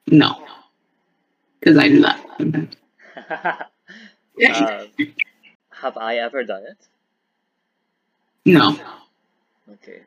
No, 0.07 0.47
because 1.61 1.77
I 1.77 1.89
do 1.89 2.01
that. 2.01 2.25
sometimes. 4.41 4.89
um, 4.99 5.15
have 5.71 5.97
I 5.99 6.17
ever 6.17 6.43
done 6.45 6.63
it? 6.65 6.79
no, 8.47 8.79
Okay. 9.71 10.01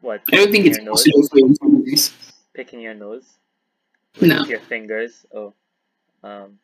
What? 0.00 0.22
I 0.32 0.36
don't 0.36 0.52
think 0.52 0.66
it's 0.66 0.78
possible 0.78 1.26
for 1.28 1.38
you 1.38 1.54
to 1.54 1.71
this. 1.84 2.12
Picking 2.54 2.80
your 2.80 2.94
nose 2.94 3.24
No, 4.20 4.40
with 4.40 4.48
your 4.48 4.60
fingers. 4.60 5.24
Oh, 5.34 5.54
um, 6.22 6.58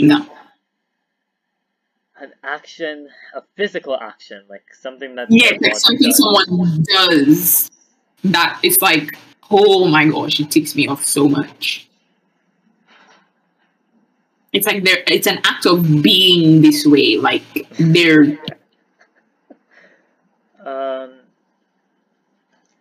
no. 0.00 0.26
an 2.20 2.32
action, 2.42 3.08
a 3.34 3.42
physical 3.56 3.96
action, 4.00 4.44
like 4.48 4.64
something 4.74 5.14
that 5.16 5.28
Yeah, 5.30 5.50
like 5.60 5.76
something 5.76 6.08
does. 6.08 6.18
someone 6.18 6.84
does 6.84 7.70
that 8.24 8.58
it's 8.62 8.80
like, 8.80 9.16
oh 9.50 9.86
my 9.88 10.06
gosh, 10.08 10.40
it 10.40 10.50
ticks 10.50 10.74
me 10.74 10.88
off 10.88 11.04
so 11.04 11.28
much. 11.28 11.88
It's 14.52 14.66
like 14.66 14.84
they're 14.84 15.02
it's 15.08 15.26
an 15.26 15.38
act 15.44 15.66
of 15.66 16.02
being 16.02 16.62
this 16.62 16.86
way. 16.86 17.16
Like 17.16 17.42
they're 17.78 18.38
Um, 20.64 21.13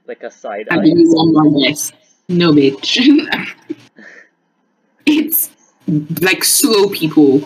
like 0.08 0.24
a 0.24 0.32
side 0.32 0.68
I 0.70 0.78
eye. 0.78 0.82
mean, 0.82 1.08
one 1.12 1.34
more 1.34 1.62
guess. 1.62 1.91
No 2.30 2.51
bitch. 2.51 2.97
it's 5.06 5.51
like 6.22 6.43
slow 6.43 6.89
people. 6.89 7.41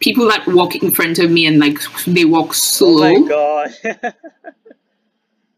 People 0.00 0.28
that 0.28 0.46
walk 0.46 0.76
in 0.76 0.92
front 0.92 1.18
of 1.18 1.30
me 1.30 1.46
and 1.46 1.58
like 1.58 1.78
they 2.06 2.24
walk 2.24 2.54
slow. 2.54 3.04
Oh 3.04 3.18
my 3.20 3.28
god. 3.28 3.74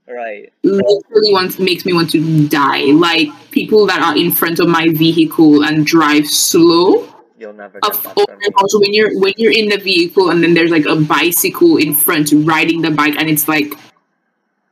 right. 0.09 0.53
literally 0.62 1.33
wants 1.33 1.59
makes 1.59 1.85
me 1.85 1.93
want 1.93 2.11
to 2.11 2.49
die. 2.49 2.85
Like 2.93 3.28
people 3.51 3.87
that 3.87 4.01
are 4.01 4.16
in 4.16 4.33
front 4.33 4.59
of 4.61 4.68
my 4.68 4.89
vehicle 4.89 5.64
and 5.64 5.85
drive 5.85 6.26
slow. 6.26 7.07
You'll 7.39 7.53
never 7.55 7.78
Of, 7.85 8.07
oh 8.16 8.24
from 8.26 8.28
my 8.28 8.37
me. 8.37 8.49
gosh, 8.51 8.70
when 8.74 8.95
you're 8.95 9.18
when 9.20 9.33
you're 9.37 9.53
in 9.53 9.68
the 9.68 9.78
vehicle 9.78 10.31
and 10.31 10.43
then 10.43 10.55
there's 10.55 10.70
like 10.70 10.87
a 10.87 10.97
bicycle 10.97 11.76
in 11.76 11.95
front 11.95 12.33
riding 12.35 12.81
the 12.83 12.91
bike 12.91 13.16
and 13.16 13.28
it's 13.31 13.47
like 13.49 13.72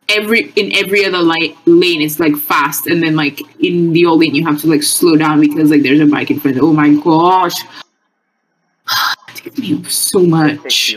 every 0.09 0.51
in 0.57 0.73
every 0.75 1.05
other 1.05 1.21
like 1.21 1.57
lane 1.67 2.01
it's 2.01 2.19
like 2.19 2.37
fast 2.37 2.87
and 2.87 3.03
then 3.03 3.15
like 3.15 3.41
in 3.63 3.93
the 3.93 4.07
old 4.07 4.21
lane 4.21 4.35
you 4.35 4.45
have 4.47 4.61
to 4.61 4.67
like 4.67 4.83
slow 4.83 5.17
down 5.17 5.41
because 5.41 5.71
like 5.71 5.83
there's 5.83 6.01
a 6.01 6.07
bike 6.07 6.31
in 6.31 6.41
front. 6.41 6.59
Oh 6.61 6.73
my 6.73 6.95
gosh. 6.95 7.55
It 9.29 9.45
takes 9.45 9.59
me 9.59 9.85
so 9.85 10.21
much. 10.21 10.97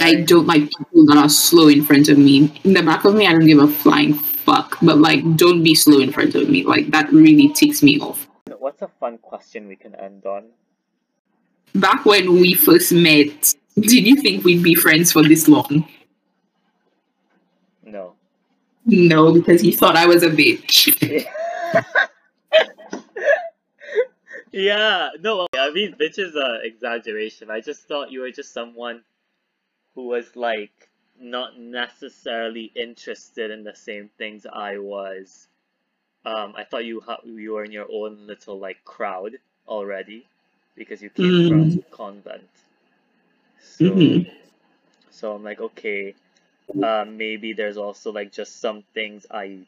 I 0.00 0.14
don't 0.14 0.46
like 0.46 0.62
people 0.62 1.04
that 1.06 1.16
are 1.18 1.28
slow 1.28 1.68
in 1.68 1.84
front 1.84 2.08
of 2.08 2.16
me. 2.16 2.52
In 2.64 2.72
the 2.72 2.82
back 2.82 3.04
of 3.04 3.14
me, 3.14 3.26
I 3.26 3.32
don't 3.32 3.46
give 3.46 3.58
a 3.58 3.68
flying 3.68 4.14
fuck. 4.14 4.78
But 4.80 4.98
like, 4.98 5.20
don't 5.36 5.62
be 5.62 5.74
slow 5.74 6.00
in 6.00 6.12
front 6.12 6.34
of 6.34 6.48
me. 6.48 6.64
Like 6.64 6.90
that 6.90 7.12
really 7.12 7.50
ticks 7.50 7.82
me 7.82 8.00
off. 8.00 8.28
What's 8.58 8.82
a 8.82 8.88
fun 9.00 9.18
question 9.18 9.68
we 9.68 9.76
can 9.76 9.94
end 9.96 10.24
on? 10.24 10.44
Back 11.74 12.04
when 12.06 12.32
we 12.32 12.54
first 12.54 12.92
met, 12.92 13.54
did 13.74 14.06
you 14.06 14.16
think 14.16 14.44
we'd 14.44 14.62
be 14.62 14.74
friends 14.74 15.12
for 15.12 15.22
this 15.22 15.48
long? 15.48 15.86
No. 18.88 19.32
Because 19.32 19.62
you 19.62 19.72
thought 19.76 19.96
I 19.96 20.06
was 20.06 20.22
a 20.22 20.30
bitch. 20.30 20.88
yeah, 24.52 25.10
no, 25.20 25.46
I 25.56 25.70
mean, 25.70 25.94
bitch 26.00 26.18
is 26.18 26.34
an 26.34 26.60
exaggeration. 26.64 27.50
I 27.50 27.60
just 27.60 27.82
thought 27.86 28.10
you 28.10 28.20
were 28.20 28.30
just 28.30 28.52
someone 28.52 29.02
who 29.94 30.06
was 30.08 30.34
like 30.36 30.88
not 31.20 31.58
necessarily 31.58 32.72
interested 32.74 33.50
in 33.50 33.62
the 33.64 33.74
same 33.74 34.08
things 34.18 34.46
I 34.50 34.78
was. 34.78 35.48
um, 36.26 36.52
I 36.56 36.64
thought 36.64 36.84
you 36.84 37.00
ha- 37.00 37.20
you 37.24 37.52
were 37.52 37.64
in 37.64 37.70
your 37.72 37.86
own 37.90 38.26
little 38.26 38.58
like 38.58 38.84
crowd 38.84 39.36
already 39.68 40.26
because 40.76 41.00
you 41.00 41.10
came 41.10 41.26
Mm. 41.26 41.48
from 41.48 41.82
convent. 41.90 42.48
So 43.62 43.84
Mhm. 43.84 44.30
so 45.10 45.32
I'm 45.34 45.44
like, 45.44 45.60
okay, 45.60 46.14
uh, 46.82 47.04
maybe 47.08 47.52
there's 47.54 47.76
also 47.78 48.12
like 48.12 48.32
just 48.32 48.60
some 48.60 48.84
things 48.94 49.26
I 49.30 49.66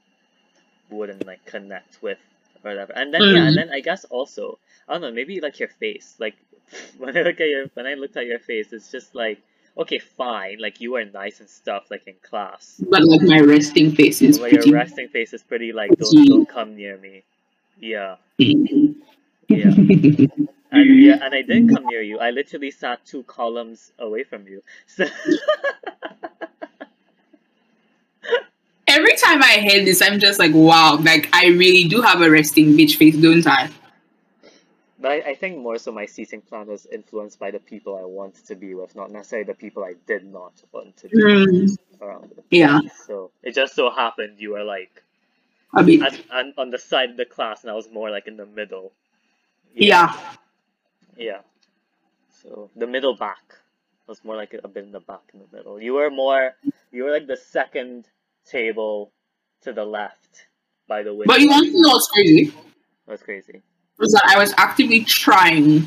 wouldn't 0.91 1.27
like 1.27 1.45
connect 1.45 2.03
with 2.03 2.19
or 2.65 2.71
whatever. 2.71 2.93
And 2.95 3.13
then 3.15 3.29
yeah, 3.29 3.47
and 3.49 3.57
Mm. 3.57 3.59
then 3.59 3.71
I 3.71 3.81
guess 3.81 4.05
also 4.07 4.59
I 4.89 4.95
don't 4.95 5.03
know, 5.03 5.13
maybe 5.13 5.41
like 5.41 5.59
your 5.61 5.69
face. 5.69 6.17
Like 6.19 6.37
when 6.99 7.17
I 7.17 7.23
look 7.23 7.41
at 7.41 7.49
your 7.49 7.67
when 7.75 7.87
I 7.87 7.95
looked 7.95 8.17
at 8.17 8.27
your 8.27 8.39
face, 8.41 8.73
it's 8.73 8.91
just 8.91 9.15
like 9.15 9.43
okay, 9.77 9.99
fine, 9.99 10.59
like 10.61 10.81
you 10.81 10.97
are 10.97 11.05
nice 11.05 11.41
and 11.41 11.49
stuff 11.51 11.85
like 11.91 12.07
in 12.07 12.17
class. 12.23 12.85
But 12.91 13.05
like 13.05 13.23
my 13.23 13.41
resting 13.41 13.93
face 13.95 14.23
is 14.23 14.41
But 14.41 14.53
your 14.53 14.69
resting 14.69 15.09
face 15.09 15.33
is 15.35 15.43
pretty 15.43 15.73
like 15.73 15.97
don't 15.99 16.25
don't 16.27 16.49
come 16.49 16.77
near 16.77 16.97
me. 16.99 17.25
Yeah. 17.79 18.17
Yeah. 19.49 19.75
And 20.73 20.99
yeah, 21.01 21.17
and 21.21 21.35
I 21.35 21.43
didn't 21.43 21.67
come 21.69 21.87
near 21.87 22.03
you. 22.03 22.19
I 22.21 22.31
literally 22.31 22.71
sat 22.71 23.05
two 23.05 23.23
columns 23.25 23.93
away 23.99 24.25
from 24.25 24.47
you. 24.49 24.63
So 24.87 25.07
Every 29.11 29.17
time 29.19 29.43
I 29.43 29.59
hear 29.61 29.85
this, 29.85 30.03
I'm 30.03 30.21
just 30.21 30.39
like, 30.39 30.53
wow, 30.55 30.99
like 31.03 31.29
I 31.35 31.49
really 31.49 31.85
do 31.89 32.01
have 32.03 32.21
a 32.23 32.31
resting 32.31 32.75
bitch 32.77 32.97
face, 32.97 33.17
don't 33.17 33.47
I? 33.47 33.71
But 34.99 35.13
I, 35.13 35.31
I 35.31 35.35
think 35.37 35.59
more 35.59 35.79
so 35.79 35.93
my 35.93 36.07
seating 36.07 36.43
plan 36.43 36.69
was 36.69 36.87
influenced 36.87 37.39
by 37.39 37.51
the 37.51 37.61
people 37.61 37.97
I 37.97 38.05
wanted 38.05 38.47
to 38.47 38.57
be 38.57 38.75
with, 38.75 38.97
not 38.97 39.11
necessarily 39.13 39.47
the 39.47 39.55
people 39.55 39.85
I 39.85 39.95
did 40.07 40.25
not 40.25 40.63
want 40.73 40.97
to 40.99 41.09
be 41.11 41.35
Mm, 41.35 41.77
around 42.01 42.33
with. 42.37 42.45
yeah, 42.51 42.81
So 42.87 43.33
it 43.43 43.55
just 43.55 43.75
so 43.75 43.91
happened 43.91 44.41
you 44.41 44.53
were 44.53 44.65
like 44.65 45.03
I 45.75 45.83
mean, 45.83 46.07
at, 46.07 46.21
on, 46.31 46.55
on 46.59 46.71
the 46.71 46.79
side 46.79 47.11
of 47.11 47.17
the 47.19 47.27
class 47.27 47.63
and 47.63 47.71
I 47.71 47.75
was 47.75 47.91
more 47.91 48.11
like 48.11 48.29
in 48.29 48.37
the 48.37 48.47
middle. 48.47 48.95
Yeah. 49.77 50.15
Yeah. 51.17 51.43
So 52.31 52.71
the 52.77 52.87
middle 52.89 53.17
back. 53.17 53.43
Was 54.09 54.25
more 54.25 54.37
like 54.37 54.55
a 54.63 54.69
bit 54.69 54.85
in 54.85 54.93
the 54.93 55.01
back 55.01 55.23
in 55.35 55.41
the 55.41 55.57
middle. 55.57 55.81
You 55.81 55.95
were 55.95 56.11
more 56.11 56.55
you 56.93 57.05
were 57.05 57.13
like 57.13 57.29
the 57.29 57.37
second 57.39 58.09
table 58.47 59.13
to 59.63 59.73
the 59.73 59.85
left 59.85 60.47
by 60.89 61.03
the 61.03 61.13
window. 61.13 61.33
But 61.33 61.41
you 61.41 61.49
want 61.49 61.67
to 61.67 61.73
know 61.81 61.89
what's 61.91 62.09
crazy? 62.09 62.55
That's 63.07 63.23
crazy. 63.23 63.63
Was 63.99 64.13
that 64.13 64.25
I 64.27 64.39
was 64.39 64.55
actively 64.57 65.05
trying 65.05 65.87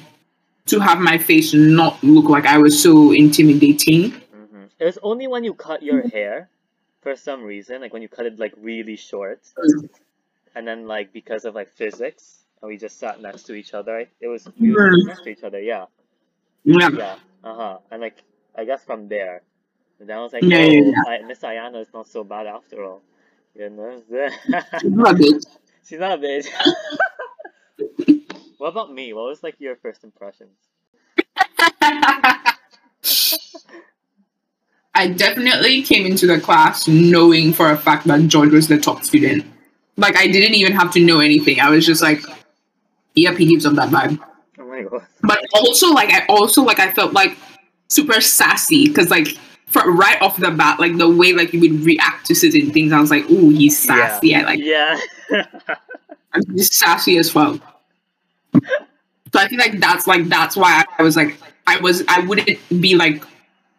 to 0.67 0.79
have 0.79 0.99
my 0.99 1.17
face 1.17 1.53
not 1.53 2.01
look 2.03 2.29
like 2.29 2.45
I 2.45 2.57
was 2.57 2.81
so 2.81 3.11
intimidating. 3.11 4.11
hmm 4.11 4.65
It 4.79 4.85
was 4.85 4.97
only 5.03 5.27
when 5.27 5.43
you 5.43 5.53
cut 5.53 5.83
your 5.83 6.07
hair, 6.07 6.49
for 7.01 7.15
some 7.15 7.43
reason, 7.43 7.81
like 7.81 7.91
when 7.91 8.01
you 8.01 8.07
cut 8.07 8.25
it 8.25 8.39
like 8.39 8.53
really 8.57 8.95
short, 8.95 9.41
and 10.55 10.67
then 10.67 10.87
like 10.87 11.11
because 11.11 11.43
of 11.45 11.55
like 11.55 11.69
physics, 11.73 12.45
and 12.61 12.69
we 12.69 12.77
just 12.77 12.97
sat 12.99 13.19
next 13.21 13.43
to 13.43 13.53
each 13.53 13.73
other. 13.73 14.07
It 14.21 14.27
was 14.27 14.47
we 14.59 14.71
were 14.71 14.91
Mhm. 14.91 15.05
next 15.07 15.23
to 15.23 15.29
each 15.29 15.43
other, 15.43 15.59
yeah, 15.59 15.85
Yeah. 16.63 16.89
yeah, 16.93 17.15
uh 17.43 17.55
huh. 17.55 17.77
And 17.91 18.01
like 18.01 18.23
I 18.55 18.63
guess 18.65 18.83
from 18.85 19.07
there, 19.09 19.41
and 20.09 20.19
I 20.19 20.21
was 20.21 20.33
like, 20.33 20.43
Yeah, 20.43 20.57
oh, 20.57 21.11
yeah, 21.11 21.25
Miss 21.25 21.39
Aiyanna 21.39 21.81
is 21.81 21.93
not 21.93 22.07
so 22.07 22.23
bad 22.23 22.47
after 22.47 22.83
all, 22.83 23.01
you 23.55 23.69
know. 23.69 24.01
You 24.09 25.05
a 25.05 25.13
bit. 25.13 25.45
She's 25.85 25.99
not 25.99 26.19
a 26.19 26.21
bitch. 26.21 26.47
what 28.57 28.69
about 28.69 28.93
me? 28.93 29.13
What 29.13 29.25
was 29.25 29.43
like 29.43 29.55
your 29.59 29.75
first 29.75 30.03
impressions? 30.03 30.57
I 34.95 35.07
definitely 35.07 35.81
came 35.81 36.05
into 36.05 36.27
the 36.27 36.39
class 36.39 36.87
knowing 36.87 37.51
for 37.51 37.71
a 37.71 37.77
fact 37.77 38.05
that 38.05 38.27
George 38.27 38.51
was 38.51 38.67
the 38.67 38.77
top 38.77 39.03
student. 39.03 39.43
Like 39.97 40.15
I 40.17 40.27
didn't 40.27 40.53
even 40.53 40.73
have 40.73 40.91
to 40.93 41.03
know 41.03 41.19
anything. 41.19 41.59
I 41.59 41.69
was 41.69 41.85
just 41.85 42.01
like, 42.01 42.21
yep, 43.15 43.37
he 43.37 43.47
gives 43.47 43.65
up 43.65 43.73
that 43.75 43.89
vibe. 43.89 44.19
Oh 44.59 44.65
my 44.67 44.83
god. 44.83 45.05
But 45.21 45.39
also 45.53 45.91
like 45.91 46.11
I 46.11 46.25
also 46.27 46.63
like 46.63 46.79
I 46.79 46.91
felt 46.91 47.13
like 47.13 47.35
super 47.87 48.21
sassy 48.21 48.87
because 48.87 49.09
like 49.09 49.37
for 49.73 49.91
right 49.91 50.21
off 50.21 50.37
the 50.37 50.51
bat, 50.51 50.79
like 50.79 50.97
the 50.97 51.09
way 51.09 51.33
like 51.33 51.49
he 51.49 51.57
would 51.57 51.83
react 51.83 52.27
to 52.27 52.35
certain 52.35 52.71
things, 52.71 52.93
I 52.93 52.99
was 52.99 53.11
like, 53.11 53.29
ooh, 53.29 53.49
he's 53.49 53.77
sassy. 53.77 54.35
I 54.35 54.43
like 54.43 54.59
Yeah. 54.61 54.99
I 55.31 56.39
mean 56.39 56.57
he's 56.57 56.75
sassy 56.77 57.17
as 57.17 57.33
well. 57.33 57.59
So 58.53 59.39
I 59.39 59.47
feel 59.47 59.59
like 59.59 59.79
that's 59.79 60.05
like 60.07 60.25
that's 60.25 60.55
why 60.55 60.85
I 60.97 61.03
was 61.03 61.17
like 61.17 61.37
I 61.65 61.79
was 61.79 62.03
I 62.07 62.21
wouldn't 62.21 62.59
be 62.79 62.95
like 62.95 63.23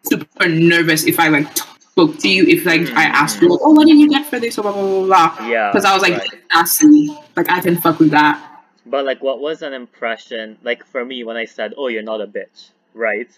super 0.03 0.49
nervous 0.49 1.05
if 1.05 1.19
I 1.19 1.29
like 1.29 1.47
spoke 1.57 2.17
to 2.19 2.29
you 2.29 2.45
if 2.45 2.65
like 2.65 2.81
I 2.81 3.05
mm. 3.05 3.13
asked 3.13 3.41
you 3.41 3.49
like 3.49 3.61
oh 3.63 3.71
what 3.71 3.87
did 3.87 3.97
you 3.97 4.09
get 4.09 4.25
for 4.25 4.39
this 4.39 4.57
or 4.57 4.63
blah 4.63 4.73
blah 4.73 5.05
blah 5.05 5.05
blah 5.05 5.47
yeah. 5.47 5.71
because 5.71 5.85
I 5.85 5.93
was 5.93 6.03
like 6.03 6.17
right. 6.17 6.29
sassy 6.51 7.17
like 7.37 7.49
I 7.49 7.61
can 7.61 7.79
fuck 7.79 7.99
with 7.99 8.11
that. 8.11 8.55
But 8.85 9.05
like, 9.05 9.23
what 9.23 9.39
was 9.39 9.61
an 9.61 9.73
impression 9.73 10.57
like 10.63 10.85
for 10.85 11.03
me 11.03 11.23
when 11.23 11.37
I 11.37 11.45
said, 11.45 11.73
"Oh, 11.77 11.87
you're 11.87 12.03
not 12.03 12.21
a 12.21 12.27
bitch," 12.27 12.69
right? 12.93 13.29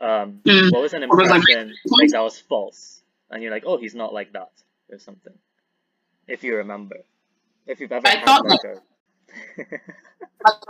Um, 0.00 0.40
Mm. 0.44 0.72
what 0.72 0.80
was 0.82 0.94
an 0.94 1.04
Or 1.04 1.16
was, 1.16 1.28
like, 1.28 1.40
impression 1.48 1.74
like 1.86 2.10
that 2.10 2.20
was 2.20 2.38
false, 2.38 3.02
and 3.30 3.42
you're 3.42 3.52
like, 3.52 3.64
"Oh, 3.66 3.76
he's 3.76 3.94
not 3.94 4.14
like 4.14 4.32
that," 4.32 4.50
or 4.90 4.98
something. 4.98 5.34
If 6.26 6.42
you 6.42 6.56
remember, 6.56 6.96
if 7.66 7.80
you've 7.80 7.92
ever 7.92 8.06
I 8.08 8.20
thought 8.24 8.44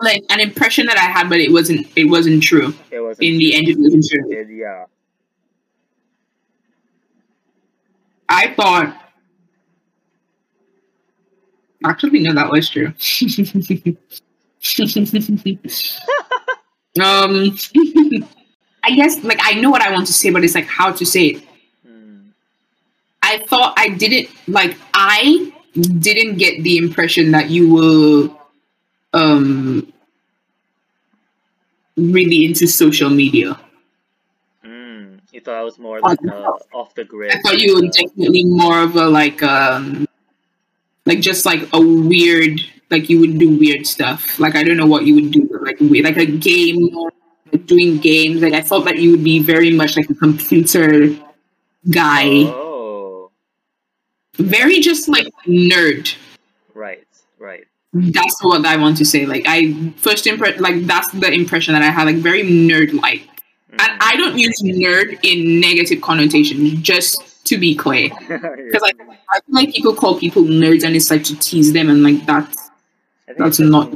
like 0.03 0.23
an 0.31 0.41
impression 0.41 0.87
that 0.87 0.97
I 0.97 1.03
had, 1.03 1.29
but 1.29 1.39
it 1.41 1.53
wasn't 1.53 1.87
it 1.97 2.05
wasn't 2.05 2.43
true. 2.43 2.75
it 2.91 2.99
was 3.01 3.19
In 3.21 3.39
the 3.39 3.55
end, 3.55 3.69
it 3.69 3.79
wasn't 3.79 4.05
true. 4.11 4.31
it, 4.33 4.49
yeah. 4.51 4.87
I 8.29 8.53
thought. 8.55 8.97
Actually, 11.85 12.21
no, 12.21 12.35
that 12.35 12.51
was 12.51 12.69
true. 12.69 12.93
um, 17.03 17.57
I 18.91 18.95
guess 18.95 19.23
like 19.23 19.39
I 19.43 19.55
know 19.55 19.71
what 19.71 19.83
I 19.83 19.93
want 19.93 20.09
to 20.09 20.13
say, 20.13 20.31
but 20.31 20.43
it's 20.43 20.57
like 20.57 20.67
how 20.67 20.91
to 20.91 21.07
say 21.07 21.27
it. 21.27 21.43
Hmm. 21.87 22.35
I 23.23 23.39
thought 23.39 23.75
I 23.77 23.91
didn't 23.91 24.29
like 24.49 24.77
I 24.93 25.53
didn't 25.75 26.39
get 26.39 26.65
the 26.65 26.77
impression 26.77 27.31
that 27.31 27.51
you 27.51 27.73
were 27.73 28.37
um 29.13 29.93
really 31.97 32.47
into 32.47 32.67
social 32.67 33.11
media. 33.11 33.61
Hmm. 34.65 35.19
You 35.31 35.41
thought 35.41 35.55
I 35.55 35.63
was 35.63 35.79
more 35.79 36.01
like 36.01 36.19
uh, 36.27 36.59
off 36.75 36.93
the 36.97 37.05
grid. 37.05 37.31
I 37.31 37.41
thought 37.43 37.61
you 37.61 37.77
were 37.77 37.87
uh, 37.87 37.93
definitely 37.93 38.45
more 38.45 38.83
of 38.83 38.97
a 38.97 39.07
like 39.07 39.41
um 39.45 40.05
like 41.07 41.21
just 41.21 41.47
like 41.47 41.63
a 41.73 41.81
weird 41.81 42.59
like 42.91 43.09
you 43.09 43.21
would 43.21 43.39
do 43.39 43.57
weird 43.57 43.87
stuff. 43.87 44.41
Like 44.41 44.57
I 44.57 44.65
don't 44.65 44.77
know 44.77 44.87
what 44.87 45.07
you 45.07 45.15
would 45.15 45.31
do, 45.31 45.49
but 45.49 45.63
like 45.63 45.79
weird 45.79 46.07
like 46.07 46.17
a 46.17 46.27
game 46.27 46.91
like 47.53 47.67
doing 47.67 47.99
games. 47.99 48.43
Like 48.43 48.53
I 48.55 48.61
thought 48.61 48.85
that 48.85 48.99
you 48.99 49.11
would 49.13 49.25
be 49.25 49.39
very 49.41 49.71
much 49.71 49.97
like 49.97 50.09
a 50.11 50.15
computer 50.15 51.09
guy. 51.91 52.45
Oh, 52.47 53.31
Very 54.37 54.81
just 54.81 55.09
like 55.09 55.27
nerd. 55.47 56.15
right, 56.75 57.05
right. 57.39 57.65
That's 57.93 58.43
what 58.45 58.65
I 58.65 58.77
want 58.77 58.97
to 58.99 59.05
say. 59.05 59.27
Like 59.27 59.45
I 59.47 59.73
first 59.97 60.27
impress 60.27 60.61
like 60.61 60.83
that's 60.87 61.11
the 61.13 61.33
impression 61.33 61.75
that 61.75 61.83
I 61.83 61.87
had, 61.91 62.05
like 62.05 62.17
very 62.17 62.43
nerd 62.43 62.93
like. 63.01 63.27
And 63.73 63.81
Hmm. 63.81 63.99
I 64.01 64.17
don't 64.17 64.37
use 64.37 64.61
nerd 64.63 65.19
in 65.23 65.61
negative 65.61 66.01
connotations, 66.01 66.81
just 66.83 67.45
to 67.47 67.57
be 67.59 67.75
clear. 67.75 68.11
Because 68.29 68.83
like 68.83 68.97
I 69.01 69.41
feel 69.41 69.55
like 69.55 69.73
people 69.75 69.95
call 69.95 70.19
people 70.19 70.43
nerds 70.43 70.85
and 70.85 70.95
it's 70.97 71.11
like 71.11 71.25
to 71.25 71.37
tease 71.39 71.73
them 71.73 71.89
and 71.89 72.03
like 72.03 72.25
that's 72.27 72.71
that's 73.39 73.61
not 73.61 73.89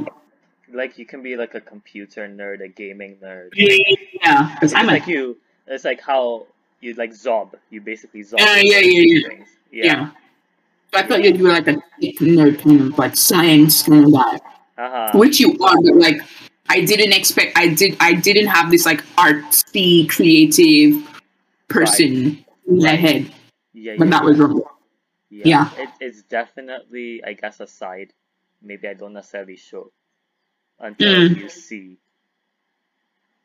like 0.75 0.97
you 0.97 1.05
can 1.05 1.23
be 1.23 1.35
like 1.35 1.55
a 1.55 1.61
computer 1.61 2.27
nerd, 2.27 2.61
a 2.61 2.67
gaming 2.67 3.17
nerd. 3.23 3.49
yeah. 3.53 4.53
Because 4.55 4.73
I'm 4.73 4.85
like 4.85 5.01
like 5.01 5.07
you. 5.09 5.37
It's 5.67 5.85
like 5.85 6.01
how 6.01 6.45
you 6.81 6.93
like 6.93 7.11
zob. 7.11 7.53
You 7.69 7.81
basically 7.81 8.21
zob. 8.21 8.39
Yeah, 8.39 8.57
into 8.57 8.67
yeah, 8.67 8.79
yeah, 8.79 9.01
yeah. 9.01 9.27
things. 9.27 9.47
yeah. 9.71 10.11
So 10.93 10.99
I 10.99 11.07
thought 11.07 11.23
you 11.23 11.43
were 11.43 11.49
like 11.49 11.67
a 11.67 11.77
nerd 12.01 12.61
kind 12.61 12.81
of 12.81 12.97
like 12.97 13.15
science 13.15 13.83
kind 13.83 14.05
of 14.05 14.13
guy. 14.13 14.39
Uh-huh. 14.77 15.17
Which 15.17 15.39
you 15.39 15.51
are, 15.63 15.75
but 15.81 15.95
like 15.95 16.21
I 16.69 16.81
didn't 16.83 17.13
expect 17.13 17.57
I 17.57 17.69
did 17.69 17.95
I 17.99 18.13
didn't 18.13 18.47
have 18.47 18.69
this 18.69 18.85
like 18.85 19.03
artsy 19.15 20.09
creative 20.09 21.01
person 21.69 22.43
in 22.67 22.77
my 22.79 22.95
head. 22.95 23.31
Yeah, 23.73 23.95
But 23.97 24.05
yeah, 24.05 24.11
that 24.11 24.23
was 24.23 24.37
wrong. 24.37 24.61
yeah. 25.29 25.69
It, 25.77 25.89
it's 25.99 26.23
definitely, 26.23 27.23
I 27.23 27.33
guess, 27.33 27.59
a 27.59 27.67
side. 27.67 28.13
Maybe 28.61 28.87
I 28.87 28.93
don't 28.93 29.13
necessarily 29.13 29.57
show 29.57 29.91
until 30.79 31.29
Mm. 31.29 31.37
you 31.41 31.49
see. 31.49 31.97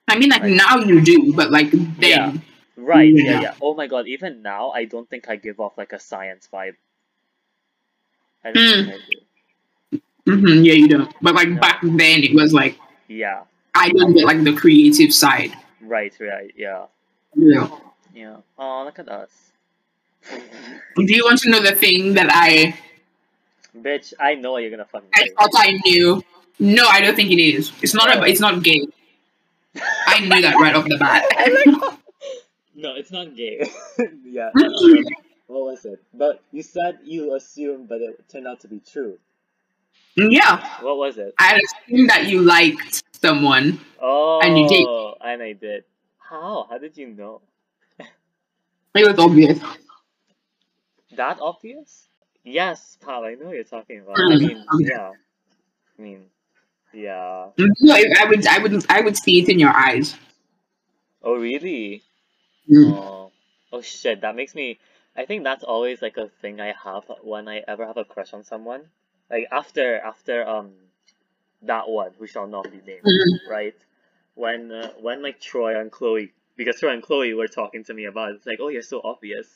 I 0.08 0.18
mean 0.18 0.30
like 0.30 0.42
Like- 0.42 0.52
now 0.52 0.78
you 0.78 1.00
do, 1.00 1.32
but 1.34 1.50
like 1.50 1.72
Yeah. 1.98 2.30
then 2.30 2.42
Right. 2.76 3.12
Yeah. 3.14 3.22
Yeah. 3.24 3.40
Yeah. 3.42 3.54
Oh 3.60 3.74
my 3.74 3.86
God. 3.86 4.08
Even 4.08 4.40
now, 4.42 4.70
I 4.70 4.84
don't 4.86 5.08
think 5.08 5.28
I 5.28 5.36
give 5.36 5.60
off 5.60 5.76
like 5.76 5.92
a 5.92 5.98
science 6.00 6.48
vibe. 6.52 6.76
I 8.44 8.52
don't 8.52 8.62
Mm. 8.64 8.86
think 8.86 8.94
I 8.94 9.96
do. 10.26 10.32
hmm 10.38 10.64
yeah 10.64 10.72
you 10.74 10.88
don't. 10.88 11.12
But 11.22 11.34
like 11.34 11.48
No. 11.48 11.60
back 11.60 11.80
then 11.82 12.22
it 12.24 12.34
was 12.34 12.52
like 12.52 12.78
Yeah. 13.08 13.44
I 13.74 13.90
don't 13.90 14.14
get 14.14 14.24
like 14.24 14.42
the 14.44 14.52
creative 14.54 15.12
side. 15.12 15.52
Right. 15.80 16.12
Right. 16.20 16.52
Yeah. 16.56 16.86
Yeah. 17.36 17.68
Yeah. 18.14 18.36
Oh, 18.58 18.84
look 18.84 18.98
at 18.98 19.08
us. 19.08 19.30
Do 20.96 21.04
you 21.14 21.24
want 21.24 21.38
to 21.40 21.50
know 21.50 21.60
the 21.60 21.74
thing 21.74 22.14
that 22.14 22.28
I 22.30 22.74
Bitch, 23.76 24.12
I 24.18 24.34
know 24.34 24.56
you're 24.56 24.70
gonna 24.70 24.84
fucking 24.84 25.08
I 25.14 25.28
thought 25.38 25.50
I 25.54 25.78
knew. 25.84 26.22
No, 26.60 26.86
I 26.86 27.00
don't 27.00 27.16
think 27.16 27.30
it 27.30 27.40
is. 27.42 27.72
It's 27.82 27.94
not. 27.94 28.14
A, 28.16 28.22
it's 28.24 28.40
not 28.40 28.62
gay. 28.62 28.86
I 30.06 30.20
knew 30.20 30.42
that 30.42 30.54
right 30.60 30.74
off 30.74 30.84
the 30.84 30.96
bat. 30.98 31.24
Oh 32.82 32.82
no, 32.88 32.94
it's 32.94 33.10
not 33.10 33.34
gay. 33.36 33.60
yeah. 34.24 34.48
What 35.48 35.64
was 35.66 35.84
it? 35.84 36.02
But 36.14 36.40
you 36.50 36.62
said 36.62 36.98
you 37.04 37.34
assumed, 37.34 37.88
but 37.88 38.00
it 38.00 38.24
turned 38.30 38.46
out 38.46 38.60
to 38.60 38.68
be 38.68 38.80
true. 38.80 39.18
yeah, 40.16 40.64
What 40.80 40.96
was 40.96 41.18
it? 41.18 41.34
I 41.38 41.60
assumed 41.60 42.08
that 42.08 42.26
you 42.26 42.40
liked 42.40 43.02
someone. 43.20 43.80
Oh, 44.00 44.40
And 44.42 44.56
you 44.56 44.66
did. 44.68 44.86
and 45.20 45.42
I 45.42 45.52
did. 45.52 45.84
How? 46.18 46.66
How 46.70 46.78
did 46.78 46.96
you 46.96 47.08
know? 47.08 47.42
It 48.94 49.06
was 49.06 49.18
obvious. 49.18 49.58
That 51.16 51.38
obvious? 51.40 52.08
Yes, 52.44 52.96
pal. 53.04 53.24
I 53.24 53.34
know 53.34 53.46
what 53.46 53.56
you're 53.56 53.64
talking 53.64 54.00
about. 54.00 54.16
I 54.18 54.36
mean, 54.36 54.64
okay. 54.74 54.84
yeah. 54.88 55.10
I 55.98 56.02
mean, 56.02 56.24
yeah. 56.92 57.46
No, 57.58 57.94
I 57.94 58.24
would, 58.28 58.46
I 58.46 58.58
would, 58.58 58.86
I 58.90 59.00
would 59.00 59.16
see 59.16 59.40
it 59.40 59.48
in 59.48 59.58
your 59.58 59.70
eyes. 59.74 60.14
Oh, 61.22 61.36
really? 61.36 62.02
Mm. 62.70 62.92
Oh, 62.92 63.32
oh 63.72 63.80
shit. 63.82 64.22
That 64.22 64.36
makes 64.36 64.54
me. 64.54 64.78
I 65.16 65.26
think 65.26 65.44
that's 65.44 65.64
always 65.64 66.00
like 66.02 66.16
a 66.16 66.28
thing 66.40 66.60
I 66.60 66.72
have 66.84 67.04
when 67.22 67.48
I 67.48 67.62
ever 67.66 67.86
have 67.86 67.96
a 67.96 68.04
crush 68.04 68.32
on 68.32 68.44
someone. 68.44 68.82
Like 69.30 69.46
after 69.52 69.98
after 70.00 70.46
um 70.48 70.72
that 71.62 71.88
one 71.88 72.12
who 72.18 72.26
shall 72.26 72.46
not 72.46 72.64
be 72.70 72.80
named, 72.86 73.04
Mhm. 73.04 73.50
right? 73.50 73.76
When 74.34 74.72
uh, 74.72 74.92
when 75.00 75.22
like 75.22 75.40
Troy 75.40 75.78
and 75.78 75.90
Chloe, 75.90 76.32
because 76.56 76.78
Troy 76.80 76.92
and 76.92 77.02
Chloe 77.02 77.34
were 77.34 77.48
talking 77.48 77.84
to 77.84 77.94
me 77.94 78.04
about 78.06 78.30
it, 78.30 78.36
it's 78.36 78.46
like, 78.46 78.58
oh, 78.60 78.68
you're 78.68 78.82
so 78.82 79.00
obvious, 79.04 79.46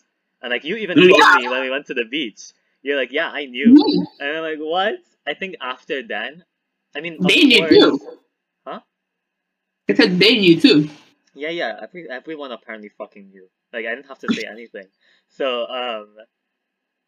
and 0.43 0.51
like 0.51 0.65
you 0.65 0.77
even 0.77 0.97
told 0.99 1.11
Yeah. 1.11 1.35
me 1.37 1.49
when 1.49 1.63
we 1.63 1.71
went 1.71 1.87
to 1.87 1.95
the 1.95 2.05
beach. 2.05 2.53
You're 2.83 2.99
like, 2.99 3.13
yeah, 3.13 3.31
I 3.31 3.47
knew, 3.47 3.75
Mm. 3.75 4.07
and 4.21 4.37
I'm 4.37 4.43
like, 4.43 4.59
what? 4.59 4.97
I 5.27 5.35
think 5.35 5.57
after 5.61 6.03
then, 6.03 6.45
I 6.97 7.01
mean, 7.01 7.17
They 7.21 7.45
knew 7.45 7.69
too. 7.69 8.01
Huh? 8.67 8.81
I 9.89 9.95
said 9.95 10.19
they 10.19 10.39
knew 10.39 10.61
too. 10.61 10.89
Yeah, 11.35 11.51
yeah. 11.51 11.81
Every 11.83 12.09
everyone 12.09 12.53
apparently 12.53 12.91
fucking 12.97 13.31
knew. 13.31 13.49
Like 13.73 13.87
I 13.87 13.95
didn't 13.95 14.07
have 14.07 14.21
to 14.21 14.33
say 14.33 14.45
anything. 14.49 14.87
So 15.29 15.67
um, 15.67 16.09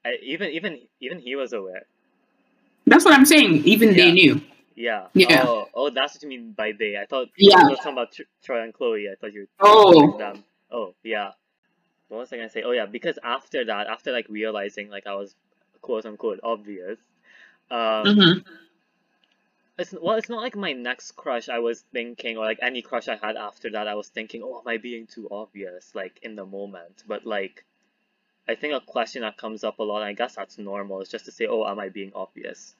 I, 0.04 0.14
even 0.22 0.50
even 0.50 0.80
even 1.00 1.18
he 1.20 1.36
was 1.36 1.52
aware. 1.52 1.86
That's 2.86 3.04
what 3.04 3.14
I'm 3.14 3.24
saying. 3.26 3.64
Even 3.64 3.94
they 3.94 4.12
knew. 4.12 4.40
Yeah. 4.74 5.06
Yeah. 5.14 5.44
Oh, 5.46 5.68
oh, 5.74 5.90
that's 5.90 6.14
what 6.14 6.22
you 6.22 6.28
mean 6.28 6.52
by 6.52 6.72
they. 6.78 6.96
I 6.96 7.06
thought 7.06 7.28
Yeah. 7.36 7.62
you 7.62 7.70
were 7.70 7.76
talking 7.76 7.92
about 7.92 8.12
Tr- 8.12 8.22
Troy 8.44 8.62
and 8.62 8.74
Chloe. 8.74 9.08
I 9.10 9.14
thought 9.14 9.32
you 9.32 9.40
were 9.42 9.48
Oh. 9.60 10.18
them. 10.18 10.44
Oh, 10.70 10.94
yeah. 11.02 11.30
What 12.08 12.18
was 12.18 12.32
I 12.32 12.36
gonna 12.36 12.50
say? 12.50 12.62
Oh, 12.62 12.72
yeah. 12.72 12.86
Because 12.86 13.18
after 13.24 13.64
that, 13.64 13.86
after 13.86 14.12
like 14.12 14.26
realizing 14.28 14.90
like 14.90 15.06
I 15.06 15.14
was 15.14 15.34
quote 15.80 16.04
unquote 16.04 16.40
obvious, 16.42 16.98
um, 17.70 18.16
hmm 18.16 18.38
it's 19.78 19.94
well, 20.00 20.16
it's 20.16 20.28
not 20.28 20.40
like 20.40 20.56
my 20.56 20.72
next 20.72 21.16
crush. 21.16 21.48
I 21.48 21.58
was 21.58 21.84
thinking, 21.92 22.36
or 22.36 22.44
like 22.44 22.58
any 22.62 22.82
crush 22.82 23.08
I 23.08 23.16
had 23.16 23.36
after 23.36 23.70
that, 23.70 23.88
I 23.88 23.94
was 23.94 24.08
thinking, 24.08 24.42
oh, 24.42 24.60
am 24.60 24.68
I 24.68 24.78
being 24.78 25.06
too 25.06 25.28
obvious, 25.30 25.94
like 25.94 26.18
in 26.22 26.34
the 26.34 26.46
moment? 26.46 27.04
But 27.06 27.26
like, 27.26 27.64
I 28.48 28.54
think 28.54 28.74
a 28.74 28.80
question 28.80 29.22
that 29.22 29.36
comes 29.36 29.64
up 29.64 29.78
a 29.78 29.82
lot, 29.82 30.02
I 30.02 30.14
guess 30.14 30.36
that's 30.36 30.56
normal, 30.58 31.02
is 31.02 31.08
just 31.08 31.26
to 31.26 31.32
say, 31.32 31.46
oh, 31.46 31.66
am 31.66 31.78
I 31.78 31.90
being 31.90 32.12
obvious? 32.14 32.74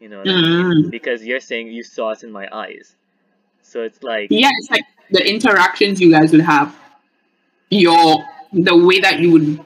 You 0.00 0.08
know 0.08 0.18
what 0.18 0.28
I 0.28 0.32
mean? 0.32 0.86
mm 0.86 0.90
Because 0.90 1.24
you're 1.24 1.40
saying 1.40 1.68
you 1.68 1.82
saw 1.82 2.10
it 2.12 2.24
in 2.24 2.32
my 2.32 2.48
eyes, 2.50 2.94
so 3.62 3.82
it's 3.82 4.02
like, 4.02 4.28
Yeah, 4.30 4.50
it's 4.58 4.70
like 4.70 4.84
the 5.10 5.28
interactions 5.28 6.00
you 6.00 6.10
guys 6.10 6.32
would 6.32 6.40
have. 6.40 6.74
Your 7.70 8.24
the 8.52 8.76
way 8.76 9.00
that 9.00 9.18
you 9.18 9.30
would 9.32 9.60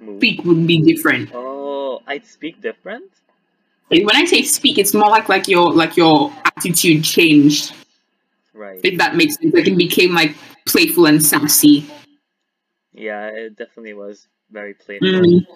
move. 0.00 0.18
speak 0.18 0.44
would 0.44 0.66
be 0.66 0.82
different. 0.82 1.30
Oh, 1.34 2.02
I'd 2.06 2.26
speak 2.26 2.60
different. 2.60 3.10
When 4.02 4.16
I 4.16 4.24
say 4.24 4.42
speak, 4.42 4.78
it's 4.78 4.94
more 4.94 5.08
like 5.08 5.28
like 5.28 5.48
your 5.48 5.72
like 5.72 5.96
your 5.96 6.32
attitude 6.44 7.04
changed. 7.04 7.74
Right. 8.52 8.80
If 8.82 8.98
that 8.98 9.16
makes 9.16 9.36
sense, 9.36 9.54
like 9.54 9.66
it 9.66 9.76
became 9.76 10.14
like 10.14 10.34
playful 10.66 11.06
and 11.06 11.22
sassy. 11.22 11.86
Yeah, 12.92 13.26
it 13.26 13.56
definitely 13.56 13.94
was 13.94 14.28
very 14.50 14.74
playful. 14.74 15.08
Mm. 15.08 15.46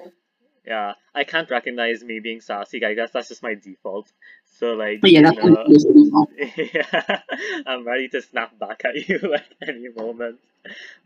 Yeah, 0.66 0.94
I 1.14 1.24
can't 1.24 1.50
recognize 1.50 2.04
me 2.04 2.20
being 2.20 2.40
sassy. 2.40 2.84
I 2.84 2.92
guess 2.92 3.10
that's 3.12 3.28
just 3.28 3.42
my 3.42 3.54
default. 3.54 4.12
So 4.58 4.72
like, 4.72 5.00
yeah, 5.02 5.22
that's 5.22 5.38
know, 5.38 6.26
yeah, 6.56 7.20
I'm 7.66 7.86
ready 7.86 8.08
to 8.08 8.20
snap 8.20 8.58
back 8.58 8.82
at 8.84 8.96
you 9.08 9.34
at 9.34 9.46
any 9.66 9.88
moment. 9.96 10.40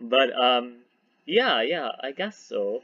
But 0.00 0.32
um, 0.36 0.78
yeah, 1.26 1.62
yeah, 1.62 1.90
I 2.02 2.12
guess 2.12 2.36
so. 2.36 2.82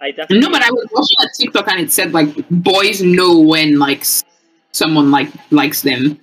I 0.00 0.10
definitely 0.10 0.40
No, 0.40 0.50
but 0.50 0.62
I 0.62 0.70
was 0.70 0.86
watching 0.92 1.18
a 1.20 1.28
TikTok 1.36 1.68
and 1.68 1.80
it 1.80 1.92
said 1.92 2.12
like 2.12 2.34
boys 2.50 3.02
know 3.02 3.38
when 3.38 3.78
like 3.78 4.04
someone 4.72 5.10
like 5.10 5.30
likes 5.50 5.82
them. 5.82 6.20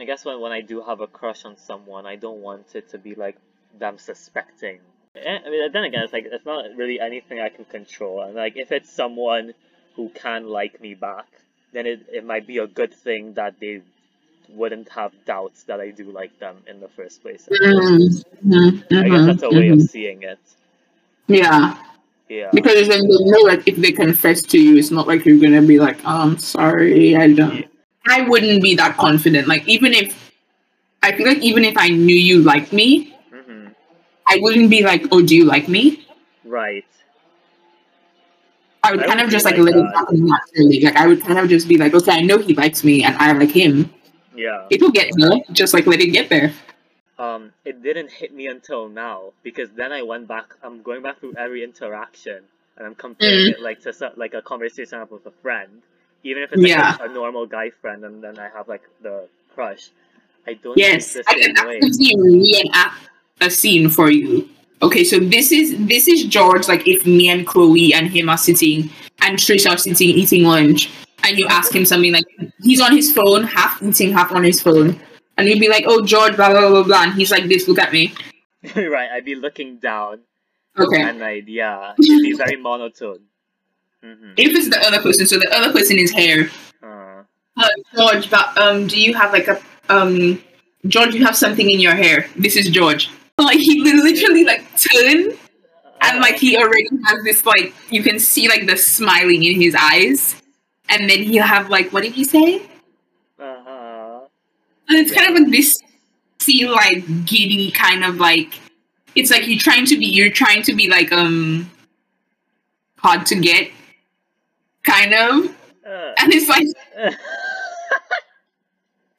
I 0.00 0.04
guess 0.04 0.24
when 0.24 0.40
when 0.40 0.52
I 0.52 0.60
do 0.60 0.82
have 0.82 1.00
a 1.00 1.06
crush 1.06 1.44
on 1.44 1.56
someone, 1.56 2.06
I 2.06 2.16
don't 2.16 2.40
want 2.40 2.74
it 2.74 2.90
to 2.90 2.98
be 2.98 3.14
like 3.14 3.36
them 3.78 3.98
suspecting. 3.98 4.80
Eh, 5.16 5.38
I 5.44 5.50
mean, 5.50 5.72
then 5.72 5.84
again, 5.84 6.02
it's 6.04 6.12
like 6.12 6.26
it's 6.30 6.46
not 6.46 6.64
really 6.76 7.00
anything 7.00 7.40
I 7.40 7.48
can 7.48 7.64
control. 7.64 8.22
And 8.22 8.34
like, 8.34 8.56
if 8.56 8.72
it's 8.72 8.90
someone 8.90 9.54
who 9.96 10.10
can 10.10 10.46
like 10.46 10.80
me 10.80 10.94
back, 10.94 11.26
then 11.72 11.86
it 11.86 12.06
it 12.12 12.24
might 12.24 12.46
be 12.46 12.58
a 12.58 12.66
good 12.66 12.94
thing 12.94 13.34
that 13.34 13.58
they 13.60 13.82
wouldn't 14.48 14.88
have 14.90 15.12
doubts 15.26 15.64
that 15.64 15.80
I 15.80 15.90
do 15.90 16.04
like 16.10 16.38
them 16.38 16.56
in 16.66 16.80
the 16.80 16.88
first 16.88 17.22
place. 17.22 17.48
Mhm, 17.50 18.24
mhm, 18.44 19.04
I 19.04 19.08
guess 19.08 19.26
that's 19.26 19.42
a 19.42 19.50
way 19.50 19.68
of 19.68 19.78
mhm. 19.78 19.88
seeing 19.88 20.22
it. 20.22 20.38
Yeah, 21.26 21.76
Yeah. 22.28 22.50
because 22.52 22.88
then 22.88 23.00
they 23.08 23.24
know 23.24 23.40
like 23.40 23.66
if 23.66 23.76
they 23.76 23.92
confess 23.92 24.42
to 24.42 24.58
you, 24.60 24.76
it's 24.76 24.90
not 24.90 25.06
like 25.06 25.24
you're 25.24 25.38
gonna 25.40 25.62
be 25.62 25.78
like, 25.78 25.98
oh, 26.04 26.20
I'm 26.22 26.38
sorry, 26.38 27.16
I 27.16 27.32
don't. 27.32 27.56
Yeah. 27.60 27.66
I 28.08 28.22
wouldn't 28.22 28.62
be 28.62 28.74
that 28.76 28.96
confident. 28.96 29.48
Like 29.48 29.66
even 29.68 29.92
if 29.94 30.14
I 31.02 31.12
feel 31.16 31.26
like 31.26 31.38
even 31.38 31.64
if 31.64 31.76
I 31.76 31.88
knew 31.88 32.16
you 32.16 32.42
liked 32.42 32.72
me, 32.72 33.16
hmm 33.32 33.68
I 34.26 34.38
wouldn't 34.40 34.68
be 34.68 34.82
like, 34.82 35.06
oh, 35.10 35.22
do 35.22 35.34
you 35.34 35.44
like 35.44 35.68
me? 35.68 36.06
Right. 36.44 36.84
I 38.82 38.92
would 38.92 39.02
I 39.02 39.06
kind 39.06 39.20
of 39.20 39.30
just 39.30 39.44
like 39.44 39.56
like 39.56 39.64
let 39.74 39.76
it 39.76 39.82
that. 39.82 39.94
happen 39.96 40.26
naturally. 40.26 40.80
Like 40.84 40.96
I 40.96 41.06
would 41.06 41.22
kind 41.22 41.38
of 41.38 41.48
just 41.48 41.66
be 41.68 41.78
like, 41.78 41.94
okay, 41.94 42.12
I 42.12 42.20
know 42.20 42.38
he 42.38 42.54
likes 42.54 42.84
me 42.84 43.02
and 43.04 43.16
I 43.16 43.32
like 43.32 43.50
him. 43.50 43.90
Yeah. 44.36 44.66
It'll 44.70 44.90
get 44.90 45.10
there. 45.16 45.40
Just 45.52 45.74
like 45.74 45.86
let 45.86 46.00
it 46.00 46.08
get 46.08 46.28
there. 46.28 46.52
Um, 47.18 47.52
it 47.64 47.82
didn't 47.82 48.10
hit 48.10 48.32
me 48.32 48.46
until 48.46 48.88
now 48.88 49.32
because 49.42 49.70
then 49.70 49.92
I 49.92 50.02
went 50.02 50.28
back. 50.28 50.54
I'm 50.62 50.82
going 50.82 51.02
back 51.02 51.18
through 51.20 51.34
every 51.36 51.64
interaction 51.64 52.44
and 52.76 52.86
I'm 52.86 52.94
comparing 52.94 53.46
Mm. 53.46 53.50
it 53.54 53.60
like 53.60 53.80
to 53.82 53.92
so- 53.92 54.12
like 54.16 54.34
a 54.34 54.42
conversation 54.42 54.96
I 54.96 55.00
have 55.00 55.10
with 55.10 55.26
a 55.26 55.32
friend, 55.42 55.82
even 56.22 56.42
if 56.44 56.52
it's 56.52 56.62
like 56.62 56.70
Yeah. 56.70 56.96
a, 57.00 57.08
a 57.10 57.12
normal 57.12 57.46
guy 57.46 57.70
friend, 57.70 58.04
and 58.04 58.22
then 58.22 58.38
I 58.38 58.48
have 58.56 58.68
like 58.68 58.82
the 59.02 59.26
crush. 59.54 59.90
I 60.46 60.54
don't 60.54 60.78
Yes, 60.78 61.12
think 61.14 61.28
I 61.28 61.34
can 61.34 61.56
actually 61.56 62.14
reenact 62.16 62.94
a 63.40 63.50
scene 63.50 63.88
for 63.90 64.10
you. 64.10 64.48
Okay, 64.80 65.02
so 65.02 65.18
this 65.18 65.50
is 65.50 65.74
this 65.88 66.06
is 66.06 66.22
George. 66.24 66.68
Like 66.68 66.86
if 66.86 67.04
me 67.04 67.28
and 67.28 67.44
Chloe 67.44 67.92
and 67.92 68.06
him 68.08 68.28
are 68.28 68.38
sitting 68.38 68.90
and 69.22 69.36
Trish 69.36 69.68
are 69.68 69.76
sitting 69.76 70.10
eating 70.10 70.44
lunch, 70.44 70.88
and 71.24 71.36
you 71.36 71.48
ask 71.48 71.74
him 71.74 71.84
something 71.84 72.12
like 72.12 72.24
he's 72.62 72.80
on 72.80 72.94
his 72.94 73.12
phone, 73.12 73.42
half 73.42 73.82
eating, 73.82 74.12
half 74.12 74.30
on 74.30 74.44
his 74.44 74.62
phone, 74.62 75.00
and 75.38 75.48
you'd 75.48 75.60
be 75.60 75.68
like, 75.70 75.84
"Oh, 75.86 76.04
George, 76.04 76.36
blah 76.36 76.50
blah 76.50 76.68
blah 76.68 76.82
blah," 76.82 77.02
and 77.04 77.12
he's 77.14 77.30
like, 77.30 77.44
"This, 77.48 77.66
look 77.68 77.78
at 77.78 77.92
me." 77.92 78.12
right, 78.76 79.08
I'd 79.10 79.24
be 79.24 79.34
looking 79.36 79.78
down 79.78 80.20
Okay. 80.78 81.00
and 81.00 81.22
I'd 81.24 81.48
yeah, 81.48 81.94
it'd 81.98 82.22
be 82.22 82.34
very 82.34 82.56
monotone. 82.56 83.20
hmm 84.02 84.34
If 84.36 84.52
it's 84.54 84.68
the 84.68 84.80
other 84.86 85.00
person, 85.00 85.26
so 85.26 85.38
the 85.38 85.50
other 85.56 85.72
person 85.72 85.96
is 85.98 86.10
here. 86.12 86.50
Uh, 86.82 87.22
Uh, 87.56 87.66
George, 87.96 88.30
but 88.30 88.56
um, 88.58 88.86
do 88.86 89.00
you 89.00 89.14
have 89.14 89.32
like 89.32 89.48
a 89.48 89.58
um, 89.88 90.38
George? 90.86 91.14
You 91.14 91.24
have 91.26 91.34
something 91.36 91.68
in 91.68 91.80
your 91.80 91.94
hair. 91.94 92.26
This 92.36 92.56
is 92.56 92.68
George. 92.70 93.08
Like 93.38 93.58
he 93.62 93.78
literally 93.82 94.42
like 94.42 94.66
turned 94.76 95.38
and 96.02 96.20
like 96.20 96.36
he 96.42 96.56
already 96.58 96.88
has 97.06 97.22
this 97.22 97.46
like 97.46 97.72
you 97.88 98.02
can 98.02 98.18
see 98.18 98.48
like 98.48 98.66
the 98.66 98.76
smiling 98.76 99.44
in 99.44 99.54
his 99.60 99.76
eyes, 99.78 100.34
and 100.88 101.08
then 101.08 101.22
he'll 101.22 101.46
have 101.46 101.70
like 101.70 101.92
what 101.92 102.02
did 102.02 102.14
he 102.14 102.24
say? 102.24 102.62
And 104.88 104.98
it's 104.98 105.12
kind 105.12 105.36
of 105.36 105.50
this, 105.50 105.82
see 106.40 106.66
like 106.68 107.04
giddy 107.26 107.70
kind 107.70 108.04
of 108.04 108.16
like 108.16 108.54
it's 109.14 109.30
like 109.30 109.46
you're 109.48 109.58
trying 109.58 109.84
to 109.86 109.98
be 109.98 110.06
you're 110.06 110.30
trying 110.30 110.62
to 110.62 110.74
be 110.74 110.88
like 110.88 111.12
um 111.12 111.68
hard 112.98 113.26
to 113.26 113.34
get 113.36 113.70
kind 114.84 115.12
of, 115.14 115.54
Uh, 115.86 116.12
and 116.18 116.32
it's 116.32 116.48
like 116.48 116.66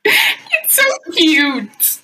It's 0.06 0.74
so 0.76 0.84
cute. 1.14 2.00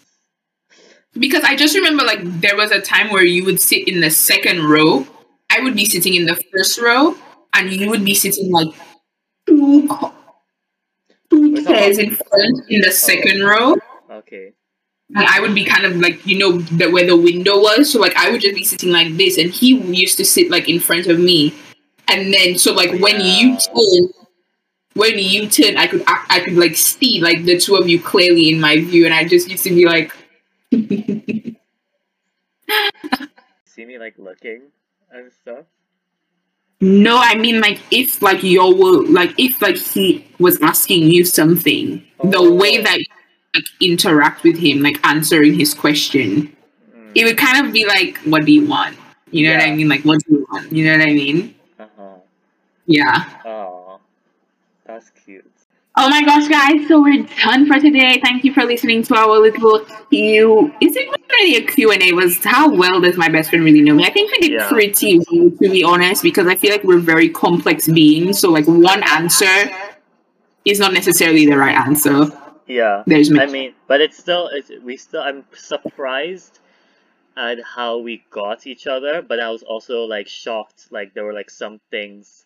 Because 1.18 1.44
I 1.44 1.56
just 1.56 1.76
remember 1.76 2.04
like 2.04 2.20
there 2.42 2.58
was 2.58 2.72
a 2.72 2.82
time 2.82 3.10
where 3.10 3.24
you 3.24 3.46
would 3.46 3.62
sit 3.62 3.88
in 3.88 4.02
the 4.02 4.10
second 4.10 4.66
row. 4.66 5.08
I 5.50 5.62
would 5.62 5.76
be 5.76 5.86
sitting 5.86 6.16
in 6.16 6.26
the 6.26 6.36
first 6.52 6.80
row, 6.82 7.16
and 7.54 7.72
you 7.72 7.90
would 7.90 8.04
be 8.04 8.14
sitting 8.14 8.52
like 8.52 8.68
two, 9.48 9.88
co- 11.56 11.62
two 11.62 11.66
We're 11.68 11.76
talking 11.76 11.84
chairs 11.84 11.98
about- 11.98 12.08
in 12.08 12.16
front 12.16 12.70
in 12.70 12.82
the 12.82 12.92
second 12.92 13.42
row. 13.44 13.76
okay. 14.12 14.54
And 15.16 15.26
I 15.28 15.40
would 15.40 15.54
be 15.54 15.64
kind 15.66 15.86
of 15.86 15.98
like, 15.98 16.26
you 16.26 16.36
know, 16.40 16.54
the, 16.58 16.90
where 16.90 17.06
the 17.06 17.16
window 17.16 17.60
was. 17.60 17.92
So 17.92 18.00
like 18.00 18.16
I 18.16 18.32
would 18.32 18.42
just 18.42 18.56
be 18.56 18.64
sitting 18.64 18.92
like 18.92 19.16
this, 19.18 19.38
and 19.38 19.52
he 19.52 19.76
used 19.78 20.18
to 20.18 20.26
sit 20.26 20.50
like 20.50 20.68
in 20.68 20.80
front 20.80 21.06
of 21.06 21.20
me. 21.20 21.54
And 22.08 22.34
then 22.34 22.58
so 22.58 22.74
like 22.74 22.90
oh, 22.92 22.98
when 22.98 23.22
you 23.22 23.52
Yeah. 23.52 23.58
turn, 23.58 24.10
when 24.96 25.20
you 25.20 25.48
turn, 25.48 25.78
I 25.78 25.86
could 25.88 26.04
I, 26.08 26.26
I 26.32 26.40
could 26.40 26.56
like 26.58 26.76
see 26.76 27.22
like 27.22 27.46
the 27.46 27.60
two 27.60 27.76
of 27.76 27.88
you 27.88 28.00
clearly 28.02 28.50
in 28.50 28.60
my 28.60 28.78
view, 28.80 29.06
and 29.06 29.14
I 29.14 29.26
just 29.26 29.48
used 29.50 29.64
to 29.66 29.70
be 29.76 29.86
like. 29.86 30.12
See 33.66 33.86
me 33.86 33.98
like 34.00 34.16
looking 34.18 34.62
and 35.12 35.32
stuff. 35.32 35.66
No, 36.86 37.18
I 37.18 37.36
mean 37.36 37.62
like 37.62 37.80
if 37.92 38.22
like 38.22 38.44
you 38.44 38.60
were 38.82 39.04
like 39.20 39.34
if 39.40 39.62
like 39.62 39.78
he 39.78 40.26
was 40.40 40.62
asking 40.62 41.04
you 41.10 41.24
something, 41.26 42.04
the 42.24 42.38
Oh. 42.38 42.54
way 42.54 42.78
that 42.82 43.00
you 43.00 43.06
like 43.56 43.66
interact 43.82 44.44
with 44.44 44.58
him, 44.58 44.82
like 44.82 45.00
answering 45.06 45.54
his 45.56 45.74
question, 45.74 46.30
Mm. 46.96 47.12
it 47.16 47.24
would 47.26 47.38
kind 47.38 47.66
of 47.66 47.74
be 47.74 47.86
like, 47.86 48.18
"What 48.32 48.46
do 48.46 48.52
you 48.52 48.66
want?" 48.68 48.96
You 49.32 49.48
know 49.48 49.54
what 49.58 49.64
I 49.66 49.72
mean? 49.76 49.90
Like, 49.90 50.04
what 50.06 50.20
do 50.26 50.36
you 50.36 50.48
want? 50.52 50.72
You 50.72 50.86
know 50.86 50.98
what 50.98 51.08
I 51.10 51.14
mean? 51.14 51.56
Uh 51.80 51.86
huh. 51.98 52.04
Yeah. 52.86 53.18
Oh, 53.46 54.00
that's 54.86 55.10
cute. 55.26 55.55
Oh 55.98 56.10
my 56.10 56.22
gosh, 56.24 56.48
guys! 56.50 56.88
So 56.90 57.02
we're 57.02 57.24
done 57.44 57.66
for 57.68 57.80
today. 57.80 58.20
Thank 58.22 58.44
you 58.44 58.54
for 58.54 58.64
listening 58.66 59.02
to 59.04 59.16
our 59.16 59.40
little 59.40 59.80
Q. 60.10 60.74
Is 60.82 60.96
it 60.96 61.08
really 61.32 61.56
a 61.56 61.66
Q 61.66 61.92
and 61.92 62.04
A? 62.04 62.12
Was 62.12 62.44
how 62.44 62.70
well 62.70 63.00
does 63.00 63.16
my 63.16 63.30
best 63.30 63.50
friend 63.50 63.64
really 63.64 63.82
know 63.82 63.94
me? 63.96 64.04
I 64.06 64.12
think 64.12 64.30
we 64.34 64.40
did 64.40 64.52
Yeah. 64.60 64.68
pretty 64.68 65.20
well, 65.32 65.50
to 65.52 65.70
be 65.70 65.84
honest, 65.86 66.22
because 66.22 66.48
I 66.48 66.56
feel 66.56 66.72
like 66.72 66.84
we're 66.84 67.00
very 67.00 67.30
complex 67.30 67.88
beings. 67.88 68.40
So 68.40 68.52
like 68.52 68.66
one 68.66 69.04
answer 69.04 69.70
is 70.66 70.80
not 70.80 70.92
necessarily 70.94 71.46
the 71.46 71.58
right 71.58 71.76
answer. 71.78 72.28
Yeah. 72.68 73.04
There's 73.08 73.32
I 73.32 73.46
mean, 73.46 73.74
but 73.88 74.02
it's 74.02 74.18
still 74.18 74.50
it's 74.52 74.72
we 74.84 74.98
still 74.98 75.22
I'm 75.22 75.46
surprised 75.54 76.60
at 77.38 77.58
how 77.64 78.00
we 78.00 78.24
got 78.32 78.68
each 78.68 78.86
other, 78.88 79.22
but 79.22 79.40
I 79.40 79.50
was 79.50 79.64
also 79.64 80.04
like 80.04 80.28
shocked 80.28 80.88
like 80.92 81.14
there 81.14 81.24
were 81.24 81.34
like 81.34 81.50
some 81.50 81.80
things 81.90 82.45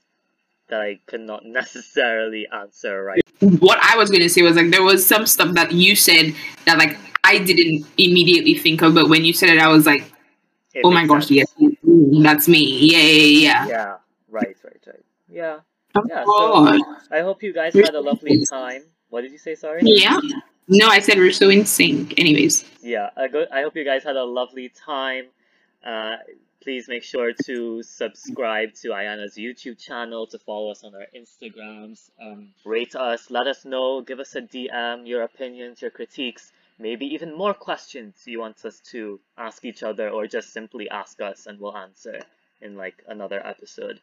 that 0.69 0.81
I 0.81 0.99
could 1.07 1.21
not 1.21 1.45
necessarily 1.59 2.47
answer 2.53 3.03
right. 3.03 3.21
what 3.59 3.79
I 3.81 3.97
was 3.97 4.09
gonna 4.09 4.29
say 4.29 4.41
was 4.41 4.55
like 4.55 4.71
there 4.71 4.83
was 4.83 5.05
some 5.05 5.25
stuff 5.25 5.53
that 5.55 5.71
you 5.71 5.95
said 5.95 6.33
that 6.65 6.77
like 6.77 6.97
I 7.23 7.37
didn't 7.39 7.85
immediately 7.97 8.55
think 8.55 8.81
of, 8.81 8.93
but 8.95 9.09
when 9.09 9.25
you 9.25 9.33
said 9.33 9.49
it, 9.49 9.59
I 9.59 9.67
was 9.67 9.85
like, 9.85 10.11
It 10.73 10.81
oh 10.83 10.91
my 10.91 11.05
gosh, 11.05 11.27
sense. 11.27 11.53
yes, 11.59 11.71
mm, 11.85 12.23
that's 12.23 12.47
me. 12.47 12.63
Yeah, 12.91 12.97
yeah, 12.99 13.21
yeah. 13.41 13.67
Yeah. 13.67 13.95
Right, 14.29 14.55
right, 14.63 14.83
right. 14.87 15.03
Yeah. 15.27 15.59
Of 15.95 16.05
Yeah, 16.07 16.23
so- 16.23 16.79
I 17.11 17.21
hope 17.21 17.43
you 17.43 17.53
guys 17.53 17.73
had 17.73 17.93
a 17.95 17.99
lovely 18.01 18.45
time. 18.49 18.83
What 19.09 19.21
did 19.21 19.31
you 19.31 19.37
say, 19.37 19.55
sorry? 19.55 19.81
Yeah. 19.83 20.19
No, 20.67 20.87
I 20.87 20.99
said 20.99 21.17
we're 21.17 21.31
so 21.31 21.49
in 21.49 21.65
sync. 21.65 22.13
Anyways. 22.19 22.63
yeah 22.81 23.09
I, 23.17 23.27
go, 23.27 23.45
I 23.51 23.63
hope 23.63 23.75
you 23.75 23.83
guys 23.83 24.03
had 24.03 24.15
a 24.15 24.23
lovely 24.23 24.69
time 24.69 25.25
uh, 25.85 26.17
please 26.61 26.87
make 26.87 27.03
sure 27.03 27.31
to 27.45 27.81
subscribe 27.83 28.73
to 28.73 28.89
Aiyanna's 28.89 29.35
youtube 29.35 29.77
channel 29.77 30.27
to 30.27 30.39
follow 30.39 30.71
us 30.71 30.83
on 30.83 30.93
our 30.95 31.07
instagrams 31.15 32.09
um, 32.21 32.49
rate 32.65 32.95
us 32.95 33.29
let 33.29 33.47
us 33.47 33.65
know 33.65 34.01
give 34.01 34.19
us 34.19 34.35
a 34.35 34.41
dm 34.41 35.07
your 35.07 35.23
opinions 35.23 35.81
your 35.81 35.91
critiques 35.91 36.51
maybe 36.77 37.05
even 37.05 37.37
more 37.37 37.53
questions 37.53 38.15
you 38.25 38.39
want 38.39 38.63
us 38.65 38.79
to 38.79 39.19
ask 39.37 39.65
each 39.65 39.83
other 39.83 40.09
or 40.09 40.27
just 40.27 40.53
simply 40.53 40.89
ask 40.89 41.21
us 41.21 41.45
and 41.47 41.59
we'll 41.59 41.75
answer 41.77 42.19
in 42.61 42.75
like 42.75 43.03
another 43.07 43.45
episode 43.45 43.99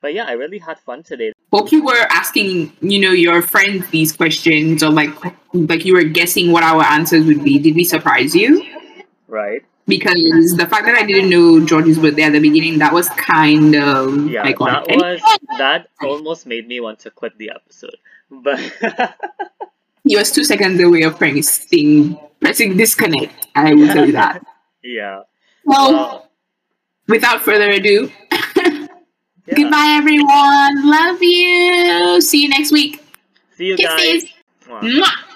but 0.00 0.14
yeah 0.14 0.24
i 0.24 0.32
really 0.32 0.58
had 0.58 0.78
fun 0.78 1.02
today 1.02 1.32
Hope 1.50 1.72
you 1.72 1.82
were 1.82 2.06
asking, 2.10 2.76
you 2.82 3.00
know, 3.00 3.10
your 3.10 3.40
friends 3.40 3.88
these 3.88 4.12
questions 4.12 4.82
or 4.82 4.90
like 4.90 5.08
like 5.54 5.86
you 5.86 5.94
were 5.94 6.04
guessing 6.04 6.52
what 6.52 6.62
our 6.62 6.84
answers 6.84 7.24
would 7.24 7.42
be. 7.42 7.58
Did 7.58 7.74
we 7.74 7.84
surprise 7.84 8.34
you? 8.34 8.62
right 9.28 9.62
Because 9.88 10.54
the 10.56 10.66
fact 10.68 10.84
that 10.84 10.94
I 10.94 11.04
didn't 11.04 11.30
know 11.30 11.64
George's 11.64 11.98
birthday 11.98 12.22
at 12.22 12.32
the 12.32 12.40
beginning, 12.40 12.78
that 12.78 12.92
was 12.92 13.08
kind 13.10 13.74
of 13.74 14.28
yeah 14.28 14.42
like 14.42 14.58
that 14.58 14.86
was 14.86 15.20
that 15.56 15.88
almost 16.02 16.46
made 16.46 16.68
me 16.68 16.78
want 16.78 16.98
to 17.00 17.10
quit 17.10 17.36
the 17.38 17.50
episode 17.50 17.96
but 18.30 18.60
he 20.04 20.16
was 20.16 20.30
two 20.30 20.44
seconds 20.44 20.80
away 20.80 21.02
of 21.02 21.18
pressing 21.18 22.18
pressing 22.40 22.76
disconnect. 22.76 23.46
I 23.54 23.74
will 23.74 23.88
tell 23.88 24.06
you 24.06 24.12
that. 24.12 24.44
yeah 24.82 25.22
Well, 25.64 26.28
without 27.08 27.42
further 27.42 27.70
ado, 27.70 28.10
yeah. 28.56 28.86
goodbye 29.54 29.96
everyone. 29.98 30.90
Love 30.90 31.22
you. 31.22 32.20
See 32.20 32.42
you 32.42 32.48
next 32.48 32.72
week. 32.72 33.02
See 33.56 33.66
you 33.66 33.76
guys. 33.76 34.00
Kisses. 34.00 34.30
Mwah. 34.66 34.80
Mwah. 34.80 35.27